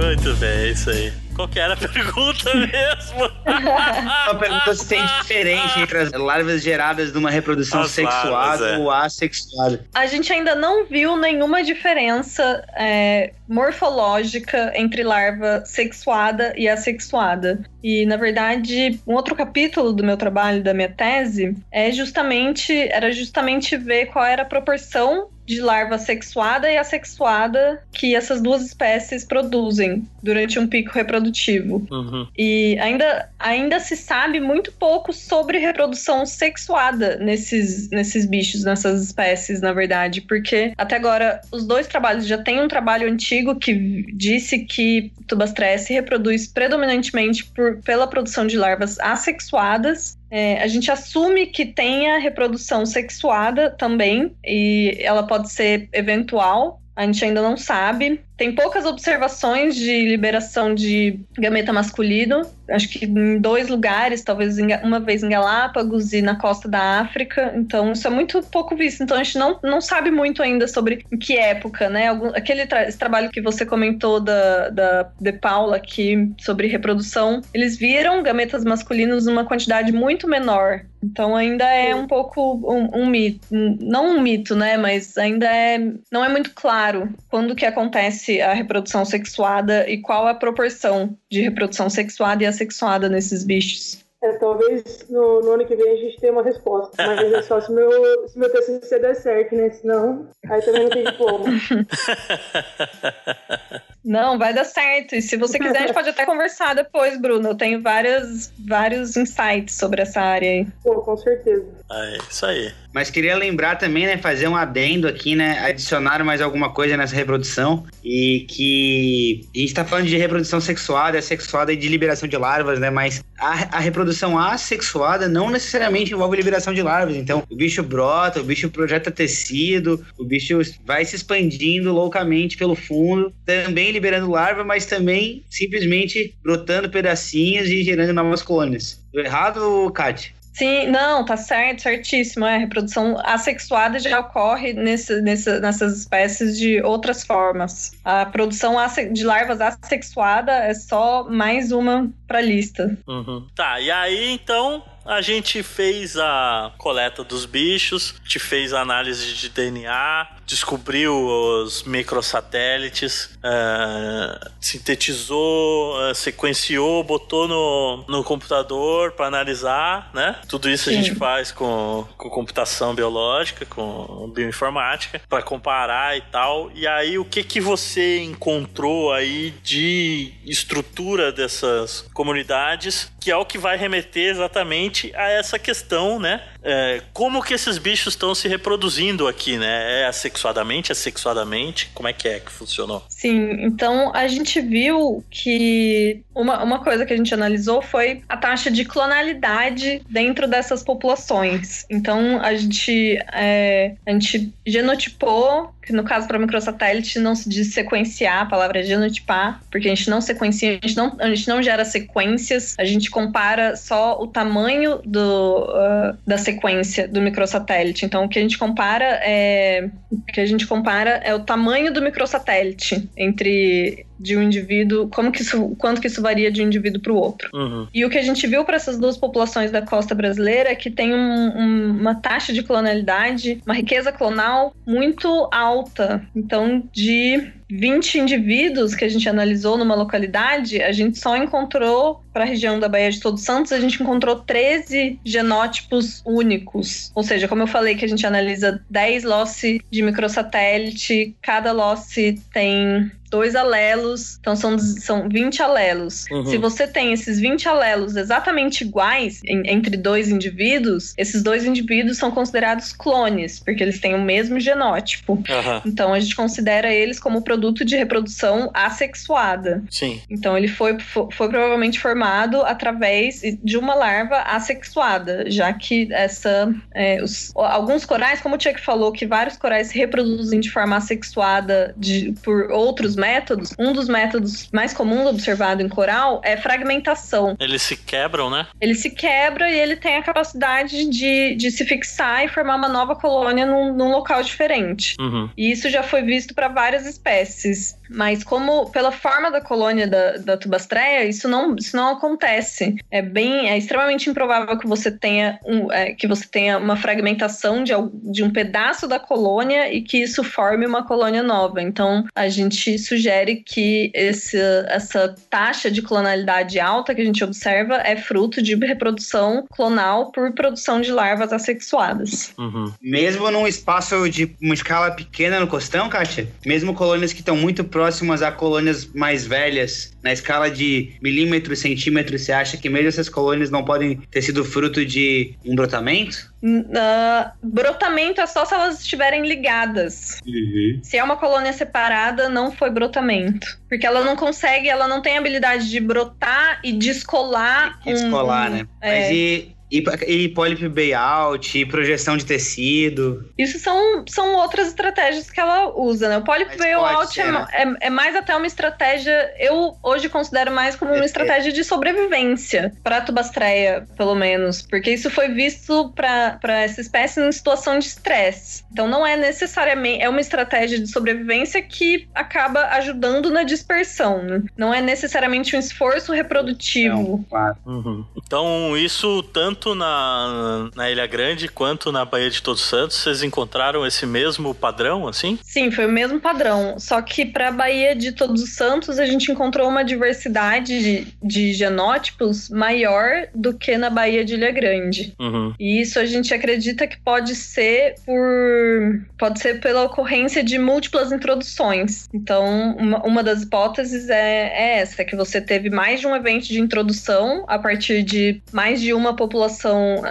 Muito 0.04 0.34
bem, 0.36 0.50
é 0.50 0.68
isso 0.68 0.90
aí. 0.90 1.12
Qual 1.34 1.48
que 1.48 1.58
era 1.58 1.72
a 1.72 1.76
pergunta 1.88 2.54
mesmo? 2.54 3.30
Uma 3.44 4.38
pergunta 4.38 4.74
se 4.74 4.86
tem 4.86 5.04
diferença 5.20 5.80
entre 5.80 5.98
as 5.98 6.12
larvas 6.12 6.62
geradas 6.62 7.10
de 7.10 7.18
uma 7.18 7.30
reprodução 7.30 7.80
As 7.80 7.90
sexuada 7.90 8.30
larvas, 8.30 8.72
é. 8.72 8.78
ou 8.78 8.90
assexuada. 8.90 9.84
A 9.94 10.06
gente 10.06 10.30
ainda 10.30 10.54
não 10.54 10.84
viu 10.84 11.16
nenhuma 11.16 11.64
diferença 11.64 12.64
é, 12.76 13.32
morfológica 13.48 14.72
entre 14.76 15.02
larva 15.02 15.64
sexuada 15.64 16.52
e 16.56 16.68
assexuada. 16.68 17.64
E, 17.82 18.06
na 18.06 18.16
verdade, 18.16 19.00
um 19.06 19.14
outro 19.14 19.34
capítulo 19.34 19.92
do 19.92 20.04
meu 20.04 20.16
trabalho, 20.16 20.62
da 20.62 20.74
minha 20.74 20.88
tese, 20.88 21.56
é 21.72 21.90
justamente, 21.90 22.72
era 22.90 23.10
justamente 23.10 23.76
ver 23.76 24.06
qual 24.06 24.24
era 24.24 24.42
a 24.42 24.46
proporção 24.46 25.28
de 25.46 25.60
larva 25.60 25.98
sexuada 25.98 26.70
e 26.70 26.76
assexuada 26.76 27.82
que 27.92 28.14
essas 28.14 28.40
duas 28.40 28.64
espécies 28.64 29.24
produzem 29.24 30.06
durante 30.22 30.58
um 30.58 30.66
pico 30.66 30.92
reprodutivo. 30.92 31.86
Uhum. 31.90 32.26
E 32.36 32.78
ainda, 32.80 33.28
ainda 33.38 33.80
se 33.80 33.96
sabe 33.96 34.40
muito 34.40 34.72
pouco 34.72 35.12
sobre 35.12 35.58
reprodução 35.58 36.24
sexuada 36.24 37.16
nesses, 37.16 37.90
nesses 37.90 38.26
bichos, 38.26 38.64
nessas 38.64 39.02
espécies, 39.02 39.60
na 39.60 39.72
verdade, 39.72 40.20
porque 40.22 40.72
até 40.76 40.96
agora 40.96 41.40
os 41.52 41.66
dois 41.66 41.86
trabalhos 41.86 42.26
já 42.26 42.38
tem 42.38 42.60
um 42.60 42.68
trabalho 42.68 43.08
antigo 43.10 43.56
que 43.56 44.04
disse 44.14 44.60
que 44.60 45.12
Tubastreia 45.26 45.78
se 45.78 45.92
reproduz 45.92 46.46
predominantemente 46.46 47.44
por, 47.44 47.78
pela 47.82 48.06
produção 48.06 48.46
de 48.46 48.56
larvas 48.56 48.98
assexuadas. 49.00 50.18
É, 50.30 50.62
a 50.62 50.66
gente 50.66 50.90
assume 50.90 51.46
que 51.46 51.66
tenha 51.66 52.18
reprodução 52.18 52.84
sexuada 52.84 53.70
também, 53.70 54.34
e 54.44 54.96
ela 55.00 55.22
pode 55.22 55.50
ser 55.50 55.88
eventual, 55.92 56.80
a 56.96 57.04
gente 57.06 57.24
ainda 57.24 57.42
não 57.42 57.56
sabe. 57.56 58.20
Tem 58.36 58.52
poucas 58.52 58.84
observações 58.84 59.76
de 59.76 60.08
liberação 60.08 60.74
de 60.74 61.20
gameta 61.38 61.72
masculino. 61.72 62.42
Acho 62.68 62.88
que 62.88 63.04
em 63.04 63.38
dois 63.38 63.68
lugares, 63.68 64.22
talvez 64.22 64.56
uma 64.82 64.98
vez 64.98 65.22
em 65.22 65.28
Galápagos 65.28 66.12
e 66.12 66.20
na 66.20 66.34
costa 66.34 66.68
da 66.68 67.00
África. 67.00 67.52
Então, 67.54 67.92
isso 67.92 68.06
é 68.06 68.10
muito 68.10 68.42
pouco 68.42 68.74
visto. 68.74 69.02
Então, 69.02 69.16
a 69.16 69.22
gente 69.22 69.38
não, 69.38 69.60
não 69.62 69.80
sabe 69.80 70.10
muito 70.10 70.42
ainda 70.42 70.66
sobre 70.66 71.04
em 71.12 71.18
que 71.18 71.36
época, 71.38 71.88
né? 71.88 72.08
Algum, 72.08 72.28
aquele 72.28 72.66
tra 72.66 72.90
trabalho 72.92 73.30
que 73.30 73.40
você 73.40 73.64
comentou 73.64 74.18
da, 74.18 74.68
da 74.70 75.10
De 75.20 75.32
Paula 75.32 75.76
aqui 75.76 76.32
sobre 76.40 76.66
reprodução, 76.66 77.40
eles 77.52 77.76
viram 77.76 78.22
gametas 78.22 78.64
masculinos 78.64 79.26
numa 79.26 79.44
quantidade 79.44 79.92
muito 79.92 80.26
menor. 80.26 80.80
Então 81.04 81.36
ainda 81.36 81.64
é 81.64 81.94
um 81.94 82.06
pouco 82.06 82.54
um, 82.64 83.02
um, 83.02 83.06
mito, 83.06 83.46
não 83.50 84.16
um 84.16 84.20
mito, 84.20 84.56
né? 84.56 84.78
Mas 84.78 85.18
ainda 85.18 85.46
é 85.46 85.78
não 86.10 86.24
é 86.24 86.28
muito 86.28 86.52
claro 86.54 87.12
quando 87.28 87.54
que 87.54 87.66
acontece 87.66 88.23
a 88.40 88.52
reprodução 88.52 89.04
sexuada 89.04 89.88
e 89.88 90.00
qual 90.00 90.26
a 90.26 90.34
proporção 90.34 91.16
de 91.30 91.40
reprodução 91.40 91.90
sexuada 91.90 92.42
e 92.42 92.46
assexuada 92.46 93.08
nesses 93.08 93.44
bichos. 93.44 94.02
É, 94.22 94.32
talvez 94.38 95.04
no, 95.10 95.42
no, 95.42 95.52
ano 95.52 95.66
que 95.66 95.76
vem 95.76 95.90
a 95.90 95.96
gente 95.96 96.18
tenha 96.18 96.32
uma 96.32 96.42
resposta. 96.42 96.96
Mas 96.96 97.30
é 97.30 97.42
só 97.42 97.60
se 97.60 97.70
meu, 97.70 98.26
se 98.26 98.38
meu 98.38 98.50
TCC 98.50 98.98
der 98.98 99.16
certo, 99.16 99.54
né? 99.54 99.68
Senão, 99.68 100.26
aí 100.48 100.62
também 100.62 100.84
não 100.84 100.90
tem 100.90 101.04
diploma. 101.04 101.44
Não, 104.04 104.38
vai 104.38 104.52
dar 104.52 104.64
certo. 104.64 105.14
E 105.14 105.22
se 105.22 105.36
você 105.36 105.58
quiser, 105.58 105.78
a 105.78 105.80
gente 105.80 105.94
pode 105.94 106.10
até 106.10 106.26
conversar 106.26 106.74
depois, 106.74 107.18
Bruno. 107.18 107.48
Eu 107.48 107.54
tenho 107.54 107.80
várias, 107.80 108.52
vários 108.58 109.16
insights 109.16 109.74
sobre 109.76 110.02
essa 110.02 110.20
área 110.20 110.50
aí. 110.50 110.66
Pô, 110.82 111.00
com 111.00 111.16
certeza. 111.16 111.64
É, 111.90 112.18
isso 112.30 112.44
aí. 112.44 112.72
Mas 112.92 113.10
queria 113.10 113.36
lembrar 113.36 113.76
também, 113.76 114.06
né, 114.06 114.16
fazer 114.18 114.46
um 114.46 114.54
adendo 114.54 115.08
aqui, 115.08 115.34
né, 115.34 115.58
adicionar 115.60 116.22
mais 116.22 116.40
alguma 116.40 116.72
coisa 116.72 116.96
nessa 116.96 117.16
reprodução 117.16 117.84
e 118.04 118.46
que 118.48 119.48
a 119.54 119.58
gente 119.58 119.68
está 119.68 119.84
falando 119.84 120.06
de 120.06 120.16
reprodução 120.16 120.60
sexuada, 120.60 121.20
sexuada 121.20 121.72
e 121.72 121.76
de 121.76 121.88
liberação 121.88 122.28
de 122.28 122.36
larvas, 122.36 122.78
né, 122.78 122.90
mas 122.90 123.24
a, 123.36 123.78
a 123.78 123.80
reprodução 123.80 124.38
assexuada 124.38 125.28
não 125.28 125.50
necessariamente 125.50 126.12
envolve 126.12 126.36
liberação 126.36 126.72
de 126.72 126.82
larvas. 126.82 127.16
Então, 127.16 127.42
o 127.50 127.56
bicho 127.56 127.82
brota, 127.82 128.40
o 128.40 128.44
bicho 128.44 128.70
projeta 128.70 129.10
tecido, 129.10 130.04
o 130.16 130.24
bicho 130.24 130.60
vai 130.84 131.04
se 131.04 131.16
expandindo 131.16 131.92
loucamente 131.92 132.56
pelo 132.56 132.76
fundo, 132.76 133.32
também 133.44 133.92
liberando 133.94 134.30
larva, 134.30 134.64
mas 134.64 134.84
também 134.84 135.42
simplesmente 135.48 136.34
brotando 136.42 136.90
pedacinhos 136.90 137.68
e 137.68 137.82
gerando 137.82 138.12
novas 138.12 138.42
colônias. 138.42 139.02
Tô 139.12 139.20
errado, 139.20 139.90
Kátia? 139.94 140.34
Sim, 140.54 140.86
não, 140.86 141.24
tá 141.24 141.36
certo, 141.36 141.82
certíssimo. 141.82 142.46
É, 142.46 142.54
a 142.54 142.58
reprodução 142.58 143.20
assexuada 143.24 143.98
já 143.98 144.20
ocorre 144.20 144.72
nesse, 144.72 145.20
nesse, 145.20 145.58
nessas 145.58 145.98
espécies 145.98 146.56
de 146.56 146.80
outras 146.80 147.24
formas. 147.24 147.90
A 148.04 148.24
produção 148.24 148.76
de 149.12 149.24
larvas 149.24 149.60
assexuada 149.60 150.52
é 150.52 150.72
só 150.72 151.24
mais 151.28 151.72
uma 151.72 152.08
pra 152.28 152.40
lista. 152.40 152.96
Uhum. 153.06 153.48
Tá, 153.54 153.80
e 153.80 153.90
aí 153.90 154.30
então 154.30 154.84
a 155.04 155.20
gente 155.20 155.62
fez 155.62 156.16
a 156.16 156.72
coleta 156.78 157.24
dos 157.24 157.44
bichos, 157.44 158.14
a 158.20 158.22
gente 158.22 158.38
fez 158.38 158.72
a 158.72 158.80
análise 158.80 159.34
de 159.34 159.48
DNA, 159.48 160.28
descobriu 160.46 161.14
os 161.14 161.82
microsatélites, 161.84 163.30
uh, 163.36 164.50
sintetizou, 164.60 165.96
uh, 165.96 166.14
sequenciou, 166.14 167.02
botou 167.02 167.48
no, 167.48 168.04
no 168.08 168.24
computador 168.24 169.12
para 169.12 169.26
analisar, 169.26 170.10
né? 170.14 170.36
Tudo 170.48 170.70
isso 170.70 170.84
Sim. 170.84 170.90
a 170.90 171.02
gente 171.02 171.14
faz 171.14 171.50
com, 171.50 172.06
com 172.16 172.28
computação 172.30 172.94
biológica, 172.94 173.64
com 173.66 174.30
bioinformática, 174.34 175.20
para 175.28 175.42
comparar 175.42 176.16
e 176.16 176.20
tal. 176.22 176.70
E 176.74 176.86
aí, 176.86 177.18
o 177.18 177.24
que 177.24 177.42
que 177.42 177.60
você 177.60 178.20
encontrou 178.20 179.12
aí 179.12 179.54
de 179.62 180.32
estrutura 180.44 181.32
dessas 181.32 182.02
comunidades, 182.12 183.10
que 183.20 183.30
é 183.30 183.36
o 183.36 183.44
que 183.44 183.58
vai 183.58 183.76
remeter 183.76 184.30
exatamente 184.30 185.14
a 185.14 185.28
essa 185.28 185.58
questão, 185.58 186.18
né? 186.18 186.42
É, 186.62 187.02
como 187.12 187.42
que 187.42 187.54
esses 187.54 187.78
bichos 187.78 188.14
estão 188.14 188.34
se 188.34 188.48
reproduzindo 188.48 189.28
aqui, 189.28 189.56
né? 189.56 190.02
É 190.02 190.06
assexuadamente, 190.34 190.92
assexuadamente? 190.92 191.90
Como 191.94 192.08
é 192.08 192.12
que 192.12 192.28
é 192.28 192.40
que 192.40 192.50
funcionou? 192.50 193.04
Sim, 193.08 193.56
então 193.60 194.12
a 194.14 194.26
gente 194.26 194.60
viu 194.60 195.24
que 195.30 196.22
uma, 196.34 196.62
uma 196.62 196.80
coisa 196.80 197.06
que 197.06 197.12
a 197.12 197.16
gente 197.16 197.32
analisou 197.32 197.80
foi 197.80 198.22
a 198.28 198.36
taxa 198.36 198.70
de 198.70 198.84
clonalidade 198.84 200.02
dentro 200.10 200.48
dessas 200.48 200.82
populações. 200.82 201.86
Então 201.88 202.40
a 202.42 202.54
gente, 202.54 203.16
é, 203.32 203.94
a 204.04 204.10
gente 204.10 204.52
genotipou 204.66 205.72
que 205.84 205.92
no 205.92 206.02
caso 206.02 206.26
para 206.26 206.38
microsatélite 206.38 207.18
não 207.18 207.34
se 207.34 207.48
diz 207.48 207.74
sequenciar, 207.74 208.42
a 208.42 208.46
palavra 208.46 208.80
é 208.80 208.82
genotipar, 208.82 209.60
porque 209.70 209.86
a 209.86 209.94
gente 209.94 210.08
não 210.08 210.20
sequencia, 210.20 210.70
a 210.70 210.72
gente 210.72 210.96
não, 210.96 211.16
a 211.18 211.28
gente 211.28 211.46
não 211.46 211.62
gera 211.62 211.84
sequências, 211.84 212.74
a 212.78 212.84
gente 212.84 213.10
compara 213.10 213.76
só 213.76 214.18
o 214.20 214.26
tamanho 214.26 215.00
do, 215.04 215.64
uh, 215.64 216.16
da 216.26 216.38
sequência 216.38 217.06
do 217.06 217.20
microsatélite. 217.20 218.06
Então 218.06 218.24
o 218.24 218.28
que 218.28 218.38
a 218.38 218.42
gente 218.42 218.56
compara 218.56 219.20
é 219.22 219.90
o 220.10 220.18
que 220.32 220.40
a 220.40 220.46
gente 220.46 220.66
compara 220.66 221.20
é 221.22 221.34
o 221.34 221.40
tamanho 221.40 221.92
do 221.92 222.02
microsatélite 222.02 223.08
entre 223.16 224.06
de 224.18 224.36
um 224.36 224.42
indivíduo, 224.42 225.08
como 225.08 225.32
que 225.32 225.42
isso, 225.42 225.74
quanto 225.78 226.00
que 226.00 226.06
isso 226.06 226.22
varia 226.22 226.50
de 226.50 226.62
um 226.62 226.66
indivíduo 226.66 227.00
para 227.00 227.12
o 227.12 227.16
outro. 227.16 227.48
Uhum. 227.52 227.86
E 227.92 228.04
o 228.04 228.10
que 228.10 228.18
a 228.18 228.22
gente 228.22 228.46
viu 228.46 228.64
para 228.64 228.76
essas 228.76 228.98
duas 228.98 229.16
populações 229.16 229.70
da 229.70 229.82
costa 229.82 230.14
brasileira 230.14 230.70
é 230.70 230.74
que 230.74 230.90
tem 230.90 231.14
um, 231.14 231.58
um, 231.58 231.90
uma 232.00 232.14
taxa 232.14 232.52
de 232.52 232.62
clonalidade, 232.62 233.60
uma 233.66 233.74
riqueza 233.74 234.12
clonal 234.12 234.74
muito 234.86 235.48
alta. 235.52 236.24
Então, 236.34 236.82
de 236.92 237.52
20 237.70 238.20
indivíduos 238.20 238.94
que 238.94 239.04
a 239.04 239.08
gente 239.08 239.28
analisou 239.28 239.76
numa 239.76 239.94
localidade, 239.94 240.80
a 240.82 240.92
gente 240.92 241.18
só 241.18 241.36
encontrou, 241.36 242.22
para 242.32 242.44
a 242.44 242.46
região 242.46 242.78
da 242.78 242.88
Baía 242.88 243.10
de 243.10 243.20
Todos 243.20 243.42
Santos, 243.42 243.72
a 243.72 243.80
gente 243.80 244.02
encontrou 244.02 244.36
13 244.36 245.18
genótipos 245.24 246.22
únicos. 246.24 247.10
Ou 247.14 247.22
seja, 247.22 247.48
como 247.48 247.62
eu 247.62 247.66
falei 247.66 247.94
que 247.94 248.04
a 248.04 248.08
gente 248.08 248.26
analisa 248.26 248.82
10 248.90 249.24
losse 249.24 249.82
de 249.90 250.02
microsatélite, 250.02 251.34
cada 251.40 251.72
losse 251.72 252.40
tem 252.52 253.10
dois 253.34 253.56
alelos, 253.56 254.38
então 254.38 254.54
são, 254.54 254.78
são 254.78 255.28
20 255.28 255.60
alelos. 255.60 256.24
Uhum. 256.30 256.46
Se 256.46 256.56
você 256.56 256.86
tem 256.86 257.12
esses 257.12 257.40
20 257.40 257.68
alelos 257.68 258.14
exatamente 258.14 258.84
iguais 258.84 259.40
em, 259.44 259.68
entre 259.68 259.96
dois 259.96 260.28
indivíduos, 260.28 261.12
esses 261.18 261.42
dois 261.42 261.64
indivíduos 261.64 262.16
são 262.16 262.30
considerados 262.30 262.92
clones, 262.92 263.58
porque 263.58 263.82
eles 263.82 263.98
têm 263.98 264.14
o 264.14 264.22
mesmo 264.22 264.60
genótipo. 264.60 265.32
Uhum. 265.32 265.80
Então 265.84 266.14
a 266.14 266.20
gente 266.20 266.36
considera 266.36 266.94
eles 266.94 267.18
como 267.18 267.42
produto 267.42 267.84
de 267.84 267.96
reprodução 267.96 268.70
assexuada. 268.72 269.82
Sim. 269.90 270.22
Então 270.30 270.56
ele 270.56 270.68
foi, 270.68 270.96
foi, 271.00 271.48
provavelmente 271.48 271.98
formado 271.98 272.62
através 272.62 273.42
de 273.64 273.76
uma 273.76 273.96
larva 273.96 274.42
assexuada, 274.42 275.50
já 275.50 275.72
que 275.72 276.08
essa. 276.12 276.72
É, 276.94 277.20
os, 277.20 277.50
alguns 277.56 278.04
corais, 278.04 278.40
como 278.40 278.54
o 278.54 278.60
Chuck 278.60 278.80
falou, 278.80 279.10
que 279.10 279.26
vários 279.26 279.56
corais 279.56 279.88
se 279.88 279.98
reproduzem 279.98 280.60
de 280.60 280.70
forma 280.70 280.96
assexuada 280.96 281.92
de, 281.96 282.32
por 282.44 282.70
outros 282.70 283.16
métodos, 283.24 283.70
um 283.78 283.92
dos 283.94 284.06
métodos 284.06 284.68
mais 284.70 284.92
comuns 284.92 285.26
observado 285.26 285.82
em 285.82 285.88
coral 285.88 286.42
é 286.44 286.58
fragmentação. 286.58 287.56
Eles 287.58 287.80
se 287.80 287.96
quebram, 287.96 288.50
né? 288.50 288.66
Ele 288.78 288.94
se 288.94 289.10
quebra 289.10 289.70
e 289.70 289.78
ele 289.78 289.96
tem 289.96 290.16
a 290.16 290.22
capacidade 290.22 291.08
de, 291.08 291.54
de 291.54 291.70
se 291.70 291.86
fixar 291.86 292.44
e 292.44 292.48
formar 292.48 292.76
uma 292.76 292.88
nova 292.88 293.16
colônia 293.16 293.64
num, 293.64 293.94
num 293.94 294.10
local 294.10 294.42
diferente. 294.42 295.16
Uhum. 295.18 295.48
E 295.56 295.72
isso 295.72 295.88
já 295.88 296.02
foi 296.02 296.22
visto 296.22 296.54
para 296.54 296.68
várias 296.68 297.06
espécies. 297.06 297.96
Mas 298.10 298.44
como 298.44 298.90
pela 298.90 299.10
forma 299.10 299.50
da 299.50 299.60
colônia 299.60 300.06
da, 300.06 300.36
da 300.36 300.56
tubastreia, 300.56 301.24
isso 301.24 301.48
não, 301.48 301.74
isso 301.76 301.96
não 301.96 302.10
acontece. 302.10 302.94
É 303.10 303.22
bem, 303.22 303.70
é 303.70 303.78
extremamente 303.78 304.28
improvável 304.28 304.78
que 304.78 304.86
você 304.86 305.10
tenha, 305.10 305.58
um, 305.64 305.90
é, 305.90 306.12
que 306.12 306.26
você 306.26 306.46
tenha 306.46 306.78
uma 306.78 306.96
fragmentação 306.96 307.82
de, 307.82 307.92
de 308.30 308.44
um 308.44 308.50
pedaço 308.50 309.08
da 309.08 309.18
colônia 309.18 309.92
e 309.92 310.02
que 310.02 310.18
isso 310.18 310.44
forme 310.44 310.86
uma 310.86 311.06
colônia 311.06 311.42
nova. 311.42 311.80
Então 311.80 312.24
a 312.34 312.48
gente 312.48 312.98
sugere 313.04 313.56
que 313.56 314.10
esse, 314.14 314.58
essa 314.88 315.34
taxa 315.50 315.90
de 315.90 316.02
clonalidade 316.02 316.78
alta 316.80 317.14
que 317.14 317.20
a 317.20 317.24
gente 317.24 317.42
observa 317.44 317.96
é 317.96 318.16
fruto 318.16 318.62
de 318.62 318.74
reprodução 318.74 319.64
clonal 319.70 320.32
por 320.32 320.52
produção 320.52 321.00
de 321.00 321.10
larvas 321.10 321.52
assexuadas. 321.52 322.52
Uhum. 322.58 322.92
Mesmo 323.00 323.50
num 323.50 323.66
espaço 323.66 324.28
de 324.28 324.54
uma 324.60 324.74
escala 324.74 325.10
pequena 325.10 325.60
no 325.60 325.66
costão, 325.66 326.08
Kátia? 326.08 326.48
Mesmo 326.64 326.94
colônias 326.94 327.32
que 327.32 327.40
estão 327.40 327.56
muito 327.56 327.84
próximas 327.84 328.42
a 328.42 328.50
colônias 328.50 329.06
mais 329.12 329.46
velhas, 329.46 330.14
na 330.22 330.32
escala 330.32 330.70
de 330.70 331.12
milímetros, 331.22 331.80
centímetros, 331.80 332.42
você 332.42 332.52
acha 332.52 332.76
que 332.78 332.88
mesmo 332.88 333.08
essas 333.08 333.28
colônias 333.28 333.70
não 333.70 333.84
podem 333.84 334.16
ter 334.30 334.40
sido 334.40 334.64
fruto 334.64 335.04
de 335.04 335.54
um 335.64 335.74
brotamento? 335.74 336.52
Uh, 336.64 337.50
brotamento 337.62 338.40
é 338.40 338.46
só 338.46 338.64
se 338.64 338.72
elas 338.72 339.00
estiverem 339.00 339.46
ligadas. 339.46 340.40
Uhum. 340.46 341.00
Se 341.02 341.18
é 341.18 341.22
uma 341.22 341.36
colônia 341.36 341.74
separada, 341.74 342.48
não 342.48 342.72
foi 342.72 342.88
brotamento. 342.94 343.66
Porque 343.88 344.06
ela 344.06 344.22
não 344.22 344.36
consegue, 344.36 344.88
ela 344.88 345.06
não 345.06 345.20
tem 345.20 345.36
habilidade 345.36 345.90
de 345.90 346.00
brotar 346.00 346.80
e 346.82 346.92
descolar. 346.92 348.00
E 348.06 348.12
descolar, 348.12 348.70
um, 348.70 348.74
né? 348.74 348.86
É... 349.00 349.20
Mas 349.20 349.30
e, 349.30 349.73
E, 349.94 350.02
e 350.26 350.48
polyp 350.48 350.88
buyout, 350.88 351.78
e 351.78 351.86
projeção 351.86 352.36
de 352.36 352.44
tecido. 352.44 353.48
Isso 353.56 353.78
são, 353.78 354.24
são 354.28 354.56
outras 354.56 354.88
estratégias 354.88 355.50
que 355.50 355.60
ela 355.60 355.96
usa, 355.96 356.28
né? 356.28 356.38
O 356.38 356.40
buyout 356.42 357.14
pode 357.14 357.34
ser, 357.34 357.42
é, 357.42 357.52
né? 357.52 357.66
é, 357.72 358.06
é 358.06 358.10
mais 358.10 358.34
até 358.34 358.56
uma 358.56 358.66
estratégia, 358.66 359.52
eu 359.58 359.96
hoje 360.02 360.28
considero 360.28 360.72
mais 360.72 360.96
como 360.96 361.12
É, 361.12 361.14
uma 361.14 361.22
é. 361.22 361.26
estratégia 361.26 361.72
de 361.72 361.84
sobrevivência 361.84 362.92
para 363.02 363.20
tubastreia, 363.20 364.06
pelo 364.16 364.34
menos, 364.34 364.82
porque 364.82 365.12
isso 365.12 365.30
foi 365.30 365.48
visto 365.48 366.12
para 366.14 366.82
essa 366.82 367.00
espécie 367.00 367.40
em 367.40 367.52
situação 367.52 367.98
de 367.98 368.06
estresse. 368.06 368.82
Então 368.92 369.06
não 369.06 369.26
é 369.26 369.36
necessariamente, 369.36 370.22
é 370.22 370.28
uma 370.28 370.40
estratégia 370.40 370.98
de 370.98 371.06
sobrevivência 371.06 371.80
que 371.82 372.28
acaba 372.34 372.80
ajudando 372.96 373.50
na 373.50 373.62
dispersão, 373.62 374.42
né? 374.42 374.62
Não 374.76 374.92
é 374.92 375.00
necessariamente 375.00 375.76
um 375.76 375.78
esforço 375.78 376.32
reprodutivo. 376.32 377.44
Claro. 377.48 377.76
Uhum. 377.86 378.24
Então, 378.36 378.96
isso 378.96 379.42
tanto 379.84 379.94
na, 379.94 380.88
na 380.96 381.10
Ilha 381.10 381.26
Grande 381.26 381.68
quanto 381.68 382.10
na 382.10 382.24
Baía 382.24 382.48
de 382.48 382.62
Todos 382.62 382.80
Santos, 382.80 383.18
vocês 383.18 383.42
encontraram 383.42 384.06
esse 384.06 384.24
mesmo 384.24 384.74
padrão, 384.74 385.28
assim? 385.28 385.58
Sim, 385.62 385.90
foi 385.90 386.06
o 386.06 386.10
mesmo 386.10 386.40
padrão. 386.40 386.98
Só 386.98 387.20
que 387.20 387.44
para 387.44 387.68
a 387.68 387.72
Baía 387.72 388.16
de 388.16 388.32
Todos 388.32 388.62
os 388.62 388.74
Santos, 388.74 389.18
a 389.18 389.26
gente 389.26 389.52
encontrou 389.52 389.86
uma 389.88 390.02
diversidade 390.02 391.02
de, 391.02 391.26
de 391.42 391.72
genótipos 391.74 392.70
maior 392.70 393.46
do 393.54 393.74
que 393.74 393.98
na 393.98 394.08
Baía 394.08 394.44
de 394.44 394.54
Ilha 394.54 394.70
Grande. 394.70 395.34
Uhum. 395.38 395.74
E 395.78 396.00
isso 396.00 396.18
a 396.18 396.24
gente 396.24 396.54
acredita 396.54 397.06
que 397.06 397.20
pode 397.20 397.54
ser 397.54 398.14
por. 398.24 399.20
pode 399.38 399.60
ser 399.60 399.80
pela 399.80 400.04
ocorrência 400.04 400.64
de 400.64 400.78
múltiplas 400.78 401.30
introduções. 401.30 402.28
Então, 402.32 402.96
uma, 402.96 403.18
uma 403.26 403.42
das 403.42 403.62
hipóteses 403.62 404.30
é, 404.30 404.68
é 404.68 404.98
essa, 405.00 405.24
que 405.24 405.36
você 405.36 405.60
teve 405.60 405.90
mais 405.90 406.20
de 406.20 406.26
um 406.26 406.34
evento 406.34 406.68
de 406.68 406.80
introdução 406.80 407.64
a 407.68 407.78
partir 407.78 408.22
de 408.22 408.62
mais 408.72 409.00
de 409.00 409.12
uma 409.12 409.34
população 409.34 409.73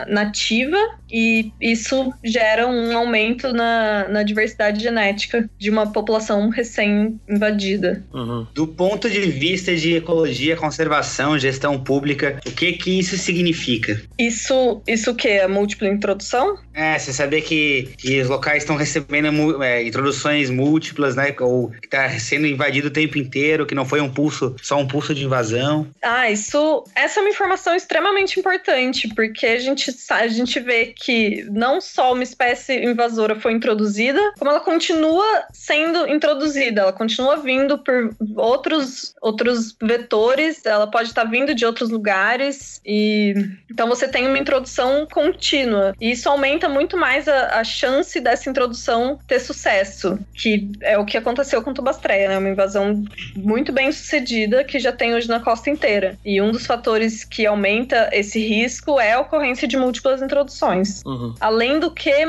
nativa, 0.08 0.78
e 1.14 1.52
isso 1.62 2.12
gera 2.24 2.68
um 2.68 2.98
aumento 2.98 3.54
na, 3.54 4.08
na 4.10 4.24
diversidade 4.24 4.82
genética 4.82 5.48
de 5.60 5.70
uma 5.70 5.92
população 5.92 6.50
recém-invadida. 6.50 8.04
Uhum. 8.12 8.48
Do 8.54 8.68
ponto 8.68 9.08
de 9.08 9.22
vista 9.22 9.76
de 9.76 9.96
ecologia, 9.98 10.58
conservação, 10.58 11.38
gestão 11.38 11.80
pública, 11.80 12.40
o 12.48 12.52
que 12.52 12.74
que 12.74 13.00
isso 13.00 13.16
significa? 13.16 14.02
Isso, 14.18 14.82
isso 14.88 15.12
o 15.12 15.16
quê? 15.16 15.42
A 15.44 15.48
múltipla 15.48 15.88
introdução? 15.88 16.58
É, 16.74 16.98
você 16.98 17.14
saber 17.14 17.42
que, 17.42 17.90
que 17.98 18.20
os 18.20 18.30
locais 18.30 18.64
estão 18.64 18.76
recebendo 18.76 19.62
é, 19.62 19.84
introduções 19.84 20.50
múltiplas, 20.50 21.16
né? 21.16 21.36
Ou 21.40 21.70
que 21.70 21.88
tá 21.88 22.10
sendo 22.18 22.48
invadido 22.48 22.88
o 22.88 22.92
tempo 22.92 23.20
inteiro, 23.20 23.68
que 23.68 23.76
não 23.76 23.86
foi 23.86 24.02
um 24.02 24.10
pulso, 24.10 24.56
só 24.64 24.80
um 24.80 24.88
pulso 24.88 25.14
de 25.14 25.24
invasão. 25.24 25.88
Ah, 26.02 26.32
isso. 26.32 26.84
Essa 26.96 27.20
é 27.20 27.22
uma 27.22 27.30
informação 27.30 27.76
extremamente 27.76 28.40
importante, 28.40 29.08
porque 29.10 29.46
a 29.46 29.60
gente, 29.60 29.94
a 30.10 30.28
gente 30.28 30.60
vê 30.60 30.88
que 30.88 31.03
não 31.52 31.82
só 31.82 32.14
uma 32.14 32.24
espécie 32.24 32.84
invasora 32.84 33.36
foi 33.40 33.54
introduzida, 33.54 34.20
como 34.38 34.50
ela 34.50 34.60
continua 34.60 35.26
sendo 35.52 36.08
introduzida, 36.08 36.82
ela 36.82 36.94
continua 36.94 37.38
vindo 37.38 37.78
por 37.78 38.16
outros, 38.36 39.16
outros 39.22 39.76
vetores, 39.82 40.66
ela 40.66 40.88
pode 40.88 41.10
estar 41.10 41.26
vindo 41.26 41.54
de 41.54 41.66
outros 41.66 41.90
lugares, 41.90 42.82
e 42.86 43.34
então 43.70 43.88
você 43.88 44.08
tem 44.08 44.28
uma 44.28 44.38
introdução 44.38 45.08
contínua. 45.12 45.96
E 46.00 46.12
isso 46.12 46.30
aumenta 46.30 46.70
muito 46.70 46.98
mais 46.98 47.28
a, 47.28 47.60
a 47.60 47.64
chance 47.64 48.20
dessa 48.20 48.50
introdução 48.50 49.20
ter 49.28 49.40
sucesso, 49.40 50.20
que 50.34 50.70
é 50.82 50.98
o 50.98 51.06
que 51.06 51.18
aconteceu 51.18 51.62
com 51.62 51.74
Tubastreia, 51.74 52.30
né? 52.30 52.38
Uma 52.38 52.50
invasão 52.50 53.04
muito 53.36 53.72
bem 53.72 53.92
sucedida 53.92 54.64
que 54.64 54.80
já 54.80 54.92
tem 54.92 55.16
hoje 55.16 55.28
na 55.28 55.40
costa 55.40 55.70
inteira. 55.70 56.18
E 56.24 56.42
um 56.42 56.52
dos 56.52 56.66
fatores 56.66 57.24
que 57.24 57.46
aumenta 57.46 58.10
esse 58.12 58.40
risco 58.40 59.00
é 59.00 59.14
a 59.14 59.20
ocorrência 59.20 59.68
de 59.68 59.78
múltiplas 59.78 60.22
introduções. 60.22 60.93
Uhum. 61.06 61.34
Além 61.40 61.80
do 61.80 61.92
que, 61.92 62.26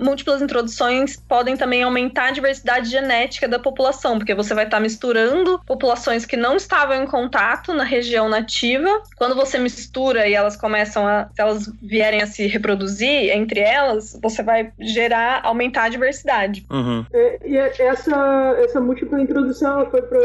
múltiplas 0.00 0.42
introduções 0.42 1.16
podem 1.16 1.56
também 1.56 1.82
aumentar 1.82 2.28
a 2.28 2.30
diversidade 2.30 2.90
genética 2.90 3.48
da 3.48 3.58
população, 3.58 4.18
porque 4.18 4.34
você 4.34 4.54
vai 4.54 4.64
estar 4.64 4.80
misturando 4.80 5.60
populações 5.66 6.26
que 6.26 6.36
não 6.36 6.56
estavam 6.56 7.02
em 7.02 7.06
contato 7.06 7.72
na 7.72 7.84
região 7.84 8.28
nativa. 8.28 9.02
Quando 9.16 9.34
você 9.34 9.58
mistura 9.58 10.26
e 10.26 10.34
elas 10.34 10.56
começam 10.56 11.06
a, 11.06 11.28
se 11.32 11.40
elas 11.40 11.72
vierem 11.80 12.22
a 12.22 12.26
se 12.26 12.46
reproduzir 12.46 13.30
entre 13.30 13.60
elas, 13.60 14.18
você 14.22 14.42
vai 14.42 14.72
gerar, 14.78 15.40
aumentar 15.44 15.84
a 15.84 15.88
diversidade. 15.88 16.66
Uhum. 16.70 17.04
É, 17.12 17.38
e 17.44 17.56
é- 17.56 17.72
essa, 17.78 18.56
essa 18.58 18.80
múltipla 18.80 19.20
introdução 19.20 19.88
foi 19.90 20.02
para 20.02 20.18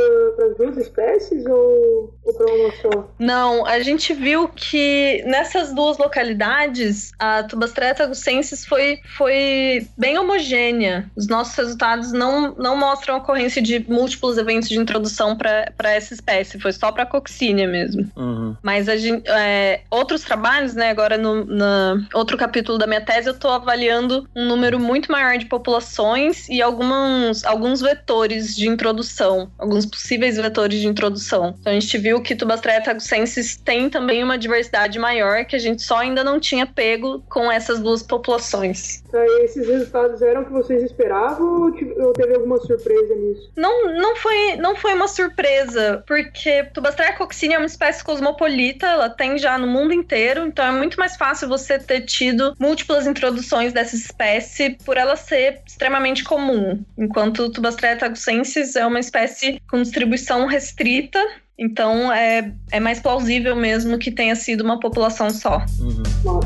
as 0.47 0.57
duas 0.57 0.77
espécies 0.77 1.45
ou, 1.45 2.13
ou 2.23 2.33
para 2.33 2.53
uma 2.53 2.71
só? 2.81 3.09
Não, 3.19 3.65
a 3.65 3.79
gente 3.79 4.13
viu 4.13 4.47
que 4.47 5.23
nessas 5.25 5.73
duas 5.73 5.97
localidades, 5.97 7.11
a 7.19 7.43
Tubastreia 7.67 7.93
tagucensis 7.93 8.65
foi, 8.65 8.99
foi 9.17 9.87
bem 9.97 10.17
homogênea. 10.17 11.09
Os 11.15 11.27
nossos 11.27 11.55
resultados 11.55 12.11
não, 12.11 12.55
não 12.55 12.77
mostram 12.77 13.15
a 13.15 13.17
ocorrência 13.17 13.61
de 13.61 13.85
múltiplos 13.87 14.37
eventos 14.37 14.69
de 14.69 14.79
introdução 14.79 15.35
para 15.35 15.91
essa 15.91 16.13
espécie, 16.13 16.59
foi 16.59 16.71
só 16.71 16.91
para 16.91 17.05
Coccínea 17.05 17.67
mesmo. 17.67 18.09
Uhum. 18.15 18.55
Mas 18.61 18.87
a 18.87 18.95
gente, 18.95 19.27
é, 19.29 19.81
outros 19.89 20.21
trabalhos, 20.21 20.73
né? 20.73 20.89
Agora 20.89 21.17
no 21.17 21.45
na 21.45 21.97
outro 22.13 22.37
capítulo 22.37 22.77
da 22.77 22.87
minha 22.87 23.01
tese, 23.01 23.27
eu 23.27 23.33
estou 23.33 23.51
avaliando 23.51 24.27
um 24.35 24.45
número 24.45 24.79
muito 24.79 25.11
maior 25.11 25.37
de 25.37 25.45
populações 25.45 26.47
e 26.49 26.61
alguns, 26.61 27.43
alguns 27.43 27.81
vetores 27.81 28.55
de 28.55 28.67
introdução, 28.67 29.51
alguns 29.57 29.85
possíveis 29.85 30.37
vetores 30.37 30.79
de 30.79 30.87
introdução. 30.87 31.55
Então 31.59 31.71
a 31.71 31.79
gente 31.79 31.97
viu 31.97 32.21
que 32.21 32.35
Tubastreia 32.35 32.81
tagucensis 32.81 33.57
tem 33.57 33.89
também 33.89 34.23
uma 34.23 34.37
diversidade 34.37 34.99
maior 34.99 35.45
que 35.45 35.55
a 35.55 35.59
gente 35.59 35.81
só 35.81 35.97
ainda 35.97 36.23
não 36.23 36.39
tinha 36.39 36.65
pego 36.65 37.23
com 37.29 37.51
essas 37.57 37.79
duas 37.79 38.01
populações. 38.01 39.03
Aí 39.13 39.43
esses 39.43 39.67
resultados 39.67 40.21
eram 40.21 40.41
o 40.41 40.45
que 40.45 40.51
vocês 40.51 40.83
esperavam 40.83 41.71
ou, 41.97 42.13
teve 42.13 42.35
alguma 42.35 42.57
surpresa 42.57 43.15
nisso? 43.15 43.51
Não, 43.55 43.93
não, 43.93 44.15
foi, 44.15 44.55
não 44.57 44.75
foi 44.75 44.93
uma 44.93 45.07
surpresa, 45.07 46.03
porque 46.07 46.63
Tubastreia 46.73 47.13
coccínea 47.13 47.55
é 47.55 47.57
uma 47.59 47.65
espécie 47.65 48.03
cosmopolita, 48.03 48.87
ela 48.87 49.09
tem 49.09 49.37
já 49.37 49.57
no 49.57 49.67
mundo 49.67 49.93
inteiro, 49.93 50.45
então 50.45 50.65
é 50.65 50.71
muito 50.71 50.97
mais 50.97 51.15
fácil 51.15 51.47
você 51.47 51.77
ter 51.79 52.01
tido 52.01 52.53
múltiplas 52.59 53.07
introduções 53.07 53.73
dessa 53.73 53.95
espécie 53.95 54.77
por 54.85 54.97
ela 54.97 55.15
ser 55.15 55.61
extremamente 55.65 56.23
comum, 56.23 56.83
enquanto 56.97 57.49
Tubastreia 57.51 57.97
tagucensis 57.97 58.75
é 58.75 58.85
uma 58.85 58.99
espécie 58.99 59.61
com 59.69 59.81
distribuição 59.81 60.45
restrita, 60.45 61.19
então 61.57 62.11
é, 62.13 62.53
é 62.71 62.79
mais 62.79 62.99
plausível 62.99 63.55
mesmo 63.55 63.97
que 63.97 64.11
tenha 64.11 64.35
sido 64.35 64.61
uma 64.61 64.79
população 64.79 65.29
só. 65.29 65.65
Uhum. 65.79 66.39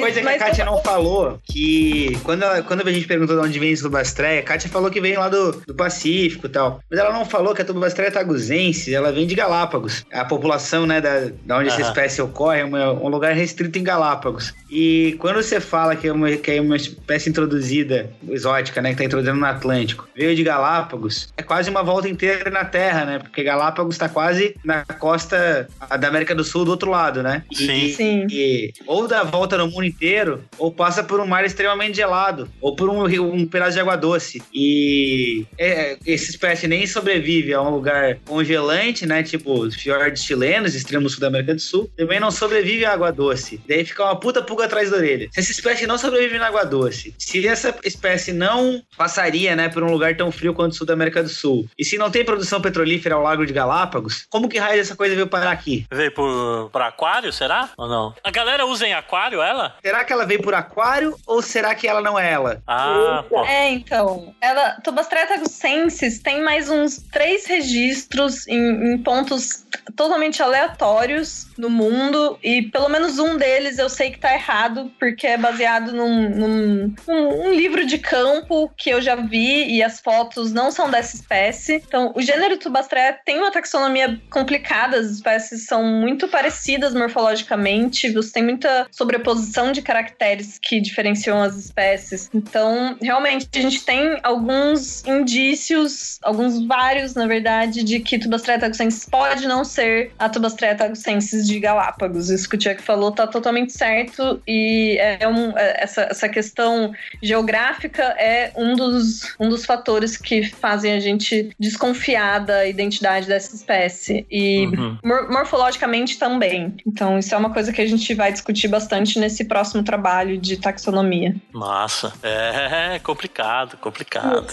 Mas- 0.00 0.14
coisa 0.14 0.20
que 0.20 0.28
a 0.28 0.38
Kátia 0.38 0.62
eu- 0.62 0.66
não 0.66 0.82
falou, 0.82 1.38
que 1.44 2.18
quando, 2.22 2.42
ela- 2.42 2.62
quando 2.62 2.86
a 2.86 2.92
gente 2.92 3.06
perguntou 3.06 3.40
de 3.40 3.46
onde 3.48 3.58
vem 3.58 3.70
esse 3.72 3.82
tubastreia, 3.82 4.40
a 4.40 4.42
Kátia 4.42 4.68
falou 4.70 4.90
que 4.90 5.00
vem 5.00 5.16
lá 5.16 5.28
do, 5.28 5.52
do 5.66 5.74
Pacífico 5.74 6.46
e 6.46 6.50
tal. 6.50 6.80
Mas 6.90 6.98
ela 7.00 7.12
não 7.12 7.24
falou 7.24 7.54
que 7.54 7.62
a 7.62 7.64
tubastreia 7.64 8.10
taguzense, 8.10 8.94
ela 8.94 9.12
vem 9.12 9.26
de 9.26 9.34
Galápagos. 9.34 10.04
A 10.12 10.24
população, 10.24 10.86
né, 10.86 11.00
da, 11.00 11.30
da 11.44 11.58
onde 11.58 11.68
essa 11.68 11.80
Aham. 11.80 11.88
espécie 11.88 12.22
ocorre 12.22 12.60
é 12.60 12.64
uma- 12.64 12.92
um 12.92 13.08
lugar 13.08 13.34
restrito 13.34 13.78
em 13.78 13.82
Galápagos. 13.84 14.52
E 14.70 15.16
quando 15.20 15.36
você 15.36 15.60
fala 15.60 15.94
que 15.94 16.08
é 16.08 16.12
uma, 16.12 16.30
que 16.32 16.50
é 16.50 16.60
uma 16.60 16.76
espécie 16.76 17.30
introduzida, 17.30 18.10
exótica, 18.28 18.80
né, 18.82 18.90
que 18.90 18.96
tá 18.96 19.04
introduzindo 19.04 19.38
no 19.38 19.46
Atlântico, 19.46 20.08
veio 20.16 20.34
de 20.34 20.42
Galápagos, 20.42 21.28
é 21.36 21.42
quase 21.42 21.70
uma 21.70 21.82
volta 21.82 22.08
inteira 22.08 22.50
na 22.50 22.64
Terra, 22.64 23.04
né? 23.04 23.18
Porque 23.18 23.42
Galápagos 23.42 23.96
tá 23.98 24.08
quase 24.08 24.56
na 24.64 24.84
costa 24.84 25.68
da 26.00 26.08
América 26.08 26.34
do 26.34 26.42
Sul, 26.44 26.64
do 26.64 26.70
outro 26.72 26.90
lado, 26.90 27.22
né? 27.22 27.42
E- 27.50 27.56
Sim. 27.56 27.92
Sim. 27.94 28.26
e 28.30 28.72
ou 28.86 29.06
dá 29.06 29.20
a 29.20 29.24
volta 29.24 29.56
no 29.58 29.68
mundo 29.68 29.83
inteiro, 29.84 30.44
ou 30.58 30.72
passa 30.72 31.02
por 31.02 31.20
um 31.20 31.26
mar 31.26 31.44
extremamente 31.44 31.96
gelado, 31.96 32.48
ou 32.60 32.74
por 32.74 32.88
um, 32.88 33.04
um 33.04 33.46
pedaço 33.46 33.72
de 33.72 33.80
água 33.80 33.96
doce. 33.96 34.42
E 34.52 35.46
é, 35.58 35.96
essa 36.06 36.30
espécie 36.30 36.66
nem 36.66 36.86
sobrevive 36.86 37.52
a 37.54 37.62
um 37.62 37.70
lugar 37.70 38.18
congelante, 38.26 39.06
né? 39.06 39.22
Tipo 39.22 39.52
os 39.52 39.74
fiordes 39.74 40.24
chilenos, 40.24 40.74
extremo 40.74 41.08
sul 41.08 41.20
da 41.20 41.28
América 41.28 41.54
do 41.54 41.60
Sul. 41.60 41.90
Também 41.96 42.20
não 42.20 42.30
sobrevive 42.30 42.84
a 42.84 42.92
água 42.92 43.12
doce. 43.12 43.60
Daí 43.68 43.84
fica 43.84 44.04
uma 44.04 44.16
puta 44.16 44.42
pulga 44.42 44.64
atrás 44.64 44.90
da 44.90 44.96
orelha. 44.96 45.28
Se 45.32 45.40
essa 45.40 45.52
espécie 45.52 45.86
não 45.86 45.98
sobrevive 45.98 46.38
na 46.38 46.46
água 46.46 46.64
doce, 46.64 47.14
se 47.18 47.46
essa 47.46 47.74
espécie 47.84 48.32
não 48.32 48.82
passaria, 48.96 49.54
né, 49.56 49.68
por 49.68 49.82
um 49.82 49.90
lugar 49.90 50.16
tão 50.16 50.30
frio 50.30 50.54
quanto 50.54 50.72
o 50.72 50.74
sul 50.74 50.86
da 50.86 50.94
América 50.94 51.22
do 51.22 51.28
Sul, 51.28 51.68
e 51.78 51.84
se 51.84 51.98
não 51.98 52.10
tem 52.10 52.24
produção 52.24 52.60
petrolífera 52.60 53.14
ao 53.14 53.22
lago 53.22 53.46
de 53.46 53.52
Galápagos, 53.52 54.26
como 54.30 54.48
que 54.48 54.58
raio 54.58 54.80
essa 54.80 54.96
coisa 54.96 55.14
veio 55.14 55.26
parar 55.26 55.50
aqui? 55.50 55.86
Veio 55.92 56.12
por, 56.12 56.70
por 56.70 56.82
aquário, 56.82 57.32
será? 57.32 57.70
Ou 57.76 57.88
não? 57.88 58.14
A 58.22 58.30
galera 58.30 58.66
usa 58.66 58.86
em 58.86 58.94
aquário, 58.94 59.42
ela? 59.42 59.73
Será 59.82 60.04
que 60.04 60.12
ela 60.12 60.26
veio 60.26 60.42
por 60.42 60.54
aquário 60.54 61.16
ou 61.26 61.42
será 61.42 61.74
que 61.74 61.86
ela 61.86 62.00
não 62.00 62.18
é 62.18 62.30
ela? 62.30 62.62
Ah, 62.66 63.24
pô. 63.28 63.44
É, 63.44 63.70
então. 63.70 64.34
Ela, 64.40 64.80
Tubastreia 64.82 65.26
tagucensis 65.26 66.18
tem 66.18 66.42
mais 66.42 66.68
uns 66.70 66.98
três 67.12 67.46
registros 67.46 68.46
em, 68.48 68.94
em 68.94 68.98
pontos 68.98 69.66
totalmente 69.96 70.42
aleatórios 70.42 71.46
no 71.58 71.68
mundo 71.70 72.38
e 72.42 72.62
pelo 72.62 72.88
menos 72.88 73.18
um 73.18 73.36
deles 73.36 73.78
eu 73.78 73.88
sei 73.88 74.10
que 74.10 74.18
tá 74.18 74.32
errado 74.34 74.90
porque 74.98 75.26
é 75.26 75.36
baseado 75.36 75.92
num, 75.92 76.28
num, 76.30 76.94
num 77.06 77.46
um 77.46 77.52
livro 77.52 77.86
de 77.86 77.98
campo 77.98 78.70
que 78.76 78.90
eu 78.90 79.00
já 79.00 79.14
vi 79.16 79.70
e 79.70 79.82
as 79.82 80.00
fotos 80.00 80.52
não 80.52 80.70
são 80.70 80.90
dessa 80.90 81.16
espécie. 81.16 81.82
Então, 81.86 82.12
o 82.14 82.22
gênero 82.22 82.56
Tubastrea 82.56 83.18
tem 83.24 83.38
uma 83.38 83.50
taxonomia 83.50 84.20
complicada, 84.30 84.98
as 84.98 85.06
espécies 85.06 85.66
são 85.66 85.84
muito 85.84 86.28
parecidas 86.28 86.94
morfologicamente, 86.94 88.12
você 88.12 88.32
tem 88.32 88.42
muita 88.42 88.86
sobreposição 88.90 89.63
de 89.72 89.82
caracteres 89.82 90.58
que 90.60 90.80
diferenciam 90.80 91.40
as 91.42 91.56
espécies. 91.56 92.30
Então, 92.32 92.96
realmente, 93.00 93.48
a 93.54 93.60
gente 93.60 93.84
tem 93.84 94.18
alguns 94.22 95.04
indícios, 95.06 96.18
alguns 96.22 96.64
vários, 96.66 97.14
na 97.14 97.26
verdade, 97.26 97.82
de 97.82 98.00
que 98.00 98.18
Tubastrea 98.18 98.58
tagusensis 98.58 99.06
pode 99.08 99.46
não 99.46 99.64
ser 99.64 100.12
a 100.18 100.28
Tubastrea 100.28 100.74
tagusensis 100.74 101.46
de 101.46 101.58
Galápagos. 101.58 102.30
Isso 102.30 102.48
que 102.48 102.56
o 102.56 102.60
Chuck 102.60 102.82
falou 102.82 103.12
tá 103.12 103.26
totalmente 103.26 103.72
certo 103.72 104.40
e 104.46 104.96
é 104.98 105.26
um, 105.28 105.56
é, 105.56 105.82
essa, 105.82 106.02
essa 106.02 106.28
questão 106.28 106.92
geográfica 107.22 108.02
é 108.18 108.52
um 108.56 108.74
dos, 108.74 109.34
um 109.38 109.48
dos 109.48 109.64
fatores 109.64 110.16
que 110.16 110.44
fazem 110.44 110.92
a 110.92 111.00
gente 111.00 111.50
desconfiar 111.58 112.40
da 112.40 112.66
identidade 112.66 113.26
dessa 113.26 113.54
espécie 113.54 114.26
e 114.30 114.66
uhum. 114.66 114.98
mor 115.04 115.30
morfologicamente 115.30 116.18
também. 116.18 116.74
Então, 116.86 117.18
isso 117.18 117.34
é 117.34 117.38
uma 117.38 117.50
coisa 117.50 117.72
que 117.72 117.80
a 117.80 117.86
gente 117.86 118.14
vai 118.14 118.32
discutir 118.32 118.68
bastante 118.68 119.18
nesse 119.18 119.44
próximo 119.54 119.84
trabalho 119.84 120.36
de 120.36 120.56
taxonomia. 120.56 121.36
Massa. 121.52 122.12
É 122.24 122.98
complicado, 122.98 123.76
complicado. 123.76 124.52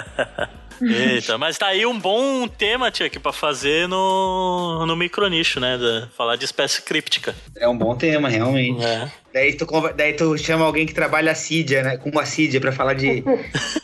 Eita, 0.80 1.36
mas 1.36 1.58
tá 1.58 1.66
aí 1.66 1.84
um 1.84 1.98
bom 1.98 2.48
tema, 2.48 2.90
Chuck, 2.92 3.18
pra 3.18 3.34
fazer 3.34 3.86
no, 3.86 4.86
no 4.86 4.96
micronicho, 4.96 5.60
né? 5.60 5.76
De, 5.76 6.08
falar 6.16 6.36
de 6.36 6.46
espécie 6.46 6.80
críptica. 6.80 7.34
É 7.56 7.68
um 7.68 7.76
bom 7.76 7.94
tema, 7.94 8.30
realmente. 8.30 8.82
É. 8.82 9.12
Daí 9.32 9.52
tu, 9.52 9.66
daí 9.94 10.14
tu 10.14 10.36
chama 10.38 10.64
alguém 10.64 10.86
que 10.86 10.94
trabalha 10.94 11.30
assídia, 11.30 11.82
né? 11.82 11.96
Com 11.98 12.18
assídia 12.18 12.60
pra 12.60 12.72
falar 12.72 12.94
de, 12.94 13.22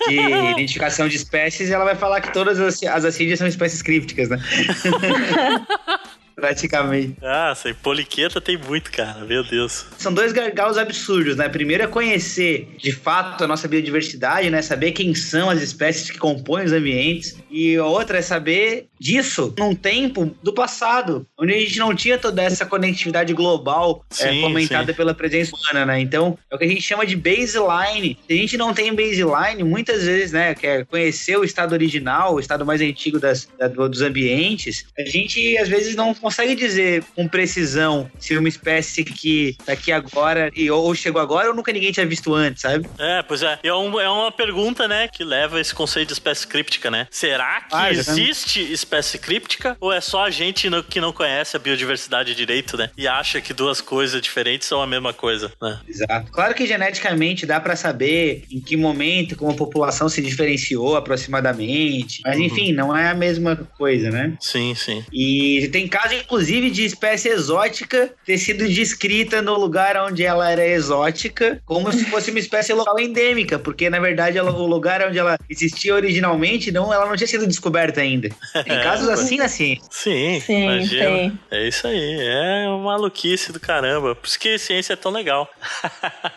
de 0.09 0.17
identificação 0.53 1.07
de 1.07 1.17
espécies 1.17 1.69
e 1.69 1.73
ela 1.73 1.85
vai 1.85 1.97
falar 1.97 2.23
que 2.23 2.33
todas 2.33 2.59
as, 2.59 2.83
as 2.83 3.05
assídias 3.05 3.39
são 3.39 3.47
espécies 3.47 3.83
crípticas, 3.83 4.31
né? 4.31 4.39
Praticamente. 6.35 7.17
Ah, 7.23 7.51
essa 7.53 7.73
poliqueta 7.75 8.41
tem 8.41 8.57
muito, 8.57 8.91
cara. 8.91 9.25
Meu 9.25 9.45
Deus. 9.45 9.87
São 9.99 10.13
dois 10.13 10.33
gargalos 10.33 10.79
absurdos, 10.79 11.37
né? 11.37 11.49
Primeiro 11.49 11.83
é 11.83 11.87
conhecer, 11.87 12.69
de 12.79 12.93
fato, 12.93 13.45
a 13.45 13.47
nossa 13.47 13.69
biodiversidade, 13.69 14.49
né? 14.51 14.63
Saber 14.63 14.93
quem 14.93 15.15
são 15.15 15.51
as 15.51 15.61
espécies 15.63 16.11
que 16.11 16.19
compõem 16.19 16.65
os 16.65 16.73
ambientes. 16.73 17.37
E 17.51 17.77
a 17.77 17.85
outra 17.85 18.19
é 18.19 18.23
saber 18.23 18.89
disso 18.99 19.55
num 19.59 19.75
tempo 19.75 20.35
do 20.43 20.53
passado, 20.53 21.27
onde 21.39 21.53
a 21.53 21.59
gente 21.59 21.79
não 21.79 21.95
tinha 21.95 22.19
toda 22.19 22.43
essa 22.43 22.65
conectividade 22.65 23.33
global 23.33 24.05
é, 24.11 24.15
sim, 24.15 24.39
é, 24.39 24.41
fomentada 24.41 24.93
sim. 24.93 24.97
pela 24.97 25.15
presença 25.15 25.55
humana, 25.57 25.87
né? 25.87 26.01
Então, 26.01 26.39
é 26.51 26.55
o 26.55 26.59
que 26.59 26.65
a 26.65 26.69
gente 26.69 26.83
chama 26.83 27.07
de 27.07 27.17
baseline. 27.17 28.19
Se 28.27 28.33
a 28.33 28.37
gente 28.37 28.57
não 28.57 28.73
tem 28.73 28.95
baseline, 28.95 29.63
muitas 29.63 30.05
vezes, 30.05 30.33
né, 30.33 30.55
quer 30.55 30.87
conhecer 30.87 31.37
o 31.37 31.45
estado 31.45 31.73
original, 31.73 32.35
o 32.35 32.41
estado 32.41 32.65
mais 32.65 32.81
antigo 32.81 33.19
das, 33.19 33.49
da, 33.59 33.69
dos 33.69 34.03
ambientes, 34.03 34.87
a 34.99 35.03
gente 35.03 35.57
às 35.59 35.69
vezes 35.69 35.95
não 35.95 36.15
consegue 36.15 36.30
dizer 36.57 37.05
com 37.15 37.29
precisão 37.29 38.11
se 38.19 38.37
uma 38.37 38.49
espécie 38.49 39.05
que 39.05 39.57
tá 39.65 39.73
aqui 39.73 39.93
agora 39.93 40.51
e 40.55 40.71
ou 40.71 40.95
chegou 40.95 41.21
agora 41.21 41.49
ou 41.49 41.55
nunca 41.55 41.73
ninguém 41.73 41.93
tinha 41.93 42.07
visto 42.07 42.35
antes, 42.35 42.63
sabe? 42.63 42.89
É, 42.99 43.23
pois 43.23 43.43
é. 43.43 43.59
É, 43.63 43.75
um, 43.75 44.01
é 44.01 44.09
uma 44.09 44.33
pergunta, 44.33 44.89
né, 44.89 45.09
que 45.09 45.25
leva 45.25 45.61
esse 45.61 45.75
conceito 45.75 46.09
de 46.09 46.15
espécie 46.15 46.47
críptica, 46.47 46.91
né? 46.91 47.07
Será 47.11 47.61
que 47.63 47.75
ah, 47.75 47.91
existe 47.91 48.61
espécie 48.73 49.19
críptica 49.19 49.77
ou 49.81 49.93
é 49.93 50.01
só 50.01 50.25
a 50.25 50.31
gente 50.31 50.69
no, 50.69 50.83
que 50.83 51.01
não 51.01 51.13
conhece 51.13 51.57
a 51.57 51.59
biodiversidade 51.59 52.35
direito, 52.35 52.77
né? 52.77 52.91
E 52.97 53.07
acha 53.07 53.41
que 53.41 53.53
duas 53.53 53.81
coisas 53.81 54.21
diferentes 54.21 54.67
são 54.67 54.83
a 54.83 54.87
mesma 54.87 55.13
coisa, 55.13 55.53
né? 55.61 55.81
Exato. 55.89 56.31
Claro 56.33 56.55
que 56.55 56.67
geneticamente 56.67 57.47
dá 57.47 57.61
para 57.61 57.77
saber 57.77 58.45
em 58.51 58.61
que 58.61 58.77
momento 58.77 59.37
como 59.37 59.51
a 59.53 59.55
população 59.55 60.09
se 60.09 60.21
diferenciou 60.21 60.97
aproximadamente, 60.97 62.21
mas 62.25 62.37
uhum. 62.37 62.45
enfim, 62.45 62.73
não 62.73 62.97
é 62.97 63.09
a 63.09 63.15
mesma 63.15 63.57
coisa, 63.77 64.11
né? 64.11 64.37
Sim, 64.41 64.75
sim. 64.75 65.05
E 65.13 65.69
tem 65.73 65.89
casos 65.89 66.10
inclusive 66.15 66.71
de 66.71 66.85
espécie 66.85 67.29
exótica 67.29 68.13
ter 68.25 68.39
sido 68.39 68.67
descrita 68.69 69.41
no 69.43 69.59
lugar 69.59 69.97
onde 69.97 70.25
ela 70.25 70.51
era 70.51 70.67
exótica, 70.67 71.61
como 71.65 71.91
se 71.93 72.05
fosse 72.07 72.31
uma 72.31 72.41
espécie 72.41 72.73
local 72.73 72.99
endêmica, 72.99 73.59
porque 73.59 73.89
na 73.91 73.99
verdade 73.99 74.39
ela, 74.39 74.53
o 74.53 74.67
lugar 74.67 75.07
onde 75.07 75.19
ela 75.19 75.39
existia 75.49 75.95
originalmente, 75.95 76.71
não, 76.71 76.93
ela 76.93 77.07
não 77.07 77.17
tinha 77.17 77.27
sido 77.27 77.47
descoberta 77.47 78.01
ainda. 78.01 78.29
Tem 78.65 78.83
casos 78.83 79.09
assim 79.09 79.37
na 79.37 79.49
ciência. 79.49 79.85
Sim, 79.91 80.41
Sim 80.41 80.63
imagina. 80.65 81.05
Tem. 81.05 81.39
É 81.51 81.69
isso 81.69 81.87
aí, 81.87 82.19
é 82.21 82.69
uma 82.69 82.93
maluquice 82.93 83.53
do 83.53 83.61
caramba. 83.61 84.15
Por 84.15 84.27
isso 84.27 84.39
que 84.39 84.59
ciência 84.59 84.93
é 84.93 84.97
tão 84.97 85.11
legal. 85.13 85.49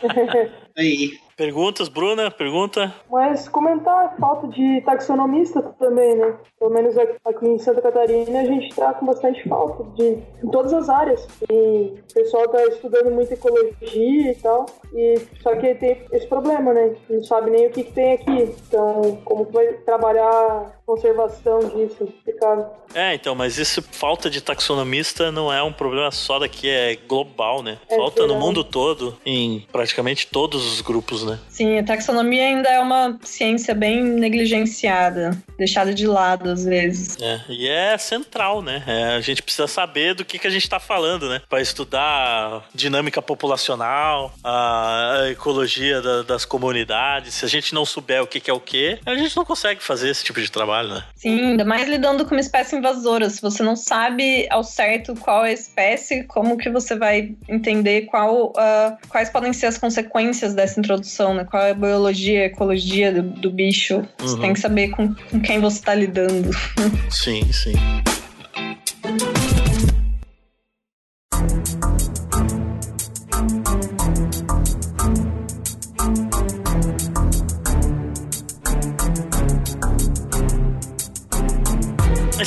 aí. 0.77 1.11
Perguntas, 1.35 1.89
Bruna? 1.89 2.29
Pergunta? 2.29 2.93
Mas 3.09 3.47
comentar 3.47 4.15
falta 4.17 4.47
de 4.47 4.81
taxonomista 4.81 5.61
também, 5.79 6.15
né? 6.15 6.35
Pelo 6.59 6.71
menos 6.71 6.95
aqui 6.97 7.47
em 7.47 7.57
Santa 7.57 7.81
Catarina 7.81 8.41
a 8.41 8.45
gente 8.45 8.69
está 8.69 8.93
com 8.93 9.05
bastante 9.05 9.47
falta 9.47 9.83
de 9.95 10.19
em 10.43 10.49
todas 10.51 10.73
as 10.73 10.89
áreas. 10.89 11.27
E 11.49 11.93
o 12.11 12.13
pessoal 12.13 12.45
está 12.45 12.63
estudando 12.65 13.11
muito 13.11 13.33
ecologia 13.33 14.31
e 14.31 14.35
tal. 14.35 14.65
E 14.93 15.15
só 15.41 15.55
que 15.55 15.73
tem 15.75 16.05
esse 16.11 16.27
problema, 16.27 16.73
né? 16.73 16.95
Não 17.09 17.23
sabe 17.23 17.49
nem 17.49 17.67
o 17.67 17.71
que, 17.71 17.83
que 17.83 17.93
tem 17.93 18.13
aqui. 18.13 18.55
Então, 18.67 19.19
como 19.25 19.45
que 19.45 19.53
vai 19.53 19.73
trabalhar 19.85 20.82
conservação 20.85 21.59
disso, 21.59 21.95
complicado. 21.99 22.65
É, 22.93 23.15
então, 23.15 23.33
mas 23.33 23.57
isso 23.57 23.81
falta 23.91 24.29
de 24.29 24.41
taxonomista 24.41 25.31
não 25.31 25.51
é 25.51 25.63
um 25.63 25.71
problema 25.71 26.11
só 26.11 26.37
daqui, 26.37 26.69
é 26.69 26.95
global, 27.07 27.63
né? 27.63 27.77
É 27.89 27.95
falta 27.95 28.27
no 28.27 28.35
mundo 28.35 28.63
todo, 28.63 29.17
em 29.25 29.65
praticamente 29.71 30.27
todos 30.27 30.73
os 30.73 30.81
grupos, 30.81 31.23
né? 31.23 31.39
Sim, 31.49 31.79
a 31.79 31.83
taxonomia 31.83 32.43
ainda 32.43 32.69
é 32.69 32.79
uma 32.79 33.17
ciência 33.23 33.73
bem 33.73 34.03
negligenciada, 34.03 35.31
deixada 35.57 35.93
de 35.93 36.05
lado 36.05 36.49
às 36.49 36.65
vezes. 36.65 37.17
É, 37.19 37.41
e 37.49 37.67
é 37.67 37.97
central, 37.97 38.61
né? 38.61 38.83
É, 38.85 39.15
a 39.15 39.21
gente 39.21 39.41
precisa 39.41 39.67
saber 39.67 40.13
do 40.13 40.25
que, 40.25 40.37
que 40.37 40.47
a 40.47 40.51
gente 40.51 40.63
está 40.63 40.79
falando, 40.79 41.29
né? 41.29 41.41
Para 41.49 41.61
estudar 41.61 42.67
dinâmica 42.75 43.21
populacional, 43.21 44.33
a 44.43 45.29
ecologia 45.31 46.01
da, 46.01 46.21
das 46.21 46.45
comunidades. 46.45 47.33
Se 47.35 47.45
a 47.45 47.49
gente 47.49 47.73
não 47.73 47.85
souber 47.85 48.21
o 48.21 48.27
que, 48.27 48.39
que 48.39 48.51
é 48.51 48.53
o 48.53 48.59
que, 48.59 48.99
a 49.05 49.15
gente 49.15 49.35
não 49.35 49.45
consegue 49.45 49.81
fazer 49.81 50.09
esse 50.09 50.23
tipo 50.23 50.39
de 50.41 50.51
trabalho 50.51 50.72
trabalho, 50.73 50.89
né? 50.95 51.03
Sim, 51.15 51.39
ainda 51.39 51.63
mais 51.63 51.87
lidando 51.87 52.25
com 52.25 52.31
uma 52.31 52.41
espécie 52.41 52.75
invasora. 52.75 53.29
Se 53.29 53.41
você 53.41 53.61
não 53.61 53.75
sabe 53.75 54.47
ao 54.49 54.63
certo 54.63 55.15
qual 55.15 55.45
é 55.45 55.49
a 55.49 55.53
espécie, 55.53 56.23
como 56.23 56.57
que 56.57 56.69
você 56.69 56.95
vai 56.95 57.35
entender 57.47 58.03
qual, 58.03 58.47
uh, 58.47 58.97
quais 59.09 59.29
podem 59.29 59.53
ser 59.53 59.67
as 59.67 59.77
consequências 59.77 60.53
dessa 60.53 60.79
introdução, 60.79 61.33
né? 61.33 61.45
Qual 61.45 61.61
é 61.61 61.71
a 61.71 61.75
biologia, 61.75 62.41
a 62.41 62.45
ecologia 62.45 63.11
do, 63.13 63.21
do 63.21 63.51
bicho. 63.51 63.97
Uhum. 63.97 64.05
Você 64.19 64.39
tem 64.39 64.53
que 64.53 64.59
saber 64.59 64.89
com, 64.89 65.13
com 65.13 65.39
quem 65.39 65.59
você 65.59 65.77
está 65.77 65.93
lidando. 65.93 66.49
Sim, 67.09 67.51
sim. 67.51 67.73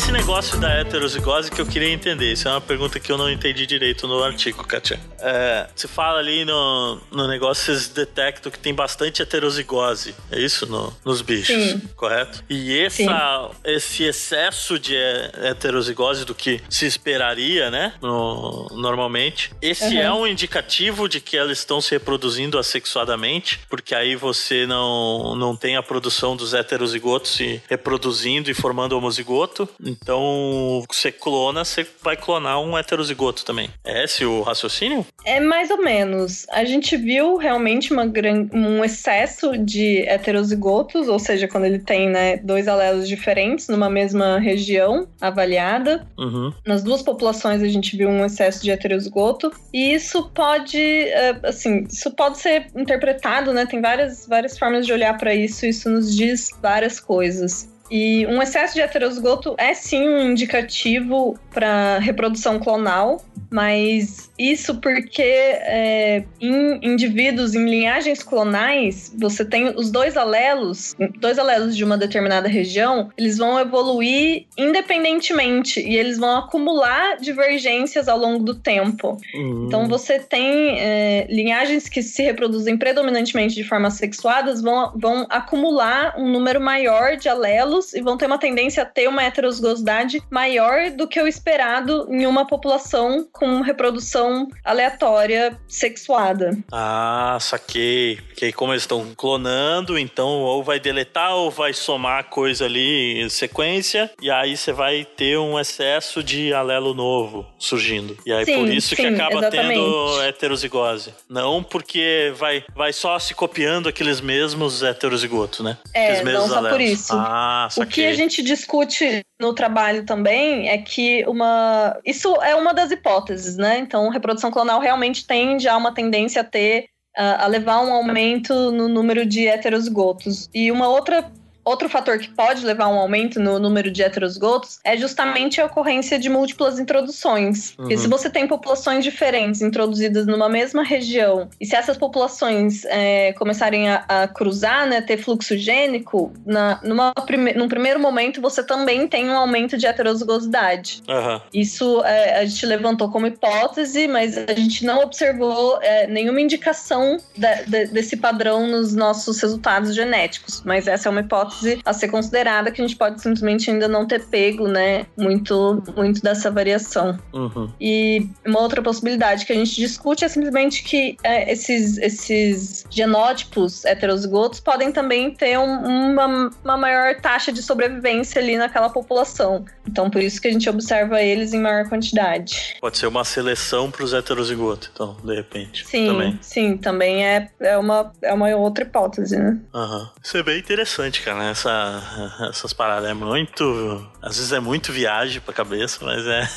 Esse 0.07 0.12
negócio 0.12 0.61
da 0.61 0.72
heterozigose 0.72 1.50
que 1.50 1.61
eu 1.61 1.66
queria 1.66 1.90
entender, 1.90 2.32
isso 2.32 2.46
é 2.46 2.50
uma 2.52 2.61
pergunta 2.61 3.00
que 3.00 3.11
eu 3.11 3.18
não 3.18 3.28
entendi 3.28 3.66
direito 3.66 4.07
no 4.07 4.22
artigo, 4.22 4.62
Katia. 4.62 5.00
É, 5.18 5.66
você 5.74 5.88
fala 5.88 6.20
ali 6.20 6.44
no, 6.44 7.00
no 7.11 7.26
negócio, 7.26 7.64
vocês 7.64 7.88
detectam 7.88 8.52
que 8.52 8.59
tem 8.59 8.72
bastante 8.72 9.20
heterozigose, 9.20 10.14
é 10.30 10.38
isso? 10.38 10.64
No, 10.64 10.96
nos 11.04 11.22
bichos, 11.22 11.57
Sim. 11.57 11.82
correto? 11.96 12.44
E 12.48 12.78
essa, 12.78 13.50
esse 13.64 14.04
excesso 14.04 14.78
de 14.78 14.94
heterozigose 14.94 16.24
do 16.24 16.36
que 16.36 16.61
se 16.70 16.86
esperaria, 16.86 17.68
né? 17.68 17.94
No, 18.00 18.68
normalmente, 18.74 19.50
esse 19.61 19.96
uhum. 19.96 20.00
é 20.00 20.12
um 20.12 20.24
indicativo 20.24 21.09
de 21.09 21.20
que 21.20 21.36
elas 21.36 21.59
estão 21.59 21.80
se 21.80 21.90
reproduzindo 21.90 22.61
assexuadamente, 22.61 23.59
porque 23.68 23.92
aí 23.92 24.14
você 24.14 24.68
não, 24.68 25.34
não 25.34 25.57
tem 25.57 25.76
a 25.76 25.82
produção 25.82 26.36
dos 26.36 26.54
heterozigotos 26.54 27.32
se 27.32 27.61
reproduzindo 27.68 28.48
e 28.48 28.54
formando 28.54 28.92
homozigoto. 28.92 29.68
Então, 30.01 30.82
você 30.90 31.11
clona, 31.11 31.64
você 31.64 31.86
vai 32.03 32.16
clonar 32.16 32.61
um 32.61 32.76
heterozigoto 32.76 33.44
também. 33.44 33.70
É 33.84 34.05
esse 34.05 34.24
o 34.24 34.42
raciocínio? 34.42 35.07
É 35.24 35.40
mais 35.40 35.70
ou 35.70 35.78
menos. 35.78 36.47
A 36.51 36.64
gente 36.64 36.97
viu 36.97 37.36
realmente 37.36 37.94
gran... 38.09 38.49
um 38.53 38.84
excesso 38.84 39.57
de 39.57 40.03
heterozigotos, 40.09 41.09
ou 41.09 41.18
seja, 41.18 41.49
quando 41.49 41.64
ele 41.64 41.78
tem 41.78 42.09
né, 42.09 42.36
dois 42.38 42.68
alelos 42.68 43.09
diferentes 43.09 43.68
numa 43.68 43.90
mesma 43.90 44.38
região 44.38 45.09
avaliada. 45.20 46.07
Uhum. 46.18 46.53
Nas 46.64 46.82
duas 46.82 47.03
populações 47.03 47.62
a 47.62 47.68
gente 47.68 47.97
viu 47.97 48.09
um 48.09 48.24
excesso 48.24 48.62
de 48.62 48.70
heterozigoto. 48.70 49.53
E 49.72 49.94
isso 49.94 50.30
pode, 50.30 50.78
é, 50.78 51.38
assim, 51.44 51.86
isso 51.90 52.11
pode 52.12 52.38
ser 52.38 52.66
interpretado, 52.74 53.53
né? 53.53 53.66
Tem 53.66 53.80
várias, 53.80 54.26
várias 54.26 54.59
formas 54.59 54.86
de 54.86 54.92
olhar 54.92 55.16
para 55.16 55.34
isso. 55.34 55.66
Isso 55.66 55.88
nos 55.88 56.14
diz 56.14 56.51
várias 56.62 57.01
coisas. 57.01 57.68
E 57.91 58.26
um 58.26 58.43
excesso 58.43 58.74
de 58.74 58.80
heterozigoto 58.80 59.55
é 59.59 59.74
sim 59.74 60.09
um 60.09 60.30
indicativo 60.30 61.39
para 61.53 61.99
reprodução 61.99 62.59
clonal, 62.59 63.20
mas 63.51 64.30
isso 64.39 64.80
porque 64.80 65.22
é, 65.22 66.24
em 66.41 66.78
indivíduos 66.82 67.55
em 67.55 67.64
linhagens 67.64 68.22
clonais, 68.22 69.14
você 69.18 69.45
tem 69.45 69.68
os 69.68 69.91
dois 69.91 70.16
alelos, 70.16 70.95
dois 71.18 71.39
alelos 71.39 71.76
de 71.76 71.84
uma 71.84 71.97
determinada 71.97 72.49
região, 72.49 73.11
eles 73.16 73.39
vão 73.39 73.59
evoluir 73.59 74.47
independentemente 74.59 75.80
e 75.80 75.97
eles 75.97 76.18
vão 76.18 76.37
acumular 76.37 77.16
divergências 77.18 78.09
ao 78.09 78.18
longo 78.18 78.45
do 78.45 78.55
tempo. 78.55 79.16
Uhum. 79.34 79.66
Então 79.66 79.89
você 79.89 80.18
tem 80.18 80.78
é, 80.78 81.26
linhagens 81.30 81.89
que 81.89 82.03
se 82.03 82.22
reproduzem 82.22 82.76
predominantemente 82.76 83.55
de 83.55 83.64
forma 83.64 83.91
sexuadas, 83.91 84.61
vão, 84.61 84.93
vão 84.97 85.26
acumular 85.30 86.14
um 86.18 86.30
número 86.30 86.61
maior 86.61 87.16
de 87.16 87.28
alelos 87.28 87.75
e 87.94 88.00
vão 88.00 88.16
ter 88.16 88.26
uma 88.26 88.38
tendência 88.38 88.82
a 88.82 88.86
ter 88.86 89.08
uma 89.08 89.22
heterozigosidade 89.22 90.22
maior 90.30 90.90
do 90.90 91.08
que 91.08 91.20
o 91.20 91.26
esperado 91.26 92.06
em 92.10 92.26
uma 92.26 92.46
população 92.46 93.26
com 93.32 93.60
reprodução 93.60 94.48
aleatória 94.64 95.58
sexuada. 95.68 96.56
Ah, 96.72 97.38
saquei. 97.40 98.16
Porque 98.28 98.52
como 98.52 98.72
eles 98.72 98.82
estão 98.82 99.12
clonando, 99.16 99.98
então 99.98 100.26
ou 100.26 100.62
vai 100.62 100.78
deletar 100.78 101.34
ou 101.34 101.50
vai 101.50 101.72
somar 101.72 102.24
coisa 102.24 102.64
ali 102.64 103.20
em 103.20 103.28
sequência, 103.28 104.10
e 104.20 104.30
aí 104.30 104.56
você 104.56 104.72
vai 104.72 105.04
ter 105.04 105.38
um 105.38 105.58
excesso 105.58 106.22
de 106.22 106.52
alelo 106.52 106.94
novo 106.94 107.46
surgindo. 107.58 108.16
E 108.26 108.32
aí 108.32 108.44
sim, 108.44 108.56
por 108.56 108.68
isso 108.68 108.90
sim, 108.90 108.96
que 108.96 109.06
acaba 109.06 109.38
exatamente. 109.38 109.68
tendo 109.68 110.22
heterozigose. 110.22 111.14
Não 111.28 111.62
porque 111.62 112.32
vai, 112.36 112.64
vai 112.74 112.92
só 112.92 113.18
se 113.18 113.34
copiando 113.34 113.88
aqueles 113.88 114.20
mesmos 114.20 114.82
heterozigotos, 114.82 115.60
né? 115.60 115.78
É, 115.94 116.22
não 116.22 116.48
só 116.48 116.56
alelos. 116.56 116.70
por 116.70 116.80
isso. 116.80 117.12
Ah, 117.14 117.65
O 117.76 117.86
que 117.86 118.04
a 118.06 118.14
gente 118.14 118.42
discute 118.42 119.22
no 119.40 119.54
trabalho 119.54 120.04
também 120.04 120.68
é 120.68 120.78
que 120.78 121.24
uma. 121.26 121.98
Isso 122.04 122.34
é 122.42 122.54
uma 122.54 122.72
das 122.72 122.90
hipóteses, 122.90 123.56
né? 123.56 123.78
Então, 123.78 124.08
reprodução 124.08 124.50
clonal 124.50 124.80
realmente 124.80 125.26
tende 125.26 125.68
a 125.68 125.76
uma 125.76 125.92
tendência 125.92 126.42
a 126.42 126.44
ter. 126.44 126.88
a 127.16 127.46
levar 127.46 127.80
um 127.80 127.92
aumento 127.92 128.52
no 128.70 128.88
número 128.88 129.24
de 129.24 129.46
heterozigotos. 129.46 130.50
E 130.54 130.70
uma 130.70 130.88
outra 130.88 131.30
Outro 131.66 131.88
fator 131.88 132.16
que 132.16 132.28
pode 132.28 132.64
levar 132.64 132.84
a 132.84 132.88
um 132.88 132.96
aumento 132.96 133.40
no 133.40 133.58
número 133.58 133.90
de 133.90 134.00
heterozigotos 134.00 134.78
é 134.84 134.96
justamente 134.96 135.60
a 135.60 135.64
ocorrência 135.64 136.16
de 136.16 136.28
múltiplas 136.28 136.78
introduções. 136.78 137.70
Uhum. 137.70 137.76
Porque 137.78 137.98
se 137.98 138.06
você 138.06 138.30
tem 138.30 138.46
populações 138.46 139.02
diferentes 139.02 139.60
introduzidas 139.60 140.28
numa 140.28 140.48
mesma 140.48 140.84
região, 140.84 141.48
e 141.60 141.66
se 141.66 141.74
essas 141.74 141.98
populações 141.98 142.84
é, 142.84 143.32
começarem 143.32 143.90
a, 143.90 144.04
a, 144.08 144.28
cruzar, 144.28 144.86
né, 144.86 145.00
ter 145.00 145.16
fluxo 145.16 145.58
gênico, 145.58 146.32
na, 146.46 146.78
numa 146.84 147.12
prime 147.12 147.52
num 147.54 147.66
primeiro 147.66 147.98
momento 147.98 148.40
você 148.40 148.62
também 148.62 149.08
tem 149.08 149.28
um 149.28 149.36
aumento 149.36 149.76
de 149.76 149.88
heterozigosidade. 149.88 151.02
Uhum. 151.08 151.40
Isso 151.52 152.00
é, 152.04 152.38
a 152.38 152.44
gente 152.44 152.64
levantou 152.64 153.10
como 153.10 153.26
hipótese, 153.26 154.06
mas 154.06 154.38
a 154.38 154.54
gente 154.54 154.84
não 154.84 155.00
observou 155.00 155.80
é, 155.82 156.06
nenhuma 156.06 156.40
indicação 156.40 157.16
de, 157.36 157.64
de, 157.64 157.86
desse 157.86 158.16
padrão 158.16 158.68
nos 158.68 158.94
nossos 158.94 159.40
resultados 159.40 159.96
genéticos. 159.96 160.62
Mas 160.64 160.86
essa 160.86 161.08
é 161.08 161.10
uma 161.10 161.22
hipótese 161.22 161.55
hipótese 161.57 161.80
a 161.84 161.92
ser 161.92 162.09
considerada 162.09 162.70
que 162.70 162.80
a 162.80 162.86
gente 162.86 162.96
pode 162.96 163.20
simplesmente 163.20 163.70
ainda 163.70 163.88
não 163.88 164.07
ter 164.07 164.24
pego, 164.26 164.68
né, 164.68 165.07
muito, 165.16 165.82
muito 165.96 166.22
dessa 166.22 166.50
variação. 166.50 167.18
Uhum. 167.32 167.70
E 167.80 168.28
uma 168.44 168.61
outra 168.61 168.82
possibilidade 168.82 169.46
que 169.46 169.52
a 169.52 169.57
gente 169.57 169.74
discute 169.74 170.24
é 170.24 170.28
simplesmente 170.28 170.82
que 170.82 171.16
é, 171.22 171.50
esses, 171.50 171.98
esses 171.98 172.84
genótipos 172.90 173.84
heterozigotos 173.84 174.61
podem 174.61 174.92
também 174.92 175.30
ter 175.30 175.59
um, 175.59 176.12
uma, 176.12 176.50
uma 176.64 176.76
maior 176.76 177.14
taxa 177.20 177.52
de 177.52 177.62
sobrevivência 177.62 178.40
ali 178.40 178.57
naquela 178.57 178.90
população. 178.90 179.64
Então, 179.86 180.11
por 180.11 180.20
isso 180.20 180.40
que 180.40 180.48
a 180.48 180.52
gente 180.52 180.68
observa 180.68 181.22
eles 181.22 181.52
em 181.52 181.61
maior 181.61 181.88
quantidade. 181.88 182.76
Pode 182.80 182.98
ser 182.98 183.07
uma 183.07 183.24
seleção 183.24 183.90
para 183.90 184.04
os 184.04 184.12
heterozigotos, 184.12 184.90
então, 184.92 185.16
de 185.22 185.34
repente. 185.34 185.86
Sim, 185.86 186.07
também. 186.07 186.38
sim, 186.42 186.76
também 186.76 187.26
é, 187.26 187.48
é, 187.61 187.76
uma, 187.76 188.12
é 188.22 188.32
uma 188.32 188.48
outra 188.57 188.84
hipótese, 188.84 189.36
né? 189.36 189.59
Uhum. 189.72 190.09
Isso 190.22 190.36
é 190.36 190.42
bem 190.42 190.59
interessante, 190.59 191.22
cara 191.22 191.45
né? 191.47 191.51
Essa, 191.51 192.49
essas 192.51 192.72
paradas 192.72 193.09
é 193.09 193.14
muito. 193.14 194.07
Às 194.20 194.36
vezes 194.36 194.53
é 194.53 194.61
muito 194.61 194.92
viagem 194.92 195.40
pra 195.40 195.55
cabeça, 195.55 196.05
mas 196.05 196.26
é. 196.26 196.49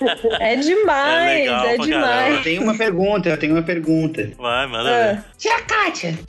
É 0.40 0.56
demais, 0.56 1.48
é, 1.48 1.74
é 1.74 1.78
demais. 1.78 2.36
Eu 2.36 2.42
tenho 2.42 2.62
uma 2.62 2.76
pergunta, 2.76 3.28
eu 3.28 3.36
tenho 3.36 3.54
uma 3.54 3.62
pergunta. 3.62 4.30
Vai, 4.38 4.66
manda 4.66 4.90
é. 4.90 5.14
ver. 5.14 5.24
Tia 5.38 5.60
Kátia! 5.62 6.18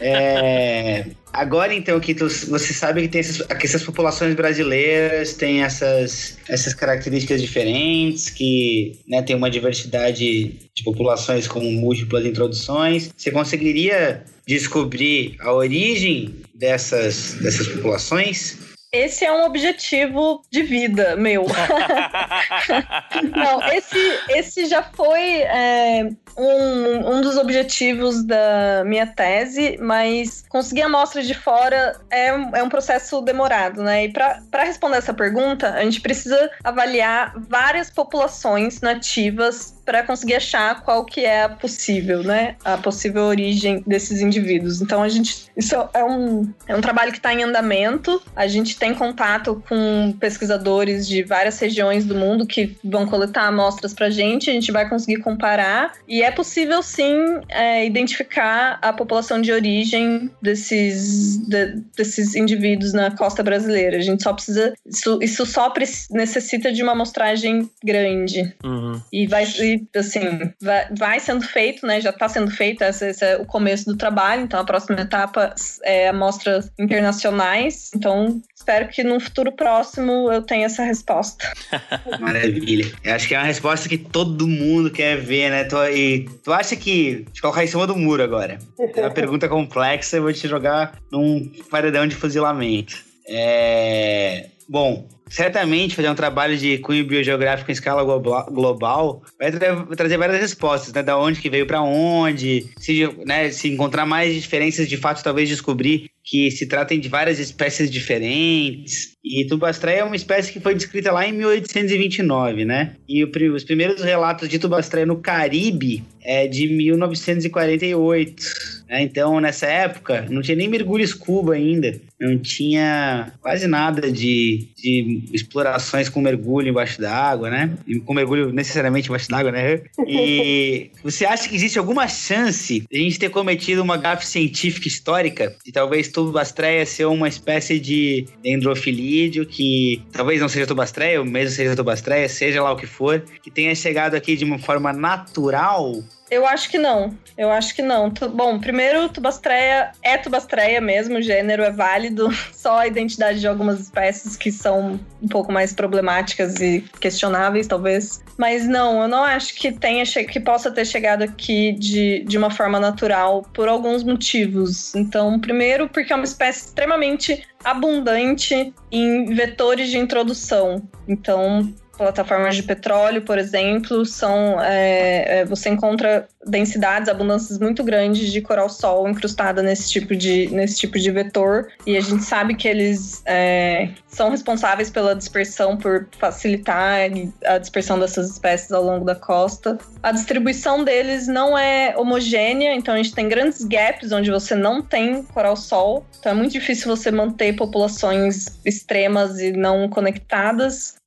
É. 0.00 1.06
Agora, 1.32 1.72
então, 1.72 1.98
que 1.98 2.14
tu, 2.14 2.28
você 2.28 2.74
sabe 2.74 3.02
que 3.02 3.08
tem 3.08 3.20
essas, 3.20 3.46
que 3.46 3.66
essas 3.66 3.82
populações 3.82 4.34
brasileiras 4.34 5.32
têm 5.34 5.62
essas, 5.62 6.38
essas 6.48 6.74
características 6.74 7.40
diferentes, 7.40 8.28
que 8.28 9.00
né, 9.08 9.22
tem 9.22 9.34
uma 9.34 9.50
diversidade 9.50 10.54
de 10.74 10.84
populações 10.84 11.48
com 11.48 11.60
múltiplas 11.60 12.26
introduções. 12.26 13.10
Você 13.16 13.30
conseguiria 13.30 14.24
descobrir 14.46 15.36
a 15.40 15.52
origem 15.52 16.34
dessas, 16.54 17.34
dessas 17.34 17.68
populações? 17.68 18.58
Esse 18.92 19.24
é 19.24 19.32
um 19.32 19.46
objetivo 19.46 20.42
de 20.50 20.62
vida 20.62 21.16
meu. 21.16 21.46
Não, 23.34 23.62
esse, 23.72 23.96
esse 24.28 24.66
já 24.66 24.82
foi 24.82 25.40
é, 25.40 26.10
um, 26.36 27.14
um 27.16 27.20
dos 27.22 27.38
objetivos 27.38 28.22
da 28.22 28.84
minha 28.84 29.06
tese, 29.06 29.78
mas 29.80 30.44
conseguir 30.46 30.82
a 30.82 30.86
amostra 30.86 31.22
de 31.22 31.32
fora 31.32 31.98
é, 32.10 32.26
é 32.28 32.62
um 32.62 32.68
processo 32.68 33.22
demorado, 33.22 33.82
né? 33.82 34.04
E 34.04 34.12
para 34.12 34.64
responder 34.64 34.98
essa 34.98 35.14
pergunta, 35.14 35.70
a 35.70 35.82
gente 35.84 36.02
precisa 36.02 36.50
avaliar 36.62 37.32
várias 37.48 37.88
populações 37.88 38.82
nativas 38.82 39.74
para 39.84 40.02
conseguir 40.02 40.34
achar 40.34 40.82
qual 40.82 41.04
que 41.04 41.24
é 41.24 41.44
a 41.44 41.48
possível, 41.48 42.22
né? 42.22 42.56
A 42.64 42.76
possível 42.76 43.24
origem 43.24 43.82
desses 43.86 44.20
indivíduos. 44.20 44.80
Então 44.80 45.02
a 45.02 45.08
gente. 45.08 45.50
Isso 45.56 45.74
é 45.92 46.04
um, 46.04 46.52
é 46.66 46.74
um 46.74 46.80
trabalho 46.80 47.12
que 47.12 47.18
está 47.18 47.32
em 47.32 47.42
andamento. 47.42 48.22
A 48.34 48.46
gente 48.46 48.76
tem 48.78 48.94
contato 48.94 49.62
com 49.68 50.14
pesquisadores 50.18 51.06
de 51.06 51.22
várias 51.22 51.58
regiões 51.58 52.04
do 52.04 52.14
mundo 52.14 52.46
que 52.46 52.76
vão 52.84 53.06
coletar 53.06 53.46
amostras 53.46 53.92
para 53.94 54.06
a 54.06 54.10
gente, 54.10 54.50
a 54.50 54.52
gente 54.52 54.72
vai 54.72 54.88
conseguir 54.88 55.18
comparar. 55.18 55.92
E 56.06 56.22
é 56.22 56.30
possível 56.30 56.82
sim 56.82 57.40
é, 57.48 57.84
identificar 57.84 58.78
a 58.80 58.92
população 58.92 59.40
de 59.40 59.52
origem 59.52 60.30
desses, 60.40 61.38
de, 61.38 61.82
desses 61.96 62.34
indivíduos 62.34 62.92
na 62.92 63.10
costa 63.10 63.42
brasileira. 63.42 63.98
A 63.98 64.02
gente 64.02 64.22
só 64.22 64.32
precisa. 64.32 64.72
Isso, 64.86 65.18
isso 65.22 65.46
só 65.46 65.72
necessita 66.10 66.72
de 66.72 66.82
uma 66.82 66.92
amostragem 66.92 67.70
grande. 67.84 68.54
Uhum. 68.64 69.00
E 69.12 69.26
vai. 69.26 69.44
E, 69.44 69.81
assim, 69.94 70.52
vai, 70.60 70.88
vai, 70.96 71.20
sendo 71.20 71.42
feito, 71.42 71.86
né? 71.86 72.00
Já 72.00 72.10
está 72.10 72.28
sendo 72.28 72.50
feito, 72.50 72.82
esse, 72.82 73.08
esse, 73.08 73.24
é 73.24 73.36
o 73.36 73.46
começo 73.46 73.86
do 73.86 73.96
trabalho, 73.96 74.42
então 74.42 74.60
a 74.60 74.64
próxima 74.64 75.00
etapa 75.00 75.54
é 75.84 76.08
amostras 76.08 76.70
internacionais. 76.78 77.90
Então, 77.94 78.40
espero 78.54 78.88
que 78.88 79.02
no 79.02 79.18
futuro 79.20 79.52
próximo 79.52 80.32
eu 80.32 80.42
tenha 80.42 80.66
essa 80.66 80.82
resposta. 80.82 81.52
Maravilha. 82.20 82.90
Eu 83.04 83.14
acho 83.14 83.28
que 83.28 83.34
é 83.34 83.38
uma 83.38 83.46
resposta 83.46 83.88
que 83.88 83.98
todo 83.98 84.46
mundo 84.46 84.90
quer 84.90 85.16
ver, 85.16 85.50
né? 85.50 85.64
Tu, 85.64 85.76
e 85.88 86.28
tu 86.42 86.52
acha 86.52 86.76
que. 86.76 87.26
Te 87.32 87.40
colocar 87.40 87.64
em 87.64 87.66
cima 87.66 87.86
do 87.86 87.96
muro 87.96 88.22
agora. 88.22 88.58
É 88.78 89.00
uma 89.00 89.10
pergunta 89.10 89.48
complexa, 89.48 90.16
eu 90.16 90.22
vou 90.22 90.32
te 90.32 90.48
jogar 90.48 90.98
num 91.10 91.50
paredão 91.70 92.06
de 92.06 92.14
fuzilamento. 92.14 93.04
É. 93.28 94.46
Bom, 94.72 95.06
certamente 95.28 95.94
fazer 95.94 96.08
um 96.08 96.14
trabalho 96.14 96.56
de 96.56 96.78
cunho 96.78 97.06
biogeográfico 97.06 97.70
em 97.70 97.74
escala 97.74 98.02
global 98.50 99.22
vai 99.38 99.52
tra 99.52 99.84
trazer 99.94 100.16
várias 100.16 100.40
respostas, 100.40 100.94
né? 100.94 101.02
Da 101.02 101.18
onde 101.18 101.42
que 101.42 101.50
veio 101.50 101.66
para 101.66 101.82
onde, 101.82 102.64
se, 102.78 103.06
né, 103.26 103.50
se 103.50 103.68
encontrar 103.68 104.06
mais 104.06 104.34
diferenças, 104.34 104.88
de 104.88 104.96
fato, 104.96 105.22
talvez 105.22 105.46
descobrir 105.46 106.10
que 106.24 106.50
se 106.50 106.66
tratem 106.66 106.98
de 106.98 107.08
várias 107.08 107.38
espécies 107.38 107.90
diferentes. 107.90 109.12
E 109.22 109.44
tubastreia 109.46 110.00
é 110.00 110.04
uma 110.04 110.16
espécie 110.16 110.52
que 110.52 110.60
foi 110.60 110.74
descrita 110.74 111.12
lá 111.12 111.26
em 111.26 111.32
1829, 111.32 112.64
né? 112.64 112.94
E 113.08 113.24
os 113.24 113.64
primeiros 113.64 114.02
relatos 114.02 114.48
de 114.48 114.58
tubastreia 114.58 115.04
no 115.04 115.20
Caribe 115.20 116.02
é 116.22 116.46
de 116.46 116.68
1948. 116.68 118.42
Né? 118.88 119.02
Então, 119.02 119.40
nessa 119.40 119.66
época, 119.66 120.26
não 120.30 120.42
tinha 120.42 120.56
nem 120.56 120.68
mergulho 120.68 121.06
scuba 121.06 121.54
ainda. 121.54 122.00
Não 122.20 122.38
tinha 122.38 123.32
quase 123.40 123.66
nada 123.66 124.10
de, 124.10 124.61
de 124.76 125.24
explorações 125.32 126.08
com 126.08 126.20
mergulho 126.20 126.68
embaixo 126.68 127.00
d'água, 127.00 127.50
né? 127.50 127.76
E 127.86 128.00
com 128.00 128.14
mergulho 128.14 128.52
necessariamente 128.52 129.08
embaixo 129.08 129.28
d'água, 129.28 129.52
né? 129.52 129.82
E 130.06 130.90
você 131.02 131.24
acha 131.24 131.48
que 131.48 131.54
existe 131.54 131.78
alguma 131.78 132.08
chance 132.08 132.84
de 132.90 132.98
a 132.98 133.00
gente 133.00 133.18
ter 133.18 133.30
cometido 133.30 133.82
uma 133.82 133.96
gafe 133.96 134.26
científica 134.26 134.88
histórica 134.88 135.56
de 135.64 135.72
talvez 135.72 136.08
tubastreia 136.08 136.84
ser 136.86 137.06
uma 137.06 137.28
espécie 137.28 137.78
de 137.78 138.26
dendrofilídeo 138.42 139.46
que 139.46 140.02
talvez 140.12 140.40
não 140.40 140.48
seja 140.48 140.66
tubastreia, 140.66 141.20
ou 141.20 141.26
mesmo 141.26 141.54
seja 141.54 141.76
tubastreia, 141.76 142.28
seja 142.28 142.62
lá 142.62 142.72
o 142.72 142.76
que 142.76 142.86
for, 142.86 143.24
que 143.42 143.50
tenha 143.50 143.74
chegado 143.74 144.14
aqui 144.14 144.36
de 144.36 144.44
uma 144.44 144.58
forma 144.58 144.92
natural 144.92 146.02
Eu 146.32 146.46
acho 146.46 146.70
que 146.70 146.78
não. 146.78 147.14
Eu 147.36 147.50
acho 147.50 147.74
que 147.74 147.82
não. 147.82 148.10
Bom, 148.34 148.58
primeiro, 148.58 149.06
tubastreia 149.10 149.92
é 150.02 150.16
tubastreia 150.16 150.80
mesmo, 150.80 151.18
o 151.18 151.22
gênero 151.22 151.62
é 151.62 151.70
válido, 151.70 152.30
só 152.54 152.78
a 152.78 152.86
identidade 152.86 153.38
de 153.38 153.46
algumas 153.46 153.78
espécies 153.78 154.34
que 154.34 154.50
são 154.50 154.98
um 155.22 155.28
pouco 155.28 155.52
mais 155.52 155.74
problemáticas 155.74 156.58
e 156.58 156.82
questionáveis, 156.98 157.66
talvez. 157.66 158.24
Mas 158.38 158.66
não, 158.66 159.02
eu 159.02 159.08
não 159.08 159.22
acho 159.22 159.54
que 159.54 159.72
tenha 159.72 160.02
que 160.06 160.40
possa 160.40 160.70
ter 160.70 160.86
chegado 160.86 161.20
aqui 161.20 161.72
de, 161.72 162.24
de 162.24 162.38
uma 162.38 162.50
forma 162.50 162.80
natural 162.80 163.42
por 163.52 163.68
alguns 163.68 164.02
motivos. 164.02 164.94
Então, 164.94 165.38
primeiro, 165.38 165.86
porque 165.86 166.14
é 166.14 166.16
uma 166.16 166.24
espécie 166.24 166.64
extremamente 166.68 167.46
abundante 167.62 168.72
em 168.90 169.26
vetores 169.26 169.90
de 169.90 169.98
introdução. 169.98 170.88
Então, 171.06 171.74
plataformas 171.96 172.56
de 172.56 172.62
petróleo, 172.62 173.22
por 173.22 173.38
exemplo, 173.38 174.04
são 174.04 174.60
é, 174.60 175.40
é, 175.40 175.44
você 175.44 175.68
encontra 175.68 176.26
densidades, 176.46 177.08
abundâncias 177.08 177.58
muito 177.58 177.84
grandes 177.84 178.32
de 178.32 178.40
coral-sol 178.40 179.08
incrustada 179.08 179.62
nesse 179.62 179.90
tipo 179.90 180.16
de 180.16 180.48
nesse 180.50 180.78
tipo 180.78 180.98
de 180.98 181.10
vetor. 181.10 181.68
E 181.86 181.96
a 181.96 182.00
gente 182.00 182.24
sabe 182.24 182.54
que 182.54 182.66
eles 182.66 183.22
é, 183.26 183.90
são 184.08 184.30
responsáveis 184.30 184.90
pela 184.90 185.14
dispersão, 185.14 185.76
por 185.76 186.08
facilitar 186.18 187.00
a 187.46 187.58
dispersão 187.58 187.98
dessas 187.98 188.30
espécies 188.30 188.72
ao 188.72 188.82
longo 188.82 189.04
da 189.04 189.14
costa. 189.14 189.78
A 190.02 190.12
distribuição 190.12 190.84
deles 190.84 191.28
não 191.28 191.56
é 191.56 191.94
homogênea, 191.96 192.74
então 192.74 192.94
a 192.94 192.96
gente 192.96 193.14
tem 193.14 193.28
grandes 193.28 193.64
gaps 193.64 194.12
onde 194.12 194.30
você 194.30 194.54
não 194.54 194.82
tem 194.82 195.22
coral-sol, 195.22 196.04
então 196.18 196.32
é 196.32 196.34
muito 196.34 196.52
difícil 196.52 196.94
você 196.94 197.10
manter 197.10 197.54
populações 197.54 198.60
extremas 198.64 199.38
e 199.38 199.52
não 199.52 199.88
conectadas 199.88 201.01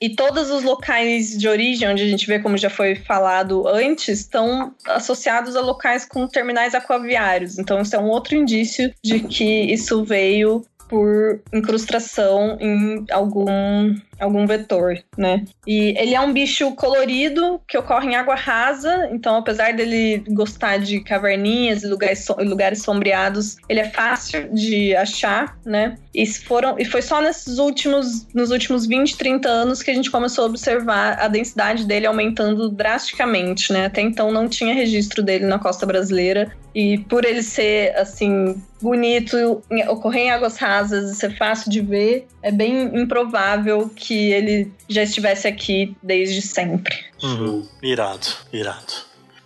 e 0.00 0.10
todos 0.10 0.50
os 0.50 0.64
locais 0.64 1.38
de 1.38 1.48
origem, 1.48 1.88
onde 1.88 2.02
a 2.02 2.06
gente 2.06 2.26
vê, 2.26 2.40
como 2.40 2.56
já 2.56 2.68
foi 2.68 2.96
falado 2.96 3.68
antes, 3.68 4.20
estão 4.20 4.74
associados 4.86 5.54
a 5.54 5.60
locais 5.60 6.04
com 6.04 6.26
terminais 6.26 6.74
aquaviários. 6.74 7.58
Então, 7.58 7.80
isso 7.80 7.94
é 7.94 7.98
um 7.98 8.08
outro 8.08 8.34
indício 8.34 8.92
de 9.02 9.20
que 9.20 9.72
isso 9.72 10.04
veio 10.04 10.64
por 10.92 11.40
incrustação 11.54 12.58
em 12.60 13.06
algum 13.10 13.94
algum 14.20 14.46
vetor, 14.46 14.98
né? 15.16 15.42
E 15.66 15.98
ele 15.98 16.14
é 16.14 16.20
um 16.20 16.34
bicho 16.34 16.70
colorido 16.72 17.60
que 17.66 17.78
ocorre 17.78 18.10
em 18.10 18.14
água 18.14 18.34
rasa, 18.34 19.08
então 19.10 19.36
apesar 19.36 19.72
dele 19.72 20.22
gostar 20.28 20.76
de 20.76 21.00
caverninhas 21.00 21.82
e 21.82 21.88
lugares, 21.88 22.28
lugares 22.38 22.82
sombreados, 22.82 23.56
ele 23.70 23.80
é 23.80 23.88
fácil 23.88 24.52
de 24.52 24.94
achar, 24.94 25.58
né? 25.64 25.96
E 26.14 26.26
foram 26.26 26.78
e 26.78 26.84
foi 26.84 27.00
só 27.00 27.22
nesses 27.22 27.58
últimos 27.58 28.28
nos 28.34 28.50
últimos 28.50 28.86
20, 28.86 29.16
30 29.16 29.48
anos 29.48 29.82
que 29.82 29.90
a 29.90 29.94
gente 29.94 30.10
começou 30.10 30.44
a 30.44 30.48
observar 30.48 31.18
a 31.18 31.26
densidade 31.26 31.86
dele 31.86 32.06
aumentando 32.06 32.68
drasticamente, 32.68 33.72
né? 33.72 33.86
Até 33.86 34.02
então 34.02 34.30
não 34.30 34.46
tinha 34.46 34.74
registro 34.74 35.22
dele 35.22 35.46
na 35.46 35.58
costa 35.58 35.86
brasileira 35.86 36.52
e 36.74 36.98
por 37.08 37.24
ele 37.24 37.42
ser 37.42 37.96
assim 37.96 38.54
bonito, 38.82 39.62
ocorrer 39.88 40.24
em 40.24 40.30
águas 40.30 40.56
rasas 40.58 41.10
e 41.10 41.14
ser 41.14 41.36
fácil 41.36 41.70
de 41.70 41.80
ver, 41.80 42.26
é 42.42 42.50
bem 42.50 42.84
improvável 43.00 43.88
que 43.94 44.32
ele 44.32 44.72
já 44.88 45.02
estivesse 45.02 45.46
aqui 45.48 45.96
desde 46.02 46.42
sempre. 46.42 46.94
Uhum. 47.22 47.66
Irado, 47.82 48.26
irado. 48.52 48.92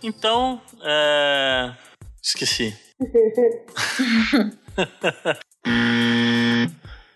Então, 0.03 0.61
é... 0.83 1.71
esqueci. 2.21 2.75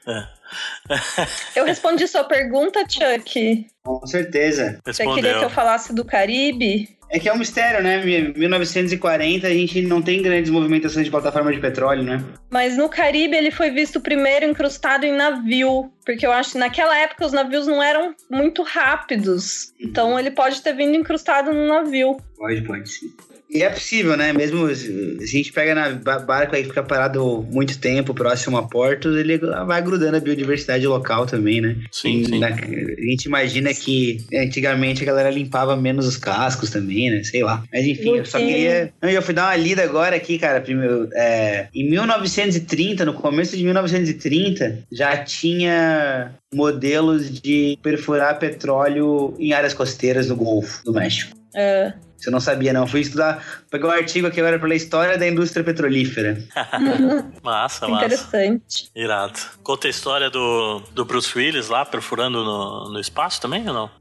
é. 0.08 0.42
Eu 1.56 1.66
respondi 1.66 2.08
sua 2.08 2.24
pergunta, 2.24 2.84
Chuck. 2.88 3.68
Com 3.84 4.06
certeza. 4.06 4.80
Você 4.86 5.06
queria 5.06 5.40
que 5.40 5.46
eu 5.46 5.50
falasse 5.50 5.94
do 5.94 6.06
Caribe? 6.06 6.98
É 7.12 7.20
que 7.20 7.28
é 7.28 7.34
um 7.34 7.38
mistério, 7.38 7.84
né? 7.84 8.02
1940 8.36 9.46
a 9.46 9.50
gente 9.50 9.82
não 9.82 10.02
tem 10.02 10.22
grandes 10.22 10.50
movimentações 10.50 11.04
de 11.04 11.12
plataforma 11.12 11.52
de 11.52 11.60
petróleo, 11.60 12.04
né? 12.04 12.24
Mas 12.50 12.78
no 12.78 12.88
Caribe 12.88 13.36
ele 13.36 13.52
foi 13.52 13.70
visto 13.70 14.00
primeiro 14.00 14.46
incrustado 14.46 15.06
em 15.06 15.12
navio, 15.12 15.92
porque 16.06 16.26
eu 16.26 16.32
acho 16.32 16.54
que 16.54 16.58
naquela 16.58 16.98
época 16.98 17.26
os 17.26 17.34
navios 17.34 17.68
não 17.68 17.84
eram 17.84 18.16
muito 18.30 18.64
rápidos. 18.64 19.74
Então 19.78 20.18
ele 20.18 20.32
pode 20.32 20.62
ter 20.62 20.74
vindo 20.74 20.96
incrustado 20.96 21.52
no 21.52 21.68
navio. 21.68 22.16
Pode, 22.38 22.62
pode 22.62 22.90
sim. 22.90 23.14
E 23.52 23.64
é 23.64 23.70
possível, 23.70 24.16
né? 24.16 24.32
Mesmo 24.32 24.74
se 24.74 25.18
a 25.22 25.26
gente 25.26 25.52
pega 25.52 25.76
na 25.76 25.90
barco 26.20 26.56
aí 26.56 26.62
que 26.62 26.70
fica 26.70 26.82
parado 26.82 27.46
muito 27.52 27.78
tempo, 27.78 28.14
próximo 28.14 28.58
a 28.58 28.64
portos, 28.64 29.18
ele 29.18 29.38
vai 29.38 29.82
grudando 29.82 30.16
a 30.16 30.22
biodiversidade 30.22 30.88
local 30.88 31.26
também, 31.26 31.60
né? 31.60 31.76
Sim, 31.92 32.24
sim. 32.24 32.40
Na, 32.40 32.48
a 32.48 33.10
gente 33.10 33.26
imagina 33.26 33.74
que 33.74 34.26
antigamente 34.34 35.04
a 35.04 35.06
galera 35.06 35.30
limpava 35.30 35.76
menos 35.76 36.08
os 36.08 36.16
cascos 36.16 36.70
também, 36.70 37.12
né? 37.12 37.24
Sei 37.26 37.44
lá. 37.44 37.62
Mas 37.74 37.86
enfim, 37.86 38.18
eu 38.18 38.26
só 38.26 38.40
queria. 38.40 38.94
Eu 39.02 39.22
fui 39.22 39.34
dar 39.34 39.48
uma 39.48 39.56
lida 39.58 39.84
agora 39.84 40.16
aqui, 40.16 40.40
cara. 40.40 40.62
Primeiro, 40.62 41.10
é, 41.14 41.68
em 41.76 41.90
1930, 41.90 43.04
no 43.04 43.14
começo 43.14 43.58
de 43.58 43.66
1930, 43.66 44.80
já 44.90 45.18
tinha 45.18 46.32
modelos 46.54 47.30
de 47.42 47.78
perfurar 47.84 48.40
petróleo 48.40 49.36
em 49.38 49.52
áreas 49.52 49.74
costeiras 49.74 50.28
do 50.28 50.38
Golfo 50.38 50.84
do 50.86 50.94
México. 50.94 51.36
É. 51.54 51.94
Você 52.22 52.30
não 52.30 52.40
sabia, 52.40 52.72
não. 52.72 52.86
Fui 52.86 53.02
estudar, 53.02 53.44
pegar 53.72 53.88
um 53.88 53.92
artigo 53.92 54.28
aqui 54.28 54.40
agora 54.40 54.60
pela 54.60 54.76
história 54.76 55.18
da 55.18 55.28
indústria 55.28 55.64
petrolífera. 55.64 56.38
massa, 57.42 57.88
massa. 57.88 58.06
Interessante. 58.06 58.92
Irado. 58.96 59.40
Conta 59.64 59.88
a 59.88 59.90
história 59.90 60.30
do, 60.30 60.82
do 60.92 61.04
Bruce 61.04 61.36
Willis 61.36 61.68
lá, 61.68 61.84
perfurando 61.84 62.44
no, 62.44 62.94
no 62.94 63.00
espaço 63.00 63.42
também 63.42 63.68
ou 63.68 63.74
não? 63.74 63.90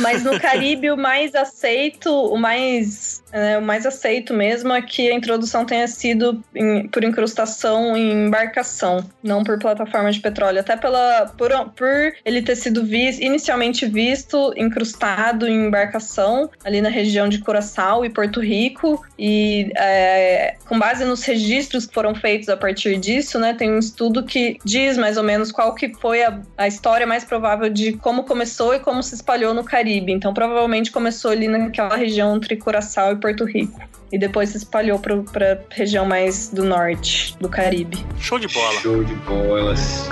Mas 0.00 0.24
no 0.24 0.38
Caribe 0.38 0.90
o 0.90 0.96
mais 0.96 1.34
aceito, 1.34 2.10
o 2.10 2.36
mais, 2.36 3.22
é, 3.36 3.58
o 3.58 3.62
mais 3.62 3.84
aceito 3.84 4.32
mesmo 4.32 4.72
é 4.72 4.80
que 4.80 5.10
a 5.10 5.14
introdução 5.14 5.66
tenha 5.66 5.86
sido 5.86 6.42
em, 6.54 6.88
por 6.88 7.04
incrustação 7.04 7.94
em 7.94 8.26
embarcação, 8.26 9.04
não 9.22 9.44
por 9.44 9.58
plataforma 9.58 10.10
de 10.10 10.20
petróleo. 10.20 10.60
Até 10.60 10.74
pela, 10.74 11.26
por, 11.36 11.50
por 11.76 12.14
ele 12.24 12.40
ter 12.40 12.56
sido 12.56 12.82
vis, 12.82 13.18
inicialmente 13.18 13.84
visto 13.84 14.54
incrustado 14.56 15.46
em 15.46 15.66
embarcação 15.66 16.48
ali 16.64 16.80
na 16.80 16.88
região 16.88 17.28
de 17.28 17.38
Curaçao 17.38 18.06
e 18.06 18.08
Porto 18.08 18.40
Rico. 18.40 19.04
E 19.18 19.70
é, 19.76 20.54
com 20.66 20.78
base 20.78 21.04
nos 21.04 21.22
registros 21.22 21.84
que 21.84 21.92
foram 21.92 22.14
feitos 22.14 22.48
a 22.48 22.56
partir 22.56 22.96
disso, 22.96 23.38
né, 23.38 23.52
tem 23.52 23.70
um 23.70 23.78
estudo 23.78 24.24
que 24.24 24.56
diz 24.64 24.96
mais 24.96 25.18
ou 25.18 25.22
menos 25.22 25.52
qual 25.52 25.74
que 25.74 25.92
foi 26.00 26.24
a, 26.24 26.40
a 26.56 26.66
história 26.66 27.06
mais 27.06 27.22
provável 27.22 27.68
de 27.68 27.92
como 27.92 28.24
começou 28.24 28.74
e 28.74 28.78
como 28.78 29.02
se 29.02 29.14
espalhou 29.14 29.52
no 29.52 29.62
Caribe. 29.62 30.10
Então, 30.10 30.32
provavelmente 30.32 30.90
começou 30.90 31.32
ali 31.32 31.48
naquela 31.48 31.96
região 31.96 32.34
entre 32.34 32.56
Curaçao 32.56 33.12
e 33.12 33.16
Porto 33.16 33.25
Rico. 33.44 33.80
E 34.12 34.18
depois 34.18 34.50
se 34.50 34.58
espalhou 34.58 34.98
para 34.98 35.52
a 35.52 35.74
região 35.74 36.06
mais 36.06 36.48
do 36.48 36.64
norte 36.64 37.36
do 37.40 37.48
Caribe. 37.48 38.04
Show 38.18 38.38
de 38.38 38.46
bola. 38.48 38.80
Show 38.80 39.02
de 39.02 39.14
bolas. 39.16 40.08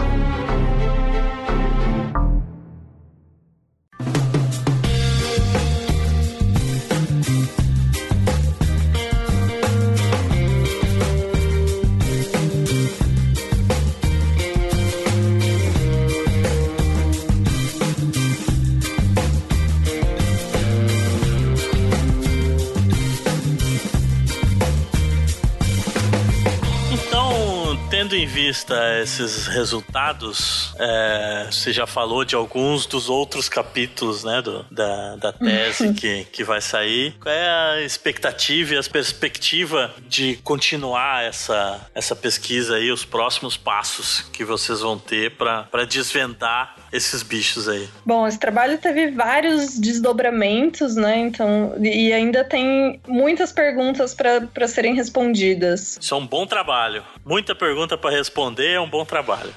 Esses 29.02 29.46
resultados, 29.46 30.74
é, 30.78 31.48
você 31.50 31.72
já 31.72 31.86
falou 31.86 32.24
de 32.24 32.34
alguns 32.34 32.86
dos 32.86 33.08
outros 33.08 33.48
capítulos 33.48 34.24
né, 34.24 34.40
do, 34.42 34.64
da, 34.70 35.16
da 35.16 35.32
tese 35.32 35.92
que, 35.94 36.24
que 36.24 36.44
vai 36.44 36.60
sair. 36.60 37.14
Qual 37.20 37.34
é 37.34 37.48
a 37.48 37.82
expectativa 37.82 38.74
e 38.74 38.78
a 38.78 38.82
perspectiva 38.82 39.94
de 40.08 40.36
continuar 40.36 41.24
essa, 41.24 41.80
essa 41.94 42.14
pesquisa 42.14 42.76
aí, 42.76 42.90
os 42.90 43.04
próximos 43.04 43.56
passos 43.56 44.22
que 44.32 44.44
vocês 44.44 44.80
vão 44.80 44.98
ter 44.98 45.32
para 45.32 45.84
desvendar 45.84 46.76
esses 46.94 47.24
bichos 47.24 47.68
aí? 47.68 47.88
Bom, 48.06 48.26
esse 48.26 48.38
trabalho 48.38 48.78
teve 48.78 49.10
vários 49.10 49.76
desdobramentos, 49.76 50.94
né? 50.94 51.18
Então, 51.18 51.74
e 51.82 52.12
ainda 52.12 52.44
tem 52.44 53.00
muitas 53.08 53.52
perguntas 53.52 54.14
para 54.14 54.68
serem 54.68 54.94
respondidas. 54.94 55.98
Isso 56.00 56.14
é 56.14 56.16
um 56.16 56.26
bom 56.26 56.46
trabalho. 56.46 57.02
Muita 57.24 57.54
pergunta 57.54 57.98
para 57.98 58.10
responder 58.10 58.74
é 58.74 58.80
um 58.80 58.88
bom 58.88 59.04
trabalho. 59.04 59.52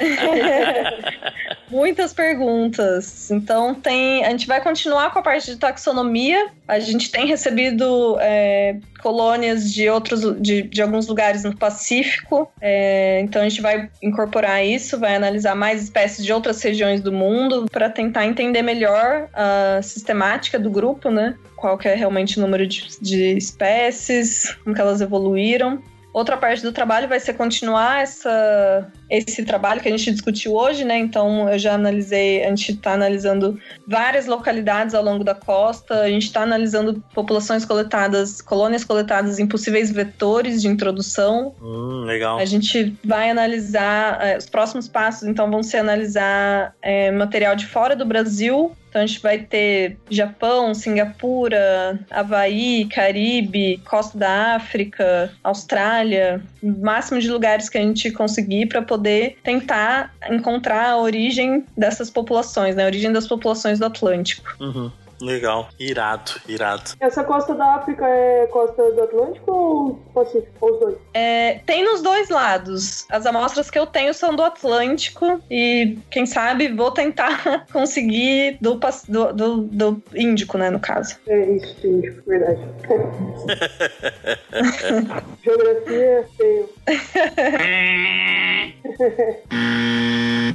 Muitas 1.70 2.12
perguntas. 2.12 3.30
Então 3.30 3.74
tem. 3.74 4.24
A 4.24 4.30
gente 4.30 4.48
vai 4.48 4.60
continuar 4.60 5.12
com 5.12 5.20
a 5.20 5.22
parte 5.22 5.52
de 5.52 5.56
taxonomia. 5.56 6.48
A 6.66 6.80
gente 6.80 7.12
tem 7.12 7.26
recebido 7.26 8.16
é, 8.20 8.76
colônias 9.00 9.72
de 9.72 9.88
outros 9.88 10.20
de, 10.40 10.62
de 10.62 10.82
alguns 10.82 11.06
lugares 11.06 11.44
no 11.44 11.56
Pacífico. 11.56 12.50
É, 12.60 13.20
então 13.20 13.42
a 13.42 13.48
gente 13.48 13.60
vai 13.60 13.90
incorporar 14.02 14.64
isso, 14.64 14.98
vai 14.98 15.16
analisar 15.16 15.54
mais 15.54 15.82
espécies 15.82 16.24
de 16.24 16.32
outras 16.32 16.62
regiões 16.62 17.00
do 17.00 17.12
mundo 17.12 17.66
para 17.70 17.90
tentar 17.90 18.26
entender 18.26 18.62
melhor 18.62 19.28
a 19.32 19.80
sistemática 19.82 20.58
do 20.58 20.70
grupo, 20.70 21.10
né? 21.10 21.34
Qual 21.56 21.76
que 21.76 21.88
é 21.88 21.94
realmente 21.94 22.38
o 22.38 22.40
número 22.40 22.66
de, 22.66 22.88
de 23.00 23.36
espécies, 23.36 24.54
como 24.64 24.74
que 24.74 24.80
elas 24.80 25.00
evoluíram. 25.00 25.82
Outra 26.12 26.36
parte 26.36 26.62
do 26.62 26.72
trabalho 26.72 27.08
vai 27.08 27.20
ser 27.20 27.34
continuar 27.34 28.02
essa, 28.02 28.90
esse 29.10 29.44
trabalho 29.44 29.80
que 29.80 29.88
a 29.88 29.90
gente 29.90 30.12
discutiu 30.12 30.54
hoje, 30.54 30.84
né? 30.84 30.96
Então, 30.96 31.48
eu 31.48 31.58
já 31.58 31.74
analisei, 31.74 32.44
a 32.44 32.48
gente 32.48 32.72
está 32.72 32.92
analisando 32.92 33.58
várias 33.86 34.26
localidades 34.26 34.94
ao 34.94 35.02
longo 35.02 35.24
da 35.24 35.34
costa, 35.34 36.02
a 36.02 36.08
gente 36.08 36.26
está 36.26 36.42
analisando 36.42 37.02
populações 37.12 37.64
coletadas, 37.64 38.40
colônias 38.40 38.84
coletadas 38.84 39.38
em 39.38 39.46
possíveis 39.46 39.90
vetores 39.90 40.62
de 40.62 40.68
introdução. 40.68 41.54
Hum, 41.60 42.04
legal. 42.04 42.38
A 42.38 42.44
gente 42.44 42.96
vai 43.04 43.30
analisar, 43.30 44.18
é, 44.24 44.38
os 44.38 44.46
próximos 44.46 44.86
passos, 44.86 45.26
então, 45.26 45.50
vão 45.50 45.62
ser 45.62 45.78
analisar 45.78 46.74
é, 46.80 47.10
material 47.10 47.56
de 47.56 47.66
fora 47.66 47.96
do 47.96 48.04
Brasil, 48.04 48.74
então 48.90 49.02
a 49.02 49.06
gente 49.06 49.22
vai 49.22 49.38
ter 49.38 49.96
Japão, 50.10 50.74
Singapura, 50.74 51.98
Havaí, 52.10 52.86
Caribe, 52.86 53.80
Costa 53.88 54.18
da 54.18 54.56
África, 54.56 55.32
Austrália, 55.44 56.42
máximo 56.60 57.20
de 57.20 57.30
lugares 57.30 57.68
que 57.68 57.78
a 57.78 57.82
gente 57.82 58.10
conseguir 58.10 58.66
para 58.66 58.82
poder 58.82 58.99
tentar 59.42 60.14
encontrar 60.30 60.90
a 60.90 60.98
origem 60.98 61.64
dessas 61.76 62.10
populações, 62.10 62.76
né? 62.76 62.84
A 62.84 62.86
origem 62.86 63.12
das 63.12 63.26
populações 63.26 63.78
do 63.78 63.86
Atlântico. 63.86 64.56
Uhum. 64.60 64.90
Legal, 65.20 65.68
irado, 65.78 66.32
irado. 66.48 66.92
Essa 66.98 67.22
costa 67.24 67.54
da 67.54 67.74
África 67.76 68.06
é 68.06 68.46
costa 68.46 68.90
do 68.92 69.02
Atlântico 69.02 69.50
ou 69.50 69.94
Pacífico? 70.14 70.48
Ou 70.60 70.72
os 70.72 70.80
dois? 70.80 70.96
É, 71.14 71.60
tem 71.66 71.84
nos 71.84 72.00
dois 72.00 72.30
lados. 72.30 73.06
As 73.10 73.26
amostras 73.26 73.70
que 73.70 73.78
eu 73.78 73.86
tenho 73.86 74.14
são 74.14 74.34
do 74.34 74.42
Atlântico 74.42 75.42
e, 75.50 75.98
quem 76.10 76.24
sabe, 76.24 76.68
vou 76.68 76.90
tentar 76.90 77.66
conseguir 77.72 78.56
do, 78.60 78.80
do, 79.08 79.32
do, 79.32 79.56
do 79.64 80.02
Índico, 80.14 80.56
né, 80.56 80.70
no 80.70 80.80
caso. 80.80 81.16
É 81.26 81.50
isso, 81.50 81.86
Índico, 81.86 82.22
verdade. 82.26 82.60
Geografia, 85.44 86.26
feio. 86.36 86.68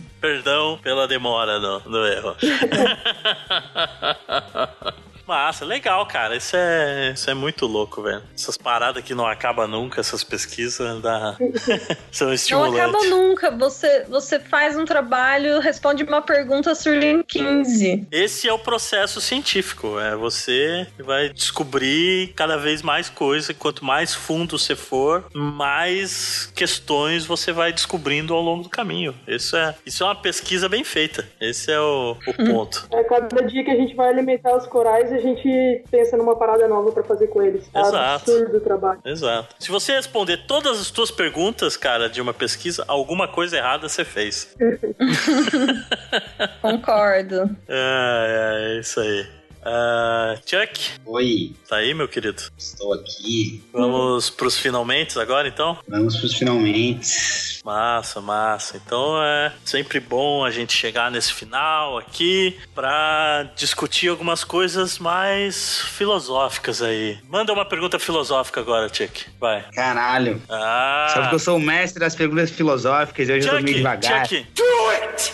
Perdão 0.26 0.80
pela 0.82 1.08
demora 1.08 1.60
no, 1.60 1.80
no 1.82 2.04
erro. 2.04 2.36
Massa, 5.28 5.66
legal, 5.66 6.06
cara. 6.06 6.36
Isso 6.36 6.56
é, 6.56 7.12
isso 7.14 7.30
é 7.30 7.34
muito 7.34 7.66
louco, 7.66 8.02
velho. 8.02 8.22
Essas 8.34 8.58
paradas 8.58 9.04
que 9.04 9.16
não 9.16 9.26
acabam 9.26 9.68
nunca, 9.68 10.00
essas 10.00 10.24
pesquisas 10.24 11.02
dá... 11.02 11.36
são 12.12 12.34
estimulantes. 12.34 12.78
Não 12.78 12.90
acaba 12.90 13.06
nunca. 13.06 13.52
Você, 13.52 14.06
você 14.08 14.40
faz 14.40 14.78
um 14.78 14.86
trabalho, 14.86 15.60
responde 15.60 16.04
uma 16.04 16.22
pergunta, 16.22 16.76
surge 16.76 17.06
em 17.06 17.24
15. 17.24 18.08
Esse 18.12 18.48
é 18.48 18.54
o 18.54 18.60
processo 18.60 19.20
científico. 19.20 20.00
É 20.00 20.16
você 20.16 20.88
vai 21.00 21.30
descobrir 21.30 22.34
cada 22.36 22.58
vez 22.58 22.82
mais 22.82 23.10
coisa. 23.10 23.54
Quanto 23.54 23.84
mais 23.84 24.14
fundo 24.14 24.58
você 24.58 24.76
for, 24.76 25.26
mais 25.34 26.52
questões 26.56 27.26
você 27.26 27.52
vai 27.52 27.72
descobrindo 27.72 28.34
ao 28.34 28.42
longo 28.42 28.64
do 28.64 28.70
caminho. 28.70 29.16
Isso 29.28 29.56
é, 29.56 29.76
isso 29.86 30.04
é 30.04 30.08
uma 30.08 30.16
pesquisa 30.16 30.70
bem 30.70 30.84
feita. 30.84 31.28
Esse 31.40 31.72
é 31.72 31.80
o, 31.80 32.16
o 32.28 32.34
ponto. 32.34 32.88
É 32.94 33.04
cada 33.04 33.44
dia 33.44 33.64
que 33.64 33.72
a 33.72 33.76
gente 33.76 33.96
vai 33.96 34.10
alimentar 34.10 34.56
os 34.56 34.68
corais, 34.68 35.12
a 35.16 35.22
gente 35.22 35.84
pensa 35.90 36.18
numa 36.18 36.36
parada 36.36 36.68
nova 36.68 36.92
para 36.92 37.04
fazer 37.04 37.28
com 37.28 37.42
eles. 37.42 37.70
É 37.74 37.80
Exato. 37.80 38.32
absurdo 38.32 38.58
o 38.58 38.62
trabalho. 38.62 39.00
Exato. 39.06 39.56
Se 39.60 39.72
você 39.72 39.94
responder 39.94 40.46
todas 40.46 40.80
as 40.80 40.88
suas 40.88 41.12
perguntas, 41.12 41.78
cara, 41.78 42.10
de 42.10 42.22
uma 42.22 42.34
pesquisa, 42.34 42.84
alguma 42.88 43.28
coisa 43.28 43.58
errada 43.58 43.88
você 43.90 44.04
fez. 44.06 44.56
Concordo. 46.62 47.56
É, 47.68 48.76
é 48.76 48.80
isso 48.80 49.00
aí. 49.00 49.26
Uh, 49.66 50.38
Chuck, 50.46 50.92
Oi, 51.08 51.56
tá 51.68 51.78
aí, 51.78 51.92
meu 51.96 52.08
querido? 52.08 52.40
estou 52.56 52.94
aqui. 52.94 53.64
Vamos 53.74 54.30
pros 54.30 54.60
finalmente 54.60 55.18
agora, 55.20 55.48
então? 55.48 55.78
Vamos 55.88 56.16
pros 56.18 56.36
finalmente. 56.36 57.62
Massa, 57.66 58.22
massa. 58.22 58.78
Então 58.78 59.20
é 59.24 59.52
sempre 59.66 60.00
bom 60.00 60.46
a 60.46 60.52
gente 60.52 60.72
chegar 60.72 61.10
nesse 61.10 61.34
final 61.34 61.98
aqui 61.98 62.60
pra 62.76 63.50
discutir 63.56 64.08
algumas 64.08 64.44
coisas 64.44 65.00
mais 65.00 65.80
filosóficas 65.82 66.84
aí. 66.84 67.18
Manda 67.28 67.52
uma 67.52 67.66
pergunta 67.66 67.98
filosófica 67.98 68.60
agora, 68.62 68.88
Chuck. 68.94 69.26
Vai. 69.40 69.64
Caralho. 69.74 70.40
Ah, 70.48 71.08
Sabe 71.12 71.30
que 71.30 71.36
eu 71.36 71.40
sou 71.40 71.58
o 71.58 71.60
mestre 71.60 72.00
das 72.00 72.14
perguntas 72.14 72.52
filosóficas 72.52 73.28
e 73.30 73.32
hoje 73.32 73.48
eu 73.48 73.56
tô 73.56 73.62
meio 73.64 73.68
Chuck, 73.68 73.78
devagar. 73.78 74.28
Chuck, 74.28 74.46
Do 74.54 74.90
it! 74.92 75.34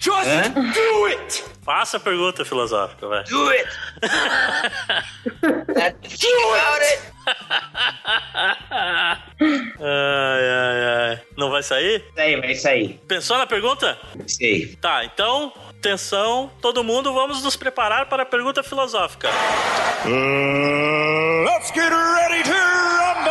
Just 0.00 0.26
Hã? 0.26 0.48
do 0.48 1.04
it! 1.06 1.44
faça 1.62 1.98
a 1.98 2.00
pergunta 2.00 2.44
filosófica, 2.44 3.06
vai. 3.06 3.22
Do 3.24 3.48
it! 3.50 3.68
About 5.44 6.82
it! 6.82 7.02
ai, 9.78 10.48
ai, 10.48 11.10
ai. 11.10 11.20
Não 11.36 11.50
vai 11.50 11.62
sair? 11.62 12.04
Aí, 12.16 12.40
vai 12.40 12.54
sair. 12.54 12.98
Pensou 13.06 13.36
na 13.38 13.46
pergunta? 13.46 13.98
Sei. 14.26 14.74
Tá, 14.80 15.04
então, 15.04 15.52
atenção, 15.68 16.50
todo 16.62 16.82
mundo, 16.82 17.12
vamos 17.12 17.42
nos 17.42 17.54
preparar 17.54 18.06
para 18.08 18.22
a 18.22 18.26
pergunta 18.26 18.62
filosófica. 18.62 19.28
Uh, 20.06 21.44
let's 21.44 21.70
get 21.72 21.90
ready 21.90 22.42
to 22.42 22.52
rumble! 22.52 23.30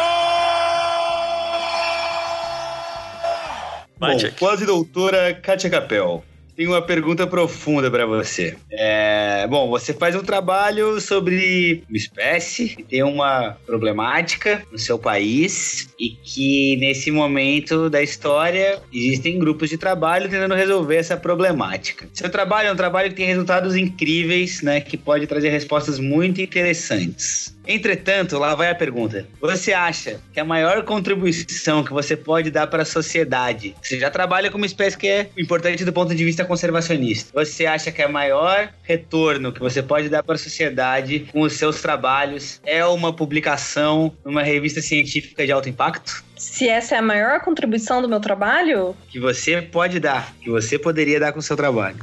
Bom, 4.00 4.18
quase 4.38 4.66
doutora 4.66 5.34
Kátia 5.34 5.70
Capel. 5.70 6.24
Tenho 6.60 6.72
uma 6.72 6.82
pergunta 6.82 7.26
profunda 7.26 7.90
para 7.90 8.06
você. 8.06 8.58
É, 8.70 9.48
bom, 9.48 9.70
você 9.70 9.94
faz 9.94 10.14
um 10.14 10.22
trabalho 10.22 11.00
sobre 11.00 11.86
uma 11.88 11.96
espécie 11.96 12.76
que 12.76 12.84
tem 12.84 13.02
uma 13.02 13.56
problemática 13.66 14.62
no 14.70 14.78
seu 14.78 15.00
país 15.00 15.88
e 15.98 16.10
que 16.10 16.76
nesse 16.76 17.12
momento 17.12 17.90
da 17.90 18.04
história 18.04 18.78
existem 18.94 19.40
grupos 19.40 19.70
de 19.70 19.78
trabalho 19.78 20.30
tentando 20.30 20.54
resolver 20.54 20.98
essa 20.98 21.16
problemática. 21.16 22.10
Seu 22.12 22.30
trabalho 22.30 22.68
é 22.68 22.74
um 22.74 22.76
trabalho 22.76 23.08
que 23.08 23.16
tem 23.16 23.28
resultados 23.28 23.78
incríveis, 23.78 24.62
né, 24.62 24.82
que 24.82 24.98
pode 24.98 25.28
trazer 25.28 25.52
respostas 25.52 25.98
muito 25.98 26.42
interessantes. 26.42 27.58
Entretanto, 27.68 28.38
lá 28.38 28.56
vai 28.56 28.70
a 28.70 28.76
pergunta. 28.76 29.28
Você 29.40 29.74
acha 29.74 30.20
que 30.34 30.40
a 30.40 30.46
maior 30.46 30.84
contribuição 30.84 31.84
que 31.84 31.94
você 31.94 32.16
pode 32.16 32.50
dar 32.50 32.68
para 32.68 32.84
a 32.84 32.86
sociedade, 32.86 33.76
você 33.82 34.00
já 34.00 34.10
trabalha 34.10 34.50
com 34.50 34.58
uma 34.58 34.66
espécie 34.66 34.98
que 34.98 35.08
é 35.08 35.30
importante 35.38 35.86
do 35.86 35.94
ponto 35.94 36.14
de 36.16 36.26
vista 36.26 36.44
conservacionista. 36.46 37.32
Você 37.34 37.66
acha 37.66 37.92
que 37.92 38.02
a 38.02 38.10
maior 38.10 38.70
retorno 38.84 39.52
que 39.52 39.60
você 39.60 39.84
pode 39.84 40.10
dar 40.10 40.24
para 40.24 40.36
a 40.36 40.38
sociedade 40.38 41.28
com 41.32 41.42
os 41.42 41.54
seus 41.54 41.82
trabalhos 41.82 42.60
é 42.66 42.84
uma 42.86 43.14
publicação 43.14 44.16
numa 44.26 44.44
revista 44.44 44.82
científica 44.82 45.46
de 45.46 45.52
alto 45.52 45.70
impacto? 45.70 46.24
Se 46.36 46.68
essa 46.68 46.96
é 46.96 46.98
a 46.98 47.02
maior 47.02 47.42
contribuição 47.42 48.02
do 48.02 48.08
meu 48.08 48.20
trabalho, 48.20 48.96
Que 49.10 49.20
você 49.20 49.62
pode 49.62 50.00
dar, 50.00 50.34
que 50.42 50.50
você 50.50 50.80
poderia 50.80 51.20
dar 51.20 51.34
com 51.34 51.40
o 51.40 51.44
seu 51.44 51.58
trabalho. 51.58 51.98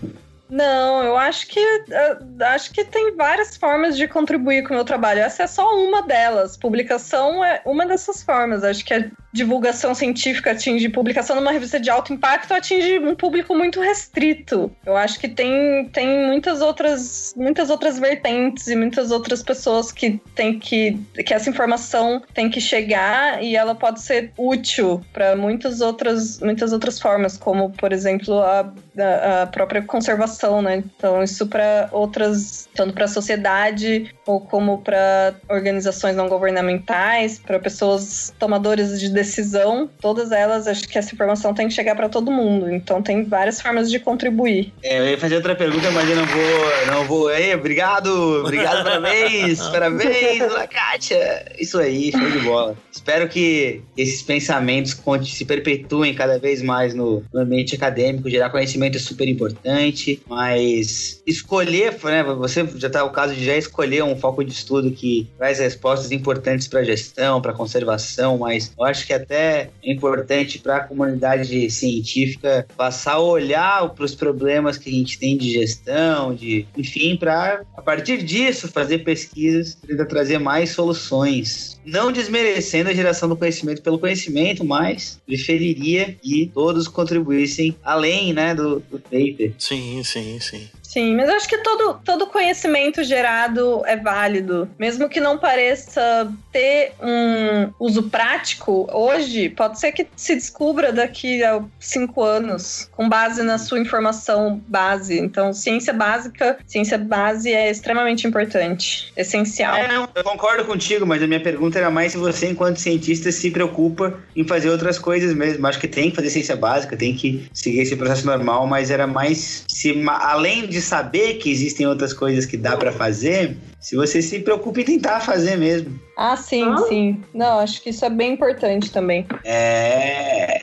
Não, 0.49 1.03
eu 1.03 1.17
acho 1.17 1.49
que 1.49 1.61
eh, 1.61 2.19
acho 2.41 2.73
que 2.73 2.85
tem 2.85 3.17
várias 3.17 3.57
formas 3.57 3.97
de 3.97 4.07
contribuir 4.07 4.63
com 4.63 4.71
o 4.71 4.77
meu 4.77 4.85
trabalho. 4.85 5.21
Essa 5.21 5.43
é 5.43 5.47
só 5.47 5.75
uma 5.75 6.03
delas. 6.03 6.57
Publicação 6.57 7.45
é 7.45 7.61
uma 7.65 7.85
dessas 7.85 8.23
formas. 8.23 8.63
Acho 8.63 8.85
que 8.85 8.95
a 8.95 9.11
divulgação 9.33 9.95
científica 9.95 10.53
atinge 10.53 10.89
publicação 10.89 11.37
numa 11.37 11.51
revista 11.51 11.81
de 11.81 11.91
alto 11.91 12.13
impacto 12.13 12.55
atinge 12.55 12.99
um 12.99 13.15
público 13.15 13.55
muito 13.55 13.81
restrito. 13.81 14.71
Eu 14.85 14.97
acho 14.97 15.19
que 15.19 15.29
tem, 15.29 15.89
tem 15.93 16.27
muitas 16.27 16.63
outras 16.63 17.35
muitas 17.37 17.69
outras 17.69 17.99
vertentes 17.99 18.69
e 18.69 18.77
muitas 18.77 19.11
outras 19.11 19.43
pessoas 19.43 19.91
que 19.91 20.21
tem 20.35 20.59
que 20.59 20.97
que 21.27 21.35
essa 21.35 21.51
informação 21.51 22.23
tem 22.33 22.49
que 22.49 22.61
chegar 22.61 23.43
e 23.43 23.57
ela 23.57 23.75
pode 23.75 24.01
ser 24.01 24.33
útil 24.39 25.05
para 25.13 25.35
muitas 25.35 25.81
outras 25.81 26.39
muitas 26.41 26.73
outras 26.73 27.01
formas, 27.01 27.37
como 27.37 27.71
por 27.71 27.93
exemplo 27.93 28.39
a, 28.41 28.73
a, 28.99 29.43
a 29.43 29.47
própria 29.47 29.83
conservação 29.83 30.36
né? 30.63 30.77
Então, 30.77 31.23
isso 31.23 31.47
para 31.47 31.89
outras, 31.93 32.69
tanto 32.75 32.95
para 32.95 33.05
a 33.05 33.09
sociedade 33.09 34.15
ou 34.27 34.41
como 34.41 34.79
para 34.79 35.35
organizações 35.49 36.17
não 36.17 36.29
governamentais, 36.29 37.39
para 37.39 37.59
pessoas 37.59 38.35
tomadoras 38.39 38.99
de 39.01 39.09
decisão, 39.09 39.89
todas 40.01 40.33
elas, 40.33 40.67
acho 40.67 40.89
que 40.89 40.99
essa 40.99 41.15
informação 41.15 41.55
tem 41.55 41.69
que 41.69 41.75
chegar 41.75 41.95
para 41.95 42.09
todo 42.09 42.31
mundo. 42.31 42.71
Então, 42.71 43.03
tem 43.03 43.25
várias 43.25 43.61
formas 43.61 43.91
de 43.91 43.99
contribuir. 43.99 44.73
É, 44.83 44.99
eu 44.99 45.07
ia 45.09 45.19
fazer 45.19 45.37
outra 45.37 45.55
pergunta, 45.55 45.91
mas 45.91 46.09
eu 46.09 46.17
não 46.17 46.27
vou. 46.27 46.87
Não 46.87 47.05
vou. 47.05 47.31
Ei, 47.31 47.55
obrigado! 47.55 48.11
Obrigado, 48.41 48.85
parabéns! 48.85 49.59
parabéns, 49.69 50.39
Dona 50.39 50.67
Kátia! 50.67 51.53
Isso 51.59 51.79
aí, 51.79 52.11
show 52.11 52.31
de 52.31 52.41
bola. 52.41 52.77
Espero 52.93 53.29
que 53.29 53.83
esses 53.97 54.23
pensamentos 54.23 54.97
se 55.25 55.45
perpetuem 55.45 56.15
cada 56.15 56.39
vez 56.39 56.63
mais 56.63 56.95
no, 56.95 57.23
no 57.33 57.41
ambiente 57.41 57.75
acadêmico. 57.75 58.29
Gerar 58.29 58.51
conhecimento 58.51 58.97
é 58.97 59.01
super 59.01 59.29
importante, 59.29 60.21
mas 60.29 61.23
escolher, 61.27 61.97
né? 62.05 62.23
Você 62.23 62.67
já 62.77 62.89
está 62.89 63.05
o 63.05 63.11
caso 63.11 63.35
de 63.35 63.45
já 63.45 63.57
escolher 63.57 64.03
um 64.03 64.17
foco 64.17 64.45
de 64.45 64.53
estudo 64.53 64.91
que 64.91 65.29
traz 65.39 65.59
respostas 65.59 66.11
importantes 66.11 66.67
para 66.69 66.83
gestão, 66.83 67.41
para 67.41 67.53
conservação, 67.53 68.39
mas 68.39 68.73
eu 68.77 68.85
acho 68.85 69.07
que 69.07 69.13
até 69.13 69.71
é 69.83 69.93
importante 69.93 70.59
para 70.59 70.77
a 70.77 70.81
comunidade 70.81 71.71
científica 71.71 72.67
passar 72.77 73.15
a 73.15 73.21
olhar 73.21 73.89
para 73.91 74.05
os 74.05 74.15
problemas 74.15 74.77
que 74.77 74.91
a 74.91 74.93
gente 74.93 75.19
tem 75.19 75.37
de 75.37 75.53
gestão, 75.53 76.35
de 76.35 76.67
enfim, 76.77 77.17
para 77.17 77.63
a 77.77 77.83
partir 77.83 78.23
disso 78.23 78.69
fazer 78.69 78.99
pesquisas, 78.99 79.75
tentar 79.75 80.07
trazer 80.07 80.39
mais 80.39 80.71
soluções. 80.71 81.81
Não 81.85 82.11
desmerecendo 82.11 82.91
a 82.91 82.95
geração 82.95 83.29
do 83.29 83.37
conhecimento 83.37 83.83
pelo 83.83 83.99
conhecimento, 83.99 84.65
mas 84.65 85.21
preferiria 85.27 86.17
que 86.21 86.51
todos 86.53 86.89
contribuíssem 86.89 87.77
além 87.83 88.33
né, 88.33 88.55
do, 88.55 88.81
do 88.81 88.99
paper. 88.99 89.53
Sim, 89.59 90.03
sim, 90.03 90.16
sim. 90.17 90.41
Sim, 90.41 90.69
mas 91.15 91.29
acho 91.29 91.49
que 91.49 91.59
todo, 91.59 92.01
todo 92.05 92.27
conhecimento 92.27 93.05
gerado 93.05 93.83
é 93.87 93.97
válido. 93.97 94.69
Mesmo 94.79 95.09
que 95.09 95.21
não 95.21 95.39
pareça 95.39 96.33
ter 96.53 96.93
um 97.01 97.73
uso 97.79 98.05
prático, 98.05 98.89
hoje 98.93 99.49
pode 99.51 99.79
ser 99.79 99.93
que 99.93 100.07
se 100.17 100.35
descubra 100.35 100.93
daqui 100.93 101.43
a 101.45 101.63
cinco 101.79 102.23
anos, 102.23 102.89
com 102.93 103.09
base 103.09 103.43
na 103.43 103.59
sua 103.59 103.79
informação 103.79 104.61
base. 104.67 105.19
Então, 105.19 105.53
ciência 105.53 105.93
básica, 105.93 106.59
ciência 106.67 106.99
base 106.99 107.53
é 107.53 107.71
extremamente 107.71 108.27
importante, 108.27 109.13
essencial. 109.17 109.77
É, 109.77 109.97
eu 110.15 110.25
concordo 110.25 110.65
contigo, 110.65 111.07
mas 111.07 111.23
a 111.23 111.27
minha 111.27 111.41
pergunta 111.41 111.79
era 111.79 111.91
mais 111.91 112.13
se 112.13 112.19
você, 112.19 112.49
enquanto 112.49 112.79
cientista, 112.79 113.31
se 113.31 113.51
preocupa 113.51 114.19
em 114.35 114.47
fazer 114.47 114.71
outras 114.71 114.99
coisas 114.99 115.35
mesmo. 115.35 115.67
Acho 115.67 115.79
que 115.79 115.89
tem 115.89 116.11
que 116.11 116.17
fazer 116.17 116.31
ciência 116.31 116.57
básica, 116.57 116.97
tem 116.97 117.15
que 117.15 117.49
seguir 117.53 117.81
esse 117.81 117.97
processo 117.97 118.27
normal, 118.27 118.67
mas 118.67 118.91
era 118.91 119.07
mais 119.07 119.65
se 119.69 119.95
além 120.07 120.67
de 120.67 120.81
saber 120.87 121.35
que 121.35 121.51
existem 121.51 121.87
outras 121.87 122.13
coisas 122.13 122.47
que 122.47 122.57
dá 122.57 122.77
para 122.77 122.93
fazer, 122.93 123.57
se 123.81 123.97
você 123.97 124.23
se 124.23 124.41
preocupa 124.41 124.81
em 124.81 124.85
tentar 124.85 125.21
fazer 125.21 125.57
mesmo. 125.57 125.99
Ah, 126.17 126.37
sim, 126.37 126.65
ah. 126.65 126.79
sim. 126.89 127.23
Não, 127.35 127.59
acho 127.59 127.83
que 127.83 127.91
isso 127.91 128.05
é 128.05 128.11
bem 128.11 128.33
importante 128.33 128.91
também. 128.91 129.27
É. 129.45 130.61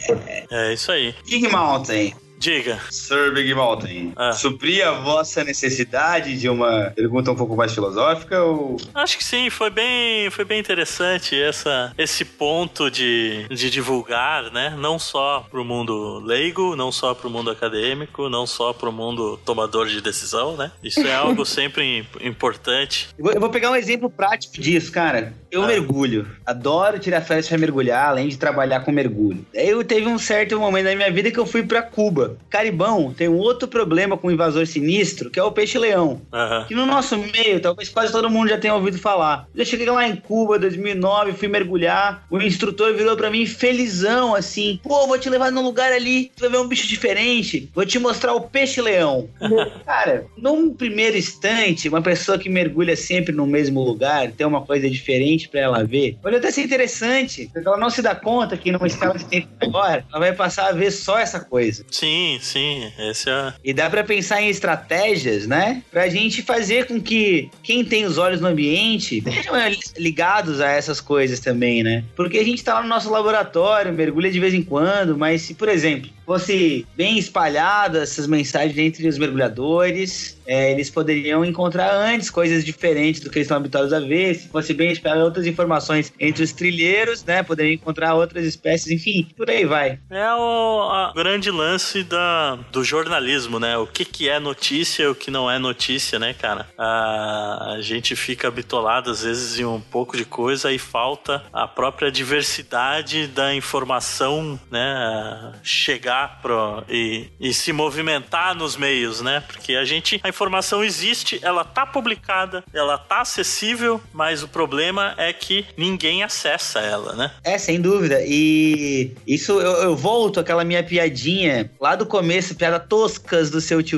É 0.49 0.74
isso 0.74 0.91
aí. 0.91 1.13
King 1.28 1.47
Mountain. 1.49 2.13
Diga. 2.43 2.77
Sir 2.89 3.33
Big 3.33 3.53
Mountain, 3.53 4.11
ah. 4.17 4.33
suprir 4.33 4.85
a 4.85 4.91
vossa 4.91 5.45
necessidade 5.45 6.37
de 6.37 6.49
uma 6.49 6.91
pergunta 6.93 7.31
um 7.31 7.35
pouco 7.37 7.55
mais 7.55 7.73
filosófica 7.73 8.43
ou... 8.43 8.75
Acho 8.93 9.17
que 9.17 9.23
sim, 9.23 9.49
foi 9.49 9.69
bem, 9.69 10.29
foi 10.29 10.43
bem 10.43 10.59
interessante 10.59 11.41
essa, 11.41 11.93
esse 11.97 12.25
ponto 12.25 12.91
de, 12.91 13.47
de 13.47 13.69
divulgar, 13.69 14.51
né? 14.51 14.75
Não 14.77 14.99
só 14.99 15.47
pro 15.49 15.63
mundo 15.63 16.19
leigo, 16.19 16.75
não 16.75 16.91
só 16.91 17.13
pro 17.13 17.29
mundo 17.29 17.49
acadêmico, 17.49 18.27
não 18.27 18.45
só 18.45 18.73
pro 18.73 18.91
mundo 18.91 19.39
tomador 19.45 19.87
de 19.87 20.01
decisão, 20.01 20.57
né? 20.57 20.69
Isso 20.83 20.99
é 20.99 21.15
algo 21.15 21.45
sempre 21.45 22.05
importante. 22.19 23.07
Eu 23.17 23.39
vou 23.39 23.49
pegar 23.51 23.71
um 23.71 23.75
exemplo 23.77 24.09
prático 24.09 24.59
disso, 24.59 24.91
cara. 24.91 25.33
Eu 25.54 25.62
ah. 25.62 25.68
mergulho. 25.68 26.26
Adoro 26.43 26.97
tirar 26.97 27.22
férias 27.22 27.47
para 27.47 27.60
mergulhar, 27.60 28.10
além 28.10 28.28
de 28.28 28.39
trabalhar 28.39 28.80
com 28.80 28.91
mergulho. 28.91 29.45
Eu 29.54 29.84
teve 29.84 30.08
um 30.08 30.18
certo 30.18 30.60
momento 30.60 30.86
da 30.86 30.95
minha 30.95 31.12
vida 31.12 31.30
que 31.30 31.38
eu 31.38 31.45
fui 31.45 31.62
para 31.62 31.84
Cuba. 31.84 32.38
Caribão 32.49 33.14
tem 33.16 33.30
um 33.30 33.38
outro 33.38 33.68
problema 33.68 34.18
com 34.18 34.30
o 34.30 34.32
invasor 34.32 34.66
sinistro, 34.66 35.30
que 35.30 35.39
é 35.39 35.43
o 35.43 35.51
peixe-leão. 35.51 36.20
Uhum. 36.34 36.66
Que 36.68 36.74
no 36.74 36.88
nosso 36.88 37.16
meio, 37.20 37.60
talvez 37.60 37.88
quase 37.88 38.12
todo 38.12 38.32
mundo 38.32 38.49
já 38.49 38.58
tenha 38.58 38.74
ouvido 38.74 38.97
falar. 38.97 39.47
Eu 39.54 39.64
cheguei 39.64 39.86
lá 39.86 40.08
em 40.08 40.16
Cuba, 40.16 40.58
2009, 40.58 41.34
fui 41.34 41.47
mergulhar. 41.47 42.26
O 42.32 42.41
instrutor 42.41 42.95
virou 42.95 43.16
para 43.16 43.30
mim 43.30 43.45
felizão, 43.45 44.34
assim: 44.34 44.80
pô, 44.82 45.06
vou 45.06 45.20
te 45.20 45.30
levar 45.30 45.51
num 45.51 45.62
lugar 45.62 45.91
ali, 45.91 46.32
tu 46.36 46.41
vai 46.41 46.49
ver 46.49 46.58
um 46.58 46.68
bicho 46.68 46.88
diferente. 46.88 47.70
Vou 47.76 47.86
te 47.86 47.99
mostrar 47.99 48.34
o 48.34 48.41
peixe-leão. 48.41 49.30
Cara, 49.86 50.26
num 50.36 50.74
primeiro 50.74 51.16
instante, 51.16 51.89
uma 51.89 52.01
pessoa 52.01 52.39
que 52.39 52.49
mergulha 52.49 52.95
sempre 52.95 53.32
no 53.32 53.45
mesmo 53.45 53.84
lugar, 53.84 54.32
tem 54.32 54.47
uma 54.47 54.62
coisa 54.62 54.89
diferente 54.89 55.42
para 55.49 55.61
ela 55.61 55.83
ver, 55.83 56.17
pode 56.21 56.35
até 56.35 56.51
ser 56.51 56.63
interessante, 56.63 57.49
porque 57.51 57.67
ela 57.67 57.77
não 57.77 57.89
se 57.89 58.01
dá 58.01 58.15
conta 58.15 58.57
que 58.57 58.71
numa 58.71 58.87
escala 58.87 59.17
de 59.17 59.25
tempo 59.25 59.47
agora, 59.61 60.05
ela 60.09 60.19
vai 60.19 60.33
passar 60.33 60.67
a 60.67 60.71
ver 60.71 60.91
só 60.91 61.19
essa 61.19 61.39
coisa. 61.39 61.85
Sim. 61.89 62.37
Sim. 62.41 62.91
Esse 62.97 63.29
é... 63.29 63.53
E 63.63 63.73
dá 63.73 63.89
para 63.89 64.03
pensar 64.03 64.41
em 64.41 64.49
estratégias, 64.49 65.47
né? 65.47 65.83
Pra 65.91 66.09
gente 66.09 66.41
fazer 66.41 66.87
com 66.87 67.01
que 67.01 67.49
quem 67.61 67.83
tem 67.83 68.05
os 68.05 68.17
olhos 68.17 68.41
no 68.41 68.47
ambiente 68.47 69.17
estejam 69.17 69.53
ligados 69.97 70.61
a 70.61 70.69
essas 70.69 70.99
coisas 71.01 71.39
também, 71.39 71.83
né? 71.83 72.03
Porque 72.15 72.37
a 72.37 72.43
gente 72.43 72.63
tá 72.63 72.75
lá 72.75 72.81
no 72.81 72.87
nosso 72.87 73.09
laboratório, 73.09 73.93
mergulha 73.93 74.31
de 74.31 74.39
vez 74.39 74.53
em 74.53 74.63
quando, 74.63 75.17
mas 75.17 75.41
se, 75.41 75.53
por 75.53 75.69
exemplo, 75.69 76.09
fosse 76.26 76.86
bem 76.95 77.17
espalhada 77.17 78.03
essas 78.03 78.28
mensagens 78.28 78.78
entre 78.78 79.07
os 79.07 79.17
mergulhadores, 79.17 80.38
é, 80.45 80.71
eles 80.71 80.89
poderiam 80.89 81.43
encontrar 81.45 81.93
antes 81.93 82.30
coisas 82.30 82.65
diferentes 82.65 83.21
do 83.21 83.30
que 83.30 83.38
eles 83.38 83.45
estão 83.45 83.57
habituados 83.57 83.93
a 83.93 83.99
ver. 83.99 84.36
Se 84.36 84.49
fosse 84.49 84.74
bem 84.74 84.91
espalhada 84.91 85.24
outras 85.24 85.45
informações 85.45 86.13
entre 86.19 86.43
os 86.43 86.51
trilheiros, 86.51 87.24
né? 87.24 87.43
Poderiam 87.43 87.74
encontrar 87.74 88.13
outras 88.15 88.45
espécies, 88.45 88.91
enfim, 88.91 89.28
por 89.36 89.49
aí 89.49 89.65
vai. 89.65 89.99
É 90.09 90.34
o 90.34 91.13
grande 91.15 91.49
lance 91.49 92.03
da, 92.03 92.55
do 92.71 92.84
jornalismo, 92.84 93.59
né? 93.59 93.78
O 93.78 93.88
que, 93.88 94.05
que 94.05 94.30
é 94.30 94.39
notícia 94.39 95.03
e 95.03 95.07
o 95.07 95.15
que 95.15 95.32
não 95.32 95.49
é 95.49 95.57
notícia, 95.57 96.19
né, 96.19 96.34
cara? 96.34 96.67
A, 96.78 97.76
a 97.78 97.82
gente 97.82 98.15
fica 98.15 98.51
bitolado 98.51 99.11
às 99.11 99.24
vezes 99.24 99.59
em 99.59 99.65
um 99.65 99.80
pouco 99.80 100.17
de 100.17 100.26
coisa 100.26 100.71
e 100.71 100.80
falta 100.80 101.43
a 101.51 101.67
própria 101.67 102.11
diversidade 102.11 103.28
da 103.28 103.53
informação, 103.53 104.59
né? 104.69 105.53
Chegar 105.63 106.12
chegar 106.14 106.39
pro, 106.41 106.84
e, 106.88 107.28
e 107.39 107.53
se 107.53 107.74
movimentar 107.74 108.55
nos 108.55 108.78
meios, 108.78 109.22
né? 109.22 109.43
Porque 109.47 109.76
a 109.76 109.84
gente, 109.84 110.22
a 110.24 110.30
informação 110.30 110.84
existe, 110.84 111.39
ela 111.41 111.64
tá 111.64 111.86
publicada, 111.86 112.64
ela 112.74 112.97
tá 112.97 113.22
acessível, 113.22 113.99
mas 114.14 114.43
o 114.43 114.47
problema 114.47 115.16
é 115.18 115.34
que 115.34 115.66
ninguém 115.76 116.24
acessa 116.24 116.80
ela, 116.80 117.16
né? 117.16 117.32
É, 117.43 117.57
sem 117.57 117.82
dúvida. 117.82 118.22
E 118.26 119.11
isso 119.26 119.59
eu, 119.59 119.84
eu 119.84 119.95
volto 119.95 120.39
àquela 120.39 120.64
minha 120.64 120.84
piadinha 120.84 121.72
lá 121.80 121.95
do 121.95 122.05
começo, 122.05 122.55
piada 122.55 122.80
toscas 122.80 123.49
do 123.49 123.59
seu 123.59 123.82
tio 123.82 123.93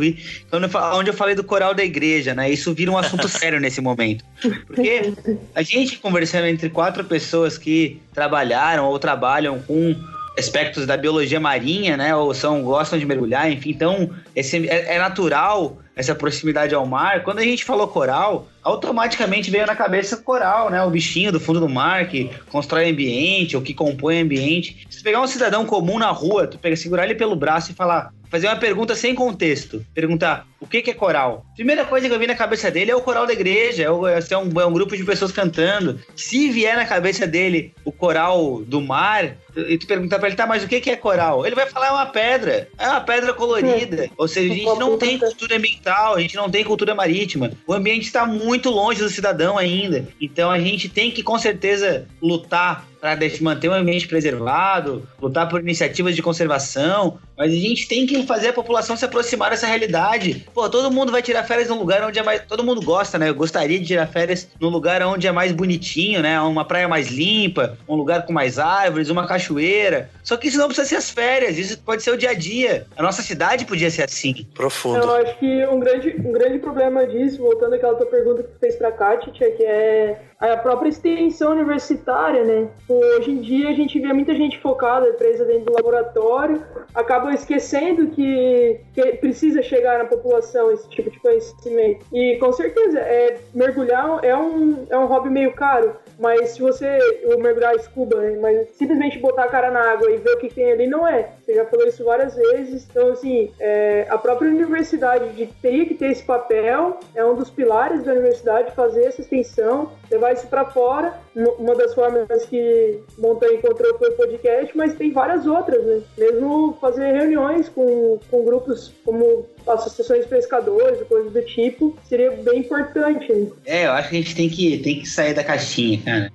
quando 0.49 0.66
eu, 0.66 0.70
onde 0.93 1.09
eu 1.09 1.13
falei 1.13 1.34
do 1.34 1.43
coral 1.43 1.74
da 1.74 1.84
igreja, 1.84 2.34
né? 2.34 2.49
Isso 2.49 2.74
vira 2.74 2.91
um 2.91 2.97
assunto 2.97 3.28
sério 3.30 3.59
nesse 3.59 3.82
momento. 3.82 4.24
Porque 4.68 5.13
a 5.53 5.63
gente 5.63 5.97
conversando 5.97 6.45
entre 6.47 6.70
quatro 6.70 7.03
pessoas 7.03 7.57
que 7.57 7.99
trabalharam 8.13 8.86
ou 8.86 8.99
trabalham 8.99 9.59
com 9.59 9.95
aspectos 10.38 10.86
da 10.86 10.97
biologia 10.97 11.39
marinha, 11.39 11.95
né? 11.97 12.15
Ou 12.15 12.33
são 12.33 12.63
gostam 12.63 12.99
de 12.99 13.05
mergulhar, 13.05 13.51
enfim. 13.51 13.69
Então, 13.69 14.09
esse, 14.36 14.67
é, 14.67 14.95
é 14.95 14.99
natural 14.99 15.77
essa 15.95 16.13
proximidade 16.13 16.75
ao 16.75 16.85
mar. 16.85 17.23
Quando 17.23 17.39
a 17.39 17.43
gente 17.43 17.63
falou 17.63 17.87
coral, 17.87 18.47
automaticamente 18.61 19.49
veio 19.49 19.65
na 19.65 19.75
cabeça 19.75 20.17
coral, 20.17 20.69
né? 20.69 20.83
O 20.83 20.89
bichinho 20.89 21.31
do 21.31 21.39
fundo 21.39 21.59
do 21.59 21.69
mar 21.69 22.07
que 22.07 22.29
constrói 22.49 22.89
ambiente 22.89 23.55
ou 23.55 23.61
que 23.61 23.73
compõe 23.73 24.21
ambiente. 24.21 24.85
Se 24.89 25.01
pegar 25.01 25.21
um 25.21 25.27
cidadão 25.27 25.65
comum 25.65 25.99
na 25.99 26.11
rua, 26.11 26.47
tu 26.47 26.57
pega, 26.57 26.75
segurar 26.75 27.05
ele 27.05 27.15
pelo 27.15 27.35
braço 27.35 27.71
e 27.71 27.75
falar, 27.75 28.11
fazer 28.29 28.47
uma 28.47 28.55
pergunta 28.55 28.95
sem 28.95 29.15
contexto. 29.15 29.85
Perguntar 29.93 30.45
o 30.59 30.67
que, 30.67 30.81
que 30.81 30.91
é 30.91 30.93
coral. 30.93 31.45
Primeira 31.55 31.85
coisa 31.85 32.07
que 32.07 32.13
eu 32.13 32.19
vi 32.19 32.27
na 32.27 32.35
cabeça 32.35 32.71
dele 32.71 32.91
é 32.91 32.95
o 32.95 33.01
coral 33.01 33.27
da 33.27 33.33
igreja, 33.33 33.83
é, 33.83 33.89
o, 33.89 34.07
é, 34.07 34.19
um, 34.37 34.59
é 34.59 34.65
um 34.65 34.73
grupo 34.73 34.97
de 34.97 35.03
pessoas 35.03 35.31
cantando. 35.31 35.99
Se 36.15 36.49
vier 36.49 36.75
na 36.75 36.85
cabeça 36.85 37.27
dele 37.27 37.73
o 37.85 37.91
coral 37.91 38.63
do 38.65 38.81
mar, 38.81 39.37
e 39.55 39.77
tu 39.77 39.87
perguntar 39.87 40.19
pra 40.19 40.27
ele, 40.27 40.35
tá, 40.35 40.45
mas 40.45 40.63
o 40.63 40.67
que, 40.67 40.81
que 40.81 40.89
é 40.89 40.95
coral? 40.95 41.45
Ele 41.45 41.55
vai 41.55 41.67
falar, 41.67 41.87
é 41.87 41.91
uma 41.91 42.05
pedra. 42.07 42.67
É 42.77 42.89
uma 42.89 43.01
pedra 43.01 43.33
colorida. 43.33 44.09
Ou 44.17 44.27
seja, 44.27 44.51
a 44.51 44.55
gente 44.55 44.79
não 44.79 44.97
tem 44.97 45.19
cultura 45.19 45.55
ambiental, 45.55 45.84
a 45.93 46.19
gente 46.19 46.36
não 46.36 46.49
tem 46.49 46.63
cultura 46.63 46.95
marítima. 46.95 47.51
O 47.67 47.73
ambiente 47.73 48.05
está 48.05 48.25
muito 48.25 48.69
longe 48.69 49.01
do 49.01 49.09
cidadão 49.09 49.57
ainda. 49.57 50.07
Então 50.19 50.49
a 50.51 50.59
gente 50.59 50.89
tem 50.89 51.11
que, 51.11 51.23
com 51.23 51.38
certeza, 51.38 52.07
lutar 52.21 52.88
para 52.99 53.17
manter 53.41 53.69
o 53.69 53.73
ambiente 53.73 54.07
preservado, 54.07 55.07
lutar 55.21 55.47
por 55.47 55.61
iniciativas 55.61 56.15
de 56.15 56.21
conservação, 56.21 57.19
mas 57.37 57.51
a 57.51 57.55
gente 57.55 57.87
tem 57.87 58.05
que 58.05 58.25
fazer 58.25 58.49
a 58.49 58.53
população 58.53 58.95
se 58.95 59.03
aproximar 59.03 59.49
dessa 59.49 59.67
realidade. 59.67 60.45
Pô, 60.53 60.69
todo 60.69 60.91
mundo 60.91 61.11
vai 61.11 61.21
tirar 61.21 61.43
férias 61.43 61.69
num 61.69 61.77
lugar 61.79 62.03
onde 62.03 62.17
é 62.17 62.23
mais. 62.23 62.41
Todo 62.45 62.63
mundo 62.63 62.81
gosta, 62.81 63.17
né? 63.17 63.29
Eu 63.29 63.35
gostaria 63.35 63.79
de 63.79 63.85
tirar 63.85 64.07
férias 64.07 64.47
num 64.59 64.69
lugar 64.69 65.01
onde 65.03 65.27
é 65.27 65.31
mais 65.31 65.51
bonitinho, 65.51 66.21
né? 66.21 66.39
Uma 66.41 66.65
praia 66.65 66.87
mais 66.87 67.09
limpa, 67.09 67.77
um 67.87 67.95
lugar 67.95 68.25
com 68.25 68.33
mais 68.33 68.57
árvores, 68.57 69.09
uma 69.09 69.27
cachoeira. 69.27 70.09
Só 70.23 70.37
que 70.37 70.47
isso 70.47 70.57
não 70.57 70.67
precisa 70.67 70.87
ser 70.87 70.95
as 70.95 71.09
férias, 71.09 71.57
isso 71.57 71.77
pode 71.79 72.03
ser 72.03 72.11
o 72.11 72.17
dia 72.17 72.31
a 72.31 72.33
dia. 72.33 72.87
A 72.95 73.03
nossa 73.03 73.21
cidade 73.21 73.65
podia 73.65 73.91
ser 73.91 74.03
assim. 74.03 74.45
Profundo. 74.53 74.99
Eu 74.99 75.15
acho 75.15 75.37
que 75.37 75.65
um 75.67 75.79
grande, 75.79 76.15
um 76.17 76.31
grande 76.31 76.59
problema 76.59 77.05
disso, 77.05 77.37
voltando 77.39 77.73
àquela 77.73 77.95
tua 77.95 78.07
pergunta 78.07 78.43
que 78.43 78.49
tu 78.49 78.59
fez 78.59 78.75
pra 78.75 78.91
Kátia, 78.91 79.31
que 79.31 79.63
é 79.63 80.21
a 80.39 80.57
própria 80.57 80.89
extensão 80.89 81.51
universitária, 81.51 82.43
né? 82.43 82.67
Hoje 82.89 83.31
em 83.31 83.41
dia 83.41 83.69
a 83.69 83.73
gente 83.73 83.99
vê 83.99 84.11
muita 84.11 84.33
gente 84.36 84.59
focada, 84.59 85.13
presa 85.13 85.45
dentro 85.45 85.65
do 85.65 85.73
laboratório, 85.73 86.63
acaba 86.93 87.33
esquecendo 87.33 88.07
que, 88.07 88.81
que 88.93 89.13
precisa 89.13 89.61
chegar 89.61 89.99
na 89.99 90.05
população 90.05 90.72
esse 90.72 90.88
tipo 90.89 91.10
de 91.10 91.19
conhecimento. 91.19 92.05
E 92.14 92.38
com 92.38 92.51
certeza, 92.51 92.99
é, 92.99 93.39
mergulhar 93.53 94.19
é 94.23 94.35
um, 94.35 94.85
é 94.89 94.97
um 94.97 95.05
hobby 95.05 95.30
meio 95.30 95.53
caro, 95.53 95.95
mas 96.19 96.51
se 96.51 96.61
você 96.61 96.99
o 97.26 97.39
mergulhar 97.39 97.77
scuba, 97.80 98.19
né? 98.19 98.38
mas 98.41 98.69
simplesmente 98.76 99.19
botar 99.19 99.45
a 99.45 99.49
cara 99.49 99.72
na 99.72 99.91
água 99.91 100.11
e 100.11 100.18
ver 100.18 100.34
o 100.34 100.38
que 100.38 100.53
tem 100.53 100.72
ali 100.72 100.88
não 100.88 101.07
é. 101.07 101.30
Você 101.45 101.53
já 101.53 101.65
falou 101.65 101.88
isso 101.88 102.03
várias 102.03 102.35
vezes. 102.35 102.88
Então, 102.89 103.11
assim, 103.11 103.51
é, 103.59 104.07
a 104.09 104.17
própria 104.17 104.49
universidade 104.49 105.30
de, 105.34 105.45
teria 105.61 105.85
que 105.85 105.93
ter 105.93 106.11
esse 106.11 106.23
papel, 106.23 106.99
é 107.13 107.23
um 107.23 107.35
dos 107.35 107.51
pilares 107.51 108.03
da 108.03 108.13
universidade 108.13 108.73
fazer 108.76 109.05
essa 109.05 109.22
extensão, 109.22 109.91
levar 110.09 110.34
isso 110.34 110.47
para 110.47 110.65
fora. 110.65 111.13
Uma 111.35 111.76
das 111.76 111.93
formas 111.93 112.45
que 112.45 112.99
Montanha 113.17 113.53
encontrou 113.53 113.95
foi 113.99 114.09
o 114.09 114.13
podcast, 114.13 114.76
mas 114.76 114.95
tem 114.95 115.11
várias 115.11 115.45
outras, 115.45 115.85
né? 115.85 116.01
Mesmo 116.17 116.76
fazer 116.81 117.11
reuniões 117.11 117.69
com, 117.69 118.19
com 118.31 118.43
grupos 118.43 118.91
como 119.03 119.47
associações 119.67 120.23
de 120.23 120.30
pescadores, 120.30 121.07
coisas 121.07 121.31
do 121.31 121.41
tipo, 121.43 121.95
seria 122.07 122.31
bem 122.31 122.61
importante. 122.61 123.31
Né? 123.31 123.51
É, 123.65 123.85
eu 123.85 123.91
acho 123.91 124.09
que 124.09 124.15
a 124.15 124.22
gente 124.22 124.35
tem 124.35 124.49
que, 124.49 124.77
tem 124.80 124.99
que 124.99 125.07
sair 125.07 125.35
da 125.35 125.43
caixinha, 125.43 126.01
cara. 126.03 126.31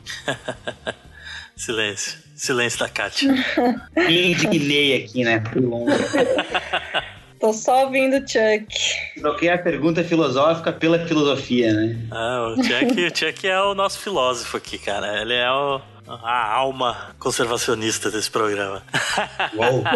Silêncio. 1.56 2.29
Silêncio 2.40 2.78
da 2.78 2.88
Kátia. 2.88 3.34
Me 3.94 4.32
indignei 4.32 5.04
aqui, 5.04 5.22
né? 5.22 5.40
Por 5.40 5.62
longe. 5.62 5.94
Tô 7.38 7.52
só 7.52 7.84
ouvindo 7.84 8.16
o 8.16 8.20
Chuck. 8.20 8.66
Troquei 9.20 9.50
a 9.50 9.58
pergunta 9.58 10.02
filosófica 10.02 10.72
pela 10.72 11.06
filosofia, 11.06 11.70
né? 11.74 11.98
Ah, 12.10 12.54
o 12.56 12.64
Chuck, 12.64 12.98
o 12.98 13.14
Chuck 13.14 13.46
é 13.46 13.60
o 13.60 13.74
nosso 13.74 13.98
filósofo 13.98 14.56
aqui, 14.56 14.78
cara. 14.78 15.20
Ele 15.20 15.34
é 15.34 15.50
o, 15.50 15.82
a 16.22 16.52
alma 16.52 17.14
conservacionista 17.18 18.10
desse 18.10 18.30
programa. 18.30 18.82
Uou. 19.54 19.84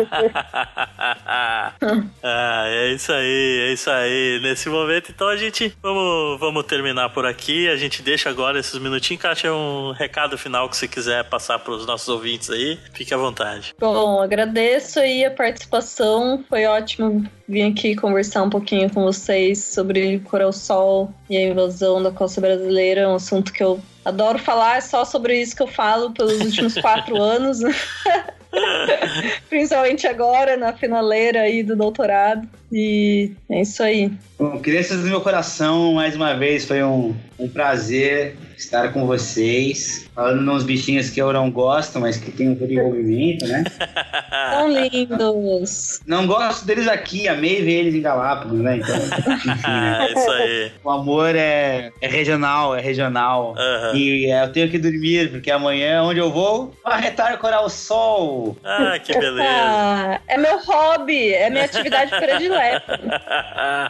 ah, 2.23 2.65
é 2.67 2.93
isso 2.93 3.13
aí, 3.13 3.61
é 3.69 3.73
isso 3.73 3.91
aí. 3.91 4.41
Nesse 4.43 4.69
momento, 4.69 5.11
então 5.11 5.29
a 5.29 5.37
gente 5.37 5.77
vamos, 5.83 6.39
vamos 6.39 6.65
terminar 6.65 7.11
por 7.11 7.27
aqui. 7.27 7.69
A 7.69 7.77
gente 7.77 8.03
deixa 8.03 8.31
agora 8.31 8.59
esses 8.59 8.79
minutinhos. 8.79 9.23
Caixa 9.23 9.53
um 9.53 9.93
recado 9.93 10.39
final 10.39 10.69
que 10.69 10.77
você 10.77 10.87
quiser 10.87 11.25
passar 11.25 11.59
para 11.59 11.73
os 11.73 11.87
nossos 11.87 12.09
ouvintes 12.09 12.51
aí. 12.51 12.79
Fique 12.93 13.13
à 13.13 13.17
vontade. 13.17 13.75
Bom, 13.79 14.21
agradeço 14.21 15.01
aí 15.01 15.25
a 15.25 15.31
participação. 15.31 16.45
Foi 16.49 16.67
ótimo 16.67 17.25
vir 17.49 17.63
aqui 17.63 17.97
conversar 17.97 18.43
um 18.43 18.51
pouquinho 18.51 18.93
com 18.93 19.03
vocês 19.05 19.65
sobre 19.65 20.21
Coral 20.21 20.53
Sol 20.53 21.13
e 21.29 21.37
a 21.37 21.43
invasão 21.43 22.03
da 22.03 22.11
costa 22.11 22.41
brasileira. 22.41 23.03
É 23.03 23.09
um 23.09 23.17
assunto 23.17 23.53
que 23.53 23.63
eu 23.63 23.81
adoro 24.05 24.39
falar, 24.39 24.77
é 24.77 24.81
só 24.81 25.05
sobre 25.05 25.41
isso 25.41 25.57
que 25.57 25.63
eu 25.63 25.67
falo 25.67 26.13
pelos 26.13 26.41
últimos 26.41 26.75
quatro 26.75 27.17
anos. 27.23 27.59
Principalmente 29.49 30.07
agora, 30.07 30.57
na 30.57 30.73
finaleira 30.73 31.41
aí 31.41 31.63
do 31.63 31.75
doutorado. 31.75 32.49
E 32.71 33.33
é 33.49 33.63
isso 33.63 33.83
aí. 33.83 34.13
Bom, 34.39 34.59
crianças 34.61 35.01
do 35.01 35.09
meu 35.09 35.21
coração, 35.21 35.95
mais 35.95 36.15
uma 36.15 36.35
vez, 36.35 36.65
foi 36.65 36.83
um, 36.83 37.15
um 37.39 37.49
prazer 37.49 38.37
estar 38.57 38.93
com 38.93 39.07
vocês. 39.07 40.04
Falando 40.15 40.53
uns 40.53 40.63
bichinhos 40.63 41.11
que 41.11 41.21
eu 41.21 41.33
não 41.33 41.51
gosto, 41.51 41.99
mas 41.99 42.17
que 42.17 42.31
tem 42.31 42.51
um 42.51 42.55
desenvolvimento, 42.55 43.47
né? 43.47 43.65
Tão 44.51 44.71
lindos. 44.71 46.01
Não 46.07 46.27
gosto 46.27 46.65
deles 46.65 46.87
aqui, 46.87 47.27
amei 47.27 47.63
ver 47.63 47.81
eles 47.81 47.95
em 47.95 48.01
Galápagos, 48.01 48.59
né? 48.61 48.77
Então, 48.77 48.95
enfim, 49.35 49.71
né? 49.71 50.07
É 50.09 50.13
isso 50.13 50.31
aí. 50.31 50.73
O 50.85 50.91
amor 50.91 51.35
é, 51.35 51.91
é 52.01 52.09
regional, 52.09 52.77
é 52.77 52.81
regional. 52.81 53.55
Aham. 53.57 53.97
E 53.97 54.31
é, 54.31 54.45
eu 54.45 54.53
tenho 54.53 54.71
que 54.71 54.79
dormir, 54.79 55.31
porque 55.31 55.51
amanhã, 55.51 56.03
onde 56.03 56.21
eu 56.21 56.31
vou? 56.31 56.73
Arretar 56.85 57.37
coral 57.39 57.69
sol. 57.69 58.57
Ah, 58.63 58.99
que 59.03 59.13
beleza. 59.19 59.45
É 60.27 60.39
meu 60.39 60.59
hobby, 60.59 61.33
é 61.33 61.51
minha 61.51 61.65
atividade 61.65 62.11
predileta. 62.11 62.99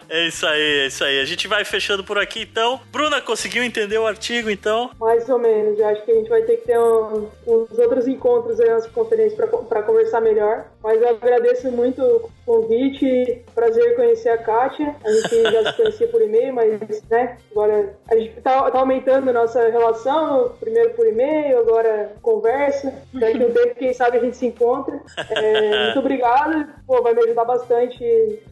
é 0.08 0.26
isso 0.26 0.46
aí, 0.46 0.80
é 0.80 0.86
isso 0.86 1.04
aí. 1.04 1.20
A 1.20 1.24
gente 1.24 1.46
vai 1.46 1.64
fechando 1.64 2.02
por 2.02 2.18
aqui 2.18 2.42
então. 2.42 2.80
Bruna, 2.90 3.20
conseguiu 3.20 3.62
entender 3.62 3.98
o 3.98 4.06
artigo 4.06 4.50
então? 4.50 4.90
Mais 4.98 5.28
ou 5.28 5.38
menos. 5.38 5.78
Eu 5.78 5.88
acho 5.88 6.04
que 6.04 6.13
a 6.14 6.18
gente 6.18 6.30
vai 6.30 6.42
ter 6.42 6.56
que 6.58 6.66
ter 6.66 6.78
um- 6.78 7.28
uns 7.46 7.78
outros 7.78 8.06
encontros 8.06 8.60
aí 8.60 8.68
nas 8.68 8.86
conferências 8.86 9.34
para 9.68 9.82
conversar 9.82 10.20
melhor. 10.20 10.66
Mas 10.84 11.00
eu 11.00 11.08
agradeço 11.08 11.70
muito 11.70 12.02
o 12.02 12.30
convite. 12.44 13.42
Prazer 13.54 13.96
conhecer 13.96 14.28
a 14.28 14.36
Kátia. 14.36 14.94
A 15.02 15.10
gente 15.10 15.42
já 15.42 15.72
se 15.72 15.76
conhecia 15.78 16.08
por 16.08 16.20
e-mail, 16.20 16.52
mas, 16.52 17.02
né, 17.08 17.38
agora 17.50 17.96
a 18.10 18.14
gente 18.14 18.38
tá, 18.42 18.70
tá 18.70 18.78
aumentando 18.78 19.30
a 19.30 19.32
nossa 19.32 19.66
relação. 19.70 20.54
Primeiro 20.60 20.90
por 20.90 21.06
e-mail, 21.06 21.60
agora 21.60 22.12
conversa. 22.20 22.92
Daqui 23.14 23.42
a 23.42 23.46
um 23.46 23.50
tempo, 23.50 23.74
quem 23.76 23.94
sabe, 23.94 24.18
a 24.18 24.20
gente 24.20 24.36
se 24.36 24.44
encontra. 24.44 25.00
É, 25.30 25.84
muito 25.84 26.00
obrigado. 26.00 26.66
Pô, 26.86 27.00
vai 27.02 27.14
me 27.14 27.24
ajudar 27.24 27.46
bastante 27.46 28.04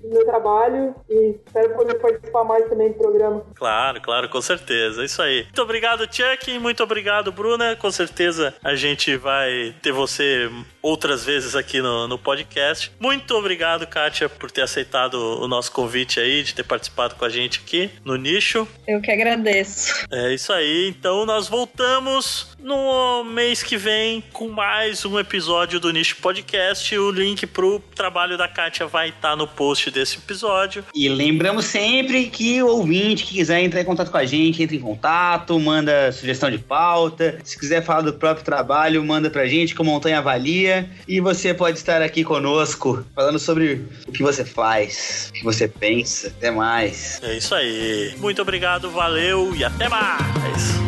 no 0.03 0.15
meu 0.15 0.25
trabalho. 0.25 0.95
E 1.11 1.39
espero 1.47 1.75
poder 1.75 1.97
participar 1.97 2.45
mais 2.45 2.67
também 2.67 2.93
do 2.93 2.95
programa. 2.95 3.45
Claro, 3.55 4.01
claro, 4.01 4.31
com 4.31 4.41
certeza. 4.41 5.03
É 5.03 5.05
isso 5.05 5.21
aí. 5.21 5.43
Muito 5.43 5.63
obrigado, 5.63 6.09
Chuck. 6.11 6.59
Muito 6.59 6.83
obrigado, 6.83 7.31
Bruna. 7.31 7.77
Com 7.77 7.91
certeza 7.91 8.55
a 8.65 8.75
gente 8.75 9.19
vai 9.19 9.75
ter 9.83 9.93
você 9.93 10.51
outras 10.81 11.25
vezes 11.27 11.55
aqui 11.55 11.83
no, 11.83 12.09
no 12.09 12.22
podcast. 12.23 12.91
Muito 12.99 13.35
obrigado, 13.35 13.87
Kátia, 13.87 14.29
por 14.29 14.51
ter 14.51 14.63
aceitado 14.63 15.15
o 15.15 15.49
nosso 15.49 15.73
convite 15.73 16.21
aí, 16.21 16.43
de 16.43 16.55
ter 16.55 16.63
participado 16.63 17.15
com 17.17 17.25
a 17.25 17.29
gente 17.29 17.61
aqui 17.65 17.91
no 18.05 18.17
nicho. 18.17 18.67
Eu 18.87 19.01
que 19.01 19.11
agradeço. 19.11 20.07
É 20.11 20.33
isso 20.33 20.53
aí. 20.53 20.89
Então 20.89 21.27
nós 21.27 21.49
voltamos 21.49 22.49
no 22.59 23.25
mês 23.25 23.63
que 23.63 23.77
vem 23.77 24.23
com 24.33 24.49
mais 24.49 25.05
um 25.05 25.19
episódio 25.19 25.81
do 25.81 25.93
Nicho 25.93 26.17
Podcast. 26.21 26.97
O 26.97 27.11
link 27.11 27.47
pro 27.47 27.81
trabalho 27.95 28.39
da 28.39 28.47
Kátia 28.47 28.87
vai 28.87 29.09
estar 29.09 29.37
no 29.37 29.47
post 29.47 29.91
desse 29.91 30.19
episódio. 30.19 30.85
E 30.95 31.09
lembramos 31.09 31.65
sempre 31.65 32.27
que 32.27 32.63
o 32.63 32.69
ouvinte 32.69 33.25
que 33.25 33.35
quiser 33.35 33.61
entrar 33.61 33.81
em 33.81 33.85
contato 33.85 34.11
com 34.11 34.17
a 34.17 34.25
gente, 34.25 34.63
entra 34.63 34.77
em 34.77 34.81
contato, 34.81 35.59
manda 35.59 36.13
sugestão 36.13 36.51
de 36.51 36.59
pauta. 36.59 37.39
Se 37.43 37.59
quiser 37.59 37.83
falar 37.83 38.03
do 38.03 38.13
próprio 38.13 38.45
trabalho, 38.45 39.05
manda 39.05 39.29
pra 39.29 39.47
gente 39.47 39.75
que 39.75 39.81
o 39.81 39.85
Montanha 39.85 40.19
avalia. 40.19 40.89
E 41.09 41.21
você 41.21 41.53
pode 41.53 41.79
estar 41.79 42.01
aqui 42.01 42.12
conosco 42.23 43.05
falando 43.15 43.39
sobre 43.39 43.87
o 44.07 44.13
que 44.13 44.23
você 44.23 44.45
faz, 44.45 45.31
o 45.31 45.33
que 45.33 45.45
você 45.45 45.67
pensa. 45.67 46.29
Até 46.29 46.51
mais. 46.51 47.19
É 47.23 47.39
isso 47.39 47.55
aí. 47.55 48.15
Muito 48.19 48.43
obrigado, 48.43 48.91
valeu 48.91 49.57
e 49.57 49.65
até 49.65 49.89
mais. 49.89 50.83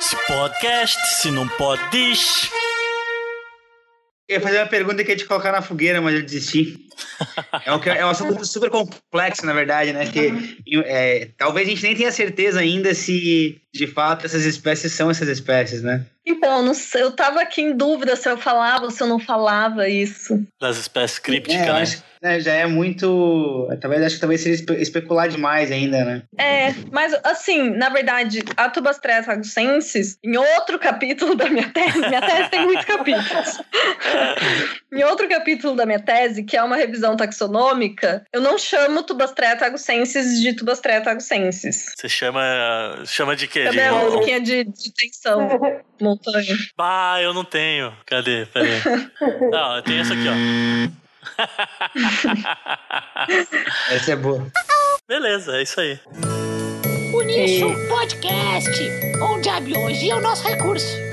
Se 0.00 0.16
podcast, 0.26 0.98
se 1.20 1.30
não 1.30 1.46
pode, 1.46 1.88
diz. 1.90 2.50
Eu 4.28 4.36
ia 4.36 4.40
fazer 4.40 4.58
uma 4.58 4.66
pergunta 4.66 5.02
que 5.04 5.10
ia 5.10 5.16
te 5.16 5.24
colocar 5.24 5.50
na 5.50 5.60
fogueira, 5.60 6.00
mas 6.00 6.14
eu 6.14 6.22
desisti. 6.22 6.89
É 7.66 7.72
um, 7.72 7.82
é 7.82 8.06
um 8.06 8.08
assunto 8.08 8.44
super 8.44 8.70
complexo, 8.70 9.44
na 9.44 9.52
verdade, 9.52 9.92
né? 9.92 10.06
Que 10.06 10.32
é, 10.86 11.28
talvez 11.36 11.66
a 11.66 11.70
gente 11.70 11.82
nem 11.82 11.94
tenha 11.94 12.10
certeza 12.10 12.60
ainda 12.60 12.94
se 12.94 13.60
de 13.72 13.86
fato 13.86 14.26
essas 14.26 14.44
espécies 14.44 14.92
são 14.92 15.10
essas 15.10 15.28
espécies, 15.28 15.82
né? 15.82 16.04
Então, 16.26 16.62
não 16.62 16.74
sei, 16.74 17.02
eu 17.02 17.12
tava 17.12 17.40
aqui 17.40 17.62
em 17.62 17.76
dúvida 17.76 18.14
se 18.14 18.28
eu 18.28 18.36
falava 18.36 18.84
ou 18.84 18.90
se 18.90 19.02
eu 19.02 19.06
não 19.06 19.18
falava 19.18 19.88
isso. 19.88 20.44
Das 20.60 20.76
espécies 20.76 21.18
crípticas, 21.18 21.60
É, 21.60 21.72
né? 21.72 21.82
acho 21.82 22.02
né, 22.22 22.38
já 22.38 22.52
é 22.52 22.66
muito. 22.66 23.66
Talvez 23.80 24.02
acho 24.02 24.16
que 24.16 24.20
talvez 24.20 24.42
seria 24.42 24.54
espe- 24.56 24.76
especular 24.76 25.26
demais 25.28 25.72
ainda, 25.72 26.04
né? 26.04 26.22
É, 26.38 26.74
mas 26.92 27.14
assim, 27.24 27.70
na 27.70 27.88
verdade, 27.88 28.42
a 28.58 28.68
Tubastreia 28.68 29.22
tagucensis, 29.22 30.18
em 30.22 30.36
outro 30.36 30.78
capítulo 30.78 31.34
da 31.34 31.48
minha 31.48 31.70
tese, 31.72 31.98
minha 31.98 32.20
tese 32.20 32.50
tem 32.50 32.66
muitos 32.66 32.84
capítulos. 32.84 33.62
em 34.92 35.02
outro 35.04 35.26
capítulo 35.28 35.74
da 35.74 35.86
minha 35.86 35.98
tese, 36.00 36.42
que 36.44 36.56
é 36.56 36.62
uma 36.62 36.76
revisão 36.76 37.16
taxonômica, 37.16 38.22
eu 38.32 38.42
não 38.42 38.58
chamo 38.58 39.02
Tubastreia 39.02 39.56
tagucensis 39.56 40.40
de 40.42 40.52
Tubastreia 40.52 41.00
tagucensis. 41.00 41.86
Você 41.96 42.08
chama, 42.08 42.42
chama 43.06 43.34
de 43.34 43.46
quê? 43.46 43.59
De, 43.62 43.68
Também 43.70 43.84
é 43.84 43.92
uma 43.92 44.04
musiquinha 44.04 44.40
de, 44.40 44.64
de 44.64 44.92
tensão. 44.92 45.48
Montanha. 46.00 46.56
Bah, 46.76 47.20
eu 47.20 47.34
não 47.34 47.44
tenho. 47.44 47.92
Cadê? 48.06 48.46
Peraí. 48.46 48.80
Não, 49.50 49.76
eu 49.76 49.82
tenho 49.82 50.00
essa 50.00 50.14
aqui, 50.14 50.26
ó. 50.28 50.32
Essa 53.90 54.12
é 54.12 54.16
boa. 54.16 54.46
Beleza, 55.06 55.56
é 55.56 55.62
isso 55.62 55.80
aí. 55.80 55.98
O 57.12 57.22
Nicho 57.22 57.66
Podcast, 57.88 58.70
onde 59.22 59.48
a 59.48 59.60
biologia 59.60 60.12
é 60.12 60.16
o 60.16 60.20
nosso 60.20 60.46
recurso. 60.48 61.09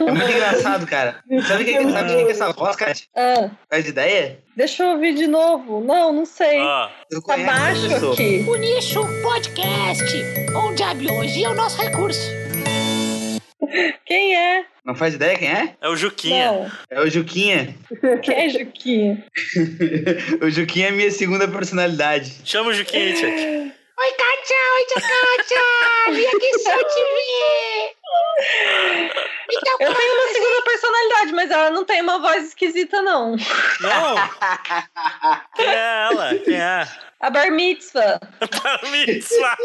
É 0.00 0.10
muito 0.10 0.30
engraçado, 0.30 0.86
cara. 0.86 1.22
Sabe 1.46 1.62
o 1.62 1.66
que, 1.66 1.90
sabe 1.90 2.08
quem 2.08 2.24
que 2.24 2.28
é 2.28 2.30
essa 2.30 2.52
voz, 2.52 2.76
cara? 2.76 2.92
Ah, 3.16 3.50
Faz 3.70 3.88
ideia? 3.88 4.38
deixa 4.54 4.82
eu 4.82 4.90
ouvir 4.90 5.14
de 5.14 5.26
novo. 5.26 5.82
Não, 5.82 6.12
não 6.12 6.26
sei. 6.26 6.58
Eu 7.10 7.22
tá 7.22 7.36
baixo 7.38 7.86
aqui. 8.12 8.44
O 8.46 8.56
Nicho 8.56 9.00
Podcast, 9.22 10.24
onde 10.54 10.82
a 10.82 10.94
biologia 10.94 11.46
é 11.46 11.50
o 11.50 11.54
nosso 11.54 11.80
recurso. 11.80 12.20
Quem 14.04 14.36
é? 14.36 14.66
Não 14.84 14.94
faz 14.94 15.14
ideia 15.14 15.38
quem 15.38 15.48
é? 15.48 15.74
é 15.80 15.88
o 15.88 15.96
Juquinha. 15.96 16.52
Não. 16.52 16.70
É 16.90 17.00
o 17.00 17.08
Juquinha. 17.08 17.74
Quem 18.22 18.34
é 18.34 18.48
Juquinha? 18.50 19.24
o 20.42 20.50
Juquinha 20.50 20.88
é 20.88 20.90
minha 20.90 21.10
segunda 21.10 21.48
personalidade. 21.48 22.42
Chama 22.44 22.70
o 22.70 22.74
Juquinha 22.74 23.14
Tchek. 23.14 23.72
Oi, 24.02 24.12
Kátia! 24.14 24.56
Oi, 24.74 24.84
tia 24.88 25.00
Kátia! 25.00 25.62
Vim 26.10 26.26
aqui 26.26 26.58
só 26.58 26.76
te 26.76 27.02
ver! 27.14 27.94
Então, 29.48 29.76
Eu 29.78 29.94
tenho 29.94 30.14
uma 30.14 30.32
segunda 30.32 30.62
personalidade, 30.62 31.32
mas 31.32 31.50
ela 31.52 31.70
não 31.70 31.84
tem 31.84 32.00
uma 32.02 32.18
voz 32.18 32.48
esquisita, 32.48 33.00
não. 33.00 33.36
Não! 33.80 34.14
Quem 35.54 35.68
é 35.68 36.02
ela? 36.10 36.34
Quem 36.34 36.60
é? 36.60 36.88
A 37.22 37.30
Bar 37.30 37.52
Mitzvah. 37.52 38.18
Bar 38.40 38.80
mitzvah. 38.90 39.56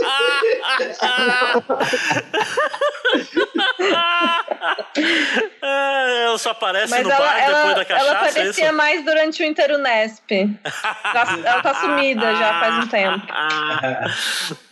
Ah, 5.61 6.07
ela 6.23 6.37
só 6.37 6.51
aparece 6.51 6.91
Mas 6.91 7.03
no 7.03 7.11
ela, 7.11 7.19
bar 7.25 7.35
depois 7.35 7.47
ela, 7.47 7.63
da 7.63 7.69
ela 7.71 7.85
cachaça, 7.85 8.07
é 8.07 8.11
aparecia 8.13 8.65
isso? 8.65 8.73
mais 8.75 9.03
durante 9.03 9.41
o 9.41 9.45
Interunesp. 9.45 10.31
Ela, 10.31 11.39
ela 11.43 11.61
tá 11.63 11.73
sumida 11.75 12.35
já 12.35 12.59
faz 12.59 12.85
um 12.85 12.87
tempo. 12.89 13.25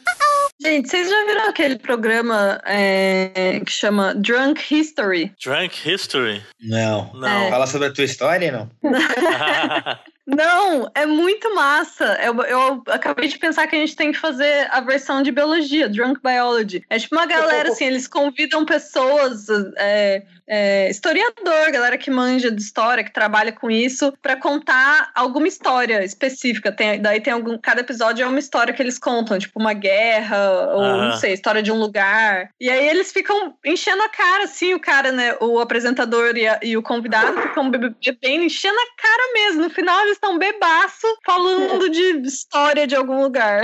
Gente, 0.61 0.87
vocês 0.89 1.09
já 1.09 1.25
viram 1.25 1.49
aquele 1.49 1.77
programa 1.77 2.61
é, 2.65 3.59
que 3.65 3.71
chama 3.71 4.15
Drunk 4.15 4.73
History? 4.73 5.33
Drunk 5.43 5.89
History? 5.91 6.41
Não. 6.61 7.11
Não. 7.13 7.49
Fala 7.49 7.67
sobre 7.67 7.87
a 7.89 7.93
tua 7.93 8.05
história, 8.05 8.51
não? 8.51 8.71
Não, 10.25 10.89
é 10.95 11.05
muito 11.05 11.53
massa. 11.53 12.17
Eu, 12.23 12.35
eu 12.43 12.83
acabei 12.87 13.27
de 13.27 13.37
pensar 13.37 13.67
que 13.67 13.75
a 13.75 13.79
gente 13.79 13.95
tem 13.95 14.11
que 14.11 14.17
fazer 14.17 14.67
a 14.71 14.81
versão 14.81 15.21
de 15.21 15.31
biologia, 15.31 15.87
Drunk 15.87 16.19
Biology. 16.23 16.83
É 16.89 16.97
tipo 16.97 17.15
uma 17.15 17.25
galera, 17.27 17.69
assim, 17.69 17.85
eles 17.85 18.07
convidam 18.07 18.65
pessoas, 18.65 19.45
é, 19.77 20.23
é, 20.47 20.89
historiador, 20.89 21.71
galera 21.71 21.97
que 21.97 22.09
manja 22.09 22.49
de 22.51 22.59
história, 22.61 23.03
que 23.03 23.13
trabalha 23.13 23.51
com 23.51 23.69
isso, 23.69 24.11
pra 24.21 24.35
contar 24.35 25.11
alguma 25.13 25.47
história 25.47 26.03
específica. 26.03 26.71
Tem, 26.71 26.99
daí 26.99 27.21
tem 27.21 27.31
algum. 27.33 27.55
Cada 27.59 27.81
episódio 27.81 28.23
é 28.23 28.27
uma 28.27 28.39
história 28.39 28.73
que 28.73 28.81
eles 28.81 28.97
contam, 28.97 29.37
tipo 29.37 29.59
uma 29.59 29.73
guerra, 29.73 30.71
ou 30.73 30.81
não 30.81 31.17
sei, 31.17 31.33
história 31.33 31.61
de 31.61 31.71
um 31.71 31.77
lugar. 31.79 32.49
E 32.59 32.67
aí 32.69 32.89
eles 32.89 33.11
ficam 33.11 33.55
enchendo 33.63 34.01
a 34.01 34.09
cara, 34.09 34.45
assim, 34.45 34.73
o 34.73 34.79
cara, 34.79 35.11
né? 35.11 35.35
O 35.39 35.59
apresentador 35.59 36.35
e, 36.35 36.47
a- 36.47 36.59
e 36.63 36.75
o 36.75 36.81
convidado 36.81 37.39
ficam 37.43 37.69
be- 37.69 37.77
bebendo, 38.03 38.43
enchendo 38.45 38.77
a 38.79 39.01
cara 39.01 39.33
mesmo. 39.33 39.61
No 39.61 39.69
final 39.69 39.99
eles 40.01 40.14
estão 40.15 40.37
bebaço 40.39 41.05
falando 41.25 41.89
de 41.89 42.27
história 42.27 42.85
de 42.87 42.95
algum 42.95 43.21
lugar. 43.21 43.63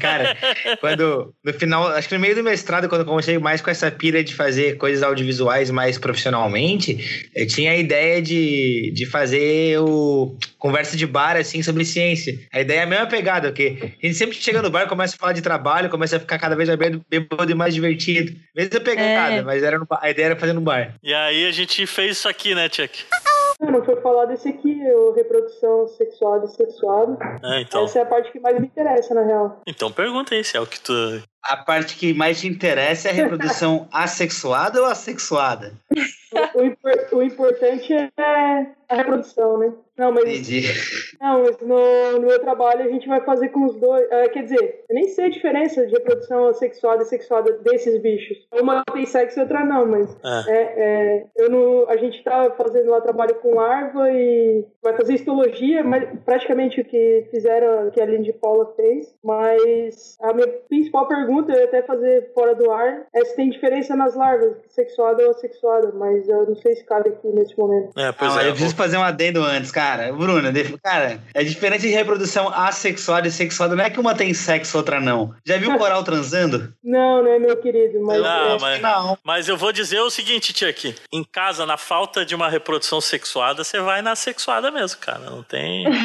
Cara, 0.00 0.36
quando. 0.80 1.34
No 1.44 1.52
final, 1.54 1.88
acho 1.88 2.08
que 2.08 2.14
no 2.14 2.20
meio 2.20 2.34
do 2.34 2.42
mestrado, 2.42 2.88
quando 2.88 3.00
eu 3.02 3.06
comecei 3.06 3.38
mais 3.38 3.60
com 3.60 3.70
essa 3.70 3.90
pira 3.90 4.22
de 4.22 4.34
fazer 4.34 4.76
coisas 4.76 5.02
audiovisuais 5.02 5.70
mais 5.70 5.98
profissionalmente, 5.98 7.28
eu 7.34 7.46
tinha 7.46 7.72
a 7.72 7.76
ideia 7.76 8.20
de, 8.22 8.92
de 8.94 9.06
fazer 9.06 9.78
o 9.80 10.36
conversa 10.58 10.96
de 10.96 11.06
bar, 11.06 11.36
assim, 11.36 11.62
sobre 11.62 11.84
ciência. 11.84 12.38
A 12.52 12.60
ideia 12.60 12.80
é 12.80 12.82
a 12.82 12.86
mesma 12.86 13.06
pegada, 13.06 13.48
porque 13.48 13.76
a 14.02 14.06
gente 14.06 14.14
sempre 14.18 14.36
chega 14.36 14.60
no 14.62 14.70
bar, 14.70 14.88
começa 14.88 15.14
a 15.14 15.18
falar 15.18 15.32
de 15.32 15.42
trabalho, 15.42 15.88
começa 15.88 16.16
a 16.16 16.20
ficar 16.20 16.38
cada 16.38 16.56
vez 16.56 16.68
mais 16.68 16.78
bê- 16.78 17.00
bêbado 17.08 17.50
e 17.50 17.54
mais 17.54 17.74
divertido. 17.74 18.34
Mesma 18.54 18.80
pegada, 18.80 19.34
É. 19.34 19.42
mas 19.42 19.62
era 19.62 19.78
no 19.78 19.86
a 20.00 20.10
ideia 20.10 20.26
era 20.26 20.36
fazer 20.36 20.52
no 20.52 20.60
bar. 20.60 20.94
E 21.02 21.14
aí 21.14 21.46
a 21.46 21.52
gente 21.52 21.86
fez 21.86 22.18
isso 22.18 22.28
aqui, 22.28 22.54
né, 22.54 22.68
Tchek? 22.68 23.04
Não, 23.66 23.78
não 23.80 23.84
foi 23.84 23.96
falar 24.00 24.26
desse 24.26 24.48
aqui, 24.48 24.80
o 24.92 25.12
reprodução 25.12 25.88
sexual 25.88 26.44
e 26.44 26.48
sexuada. 26.48 27.18
É, 27.42 27.60
então, 27.62 27.84
Essa 27.84 27.98
é 27.98 28.02
a 28.02 28.06
parte 28.06 28.30
que 28.30 28.38
mais 28.38 28.58
me 28.60 28.66
interessa, 28.66 29.12
na 29.12 29.22
real. 29.22 29.60
então 29.66 29.90
pergunta 29.90 30.34
aí 30.34 30.44
se 30.44 30.56
é 30.56 30.60
o 30.60 30.66
que 30.66 30.80
tu. 30.80 30.92
A 31.48 31.56
parte 31.56 31.96
que 31.96 32.12
mais 32.14 32.40
te 32.40 32.46
interessa 32.48 33.08
é 33.08 33.10
a 33.12 33.14
reprodução 33.14 33.86
assexuada 33.92 34.80
ou 34.80 34.86
assexuada? 34.86 35.72
O, 36.54 36.62
impor- 36.62 37.06
o 37.12 37.22
importante 37.22 37.92
é 37.92 38.66
a 38.88 38.94
reprodução, 38.96 39.58
né? 39.58 39.72
Não, 39.96 40.12
mas, 40.12 40.24
Entendi. 40.24 40.62
não, 41.18 41.42
mas 41.44 41.56
no, 41.60 42.12
no 42.20 42.26
meu 42.26 42.38
trabalho 42.38 42.82
a 42.84 42.88
gente 42.88 43.08
vai 43.08 43.22
fazer 43.24 43.48
com 43.48 43.64
os 43.64 43.74
dois. 43.76 44.06
ah, 44.12 44.28
quer 44.28 44.42
dizer, 44.42 44.84
eu 44.90 44.94
nem 44.94 45.08
sei 45.08 45.24
a 45.24 45.30
diferença 45.30 45.86
de 45.86 45.92
reprodução 45.94 46.48
assexuada 46.48 47.02
e 47.02 47.06
sexuada 47.06 47.50
desses 47.62 47.98
bichos. 48.02 48.36
Uma 48.52 48.84
tem 48.92 49.06
sexo 49.06 49.38
e 49.38 49.42
outra 49.42 49.64
não, 49.64 49.86
mas 49.86 50.14
É. 50.22 50.52
é, 50.52 50.62
é, 50.76 51.26
eu 51.36 51.48
não, 51.48 51.88
a 51.88 51.96
gente 51.96 52.22
tá 52.22 52.50
fazendo 52.58 52.90
lá 52.90 53.00
trabalho 53.00 53.36
com 53.36 53.54
larva 53.54 54.10
e 54.12 54.66
vai 54.82 54.94
fazer 54.94 55.14
histologia, 55.14 55.82
mas 55.82 56.06
praticamente 56.26 56.78
o 56.80 56.84
que 56.84 57.26
fizeram, 57.30 57.90
que 57.90 57.98
a 57.98 58.04
Aline 58.04 58.24
de 58.24 58.34
Paula 58.34 58.74
fez. 58.76 59.14
Mas 59.24 60.18
a 60.20 60.34
minha 60.34 60.48
principal 60.68 61.08
pergunta, 61.08 61.35
eu 61.50 61.56
ia 61.58 61.64
até 61.64 61.82
fazer 61.82 62.30
fora 62.34 62.54
do 62.54 62.70
ar, 62.70 63.02
é 63.14 63.24
se 63.24 63.36
tem 63.36 63.50
diferença 63.50 63.94
nas 63.96 64.14
larvas, 64.14 64.56
sexuada 64.68 65.22
ou 65.24 65.30
assexuada, 65.30 65.92
mas 65.94 66.28
eu 66.28 66.46
não 66.46 66.56
sei 66.56 66.74
se 66.76 66.84
cabe 66.84 67.10
aqui 67.10 67.28
nesse 67.28 67.56
momento. 67.58 67.90
É, 67.98 68.12
pois 68.12 68.32
Não, 68.34 68.40
é. 68.40 68.48
eu 68.48 68.52
preciso 68.52 68.74
fazer 68.76 68.96
um 68.96 69.02
adendo 69.02 69.42
antes, 69.42 69.70
cara. 69.70 70.12
Bruna, 70.12 70.52
cara, 70.82 71.20
é 71.34 71.44
diferente 71.44 71.82
de 71.82 71.88
reprodução 71.88 72.48
assexuada 72.48 73.28
e 73.28 73.30
sexuada. 73.30 73.74
Não 73.76 73.84
é 73.84 73.90
que 73.90 74.00
uma 74.00 74.14
tem 74.14 74.32
sexo, 74.34 74.76
outra 74.76 75.00
não. 75.00 75.34
Já 75.44 75.56
viu 75.58 75.76
coral 75.78 76.02
transando? 76.04 76.72
Não, 76.82 77.22
né, 77.22 77.38
meu 77.38 77.56
querido, 77.56 78.00
mas 78.02 78.20
Não, 78.20 78.26
é, 78.26 78.54
Ah, 78.54 78.58
mas- 78.60 78.80
Não. 78.80 79.18
Mas 79.24 79.48
eu 79.48 79.56
vou 79.56 79.72
dizer 79.72 80.00
o 80.00 80.10
seguinte, 80.10 80.52
Chuck. 80.56 80.94
Em 81.12 81.24
casa, 81.24 81.66
na 81.66 81.76
falta 81.76 82.24
de 82.24 82.34
uma 82.34 82.48
reprodução 82.48 83.00
sexuada, 83.00 83.64
você 83.64 83.80
vai 83.80 84.00
na 84.02 84.14
sexuada 84.14 84.70
mesmo, 84.70 85.00
cara. 85.00 85.18
Não 85.30 85.42
tem. 85.42 85.84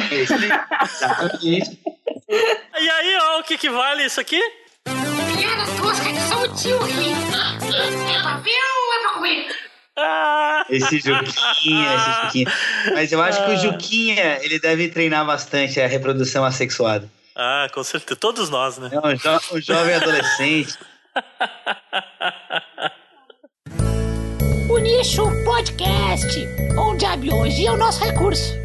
E 2.28 2.90
aí, 2.90 3.16
ó, 3.20 3.40
o 3.40 3.44
que 3.44 3.58
que 3.58 3.68
vale 3.68 4.04
isso 4.04 4.20
aqui? 4.20 4.40
Piada 5.42 5.64
tosca 5.76 6.12
de 6.12 6.20
só 6.20 6.42
o 6.42 6.48
tio 6.54 6.76
aqui. 6.84 7.12
É 8.14 8.22
pra 8.22 8.36
ver 8.36 8.50
ou 8.50 8.94
é 8.94 9.00
pra 9.02 9.10
comer? 9.14 9.46
Ah! 9.98 10.64
Esse 10.70 10.98
Juquinha, 11.00 11.94
esse 11.96 12.22
Juquinha. 12.22 12.52
Mas 12.94 13.12
eu 13.12 13.20
acho 13.20 13.44
que 13.44 13.50
o 13.52 13.56
Juquinha, 13.58 14.38
ele 14.42 14.58
deve 14.60 14.88
treinar 14.88 15.26
bastante 15.26 15.80
a 15.80 15.86
reprodução 15.86 16.44
assexuada. 16.44 17.08
Ah, 17.36 17.66
com 17.74 17.82
certeza. 17.82 18.14
Todos 18.18 18.48
nós, 18.50 18.78
né? 18.78 18.90
É 18.92 18.98
um, 19.06 19.14
jo- 19.14 19.56
um 19.56 19.60
jovem 19.60 19.94
adolescente. 19.96 20.78
O 24.70 24.78
Nicho 24.78 25.24
Podcast, 25.44 26.46
onde 26.78 27.04
a 27.04 27.16
biologia 27.16 27.68
é 27.68 27.72
o 27.72 27.76
nosso 27.76 28.02
recurso. 28.04 28.61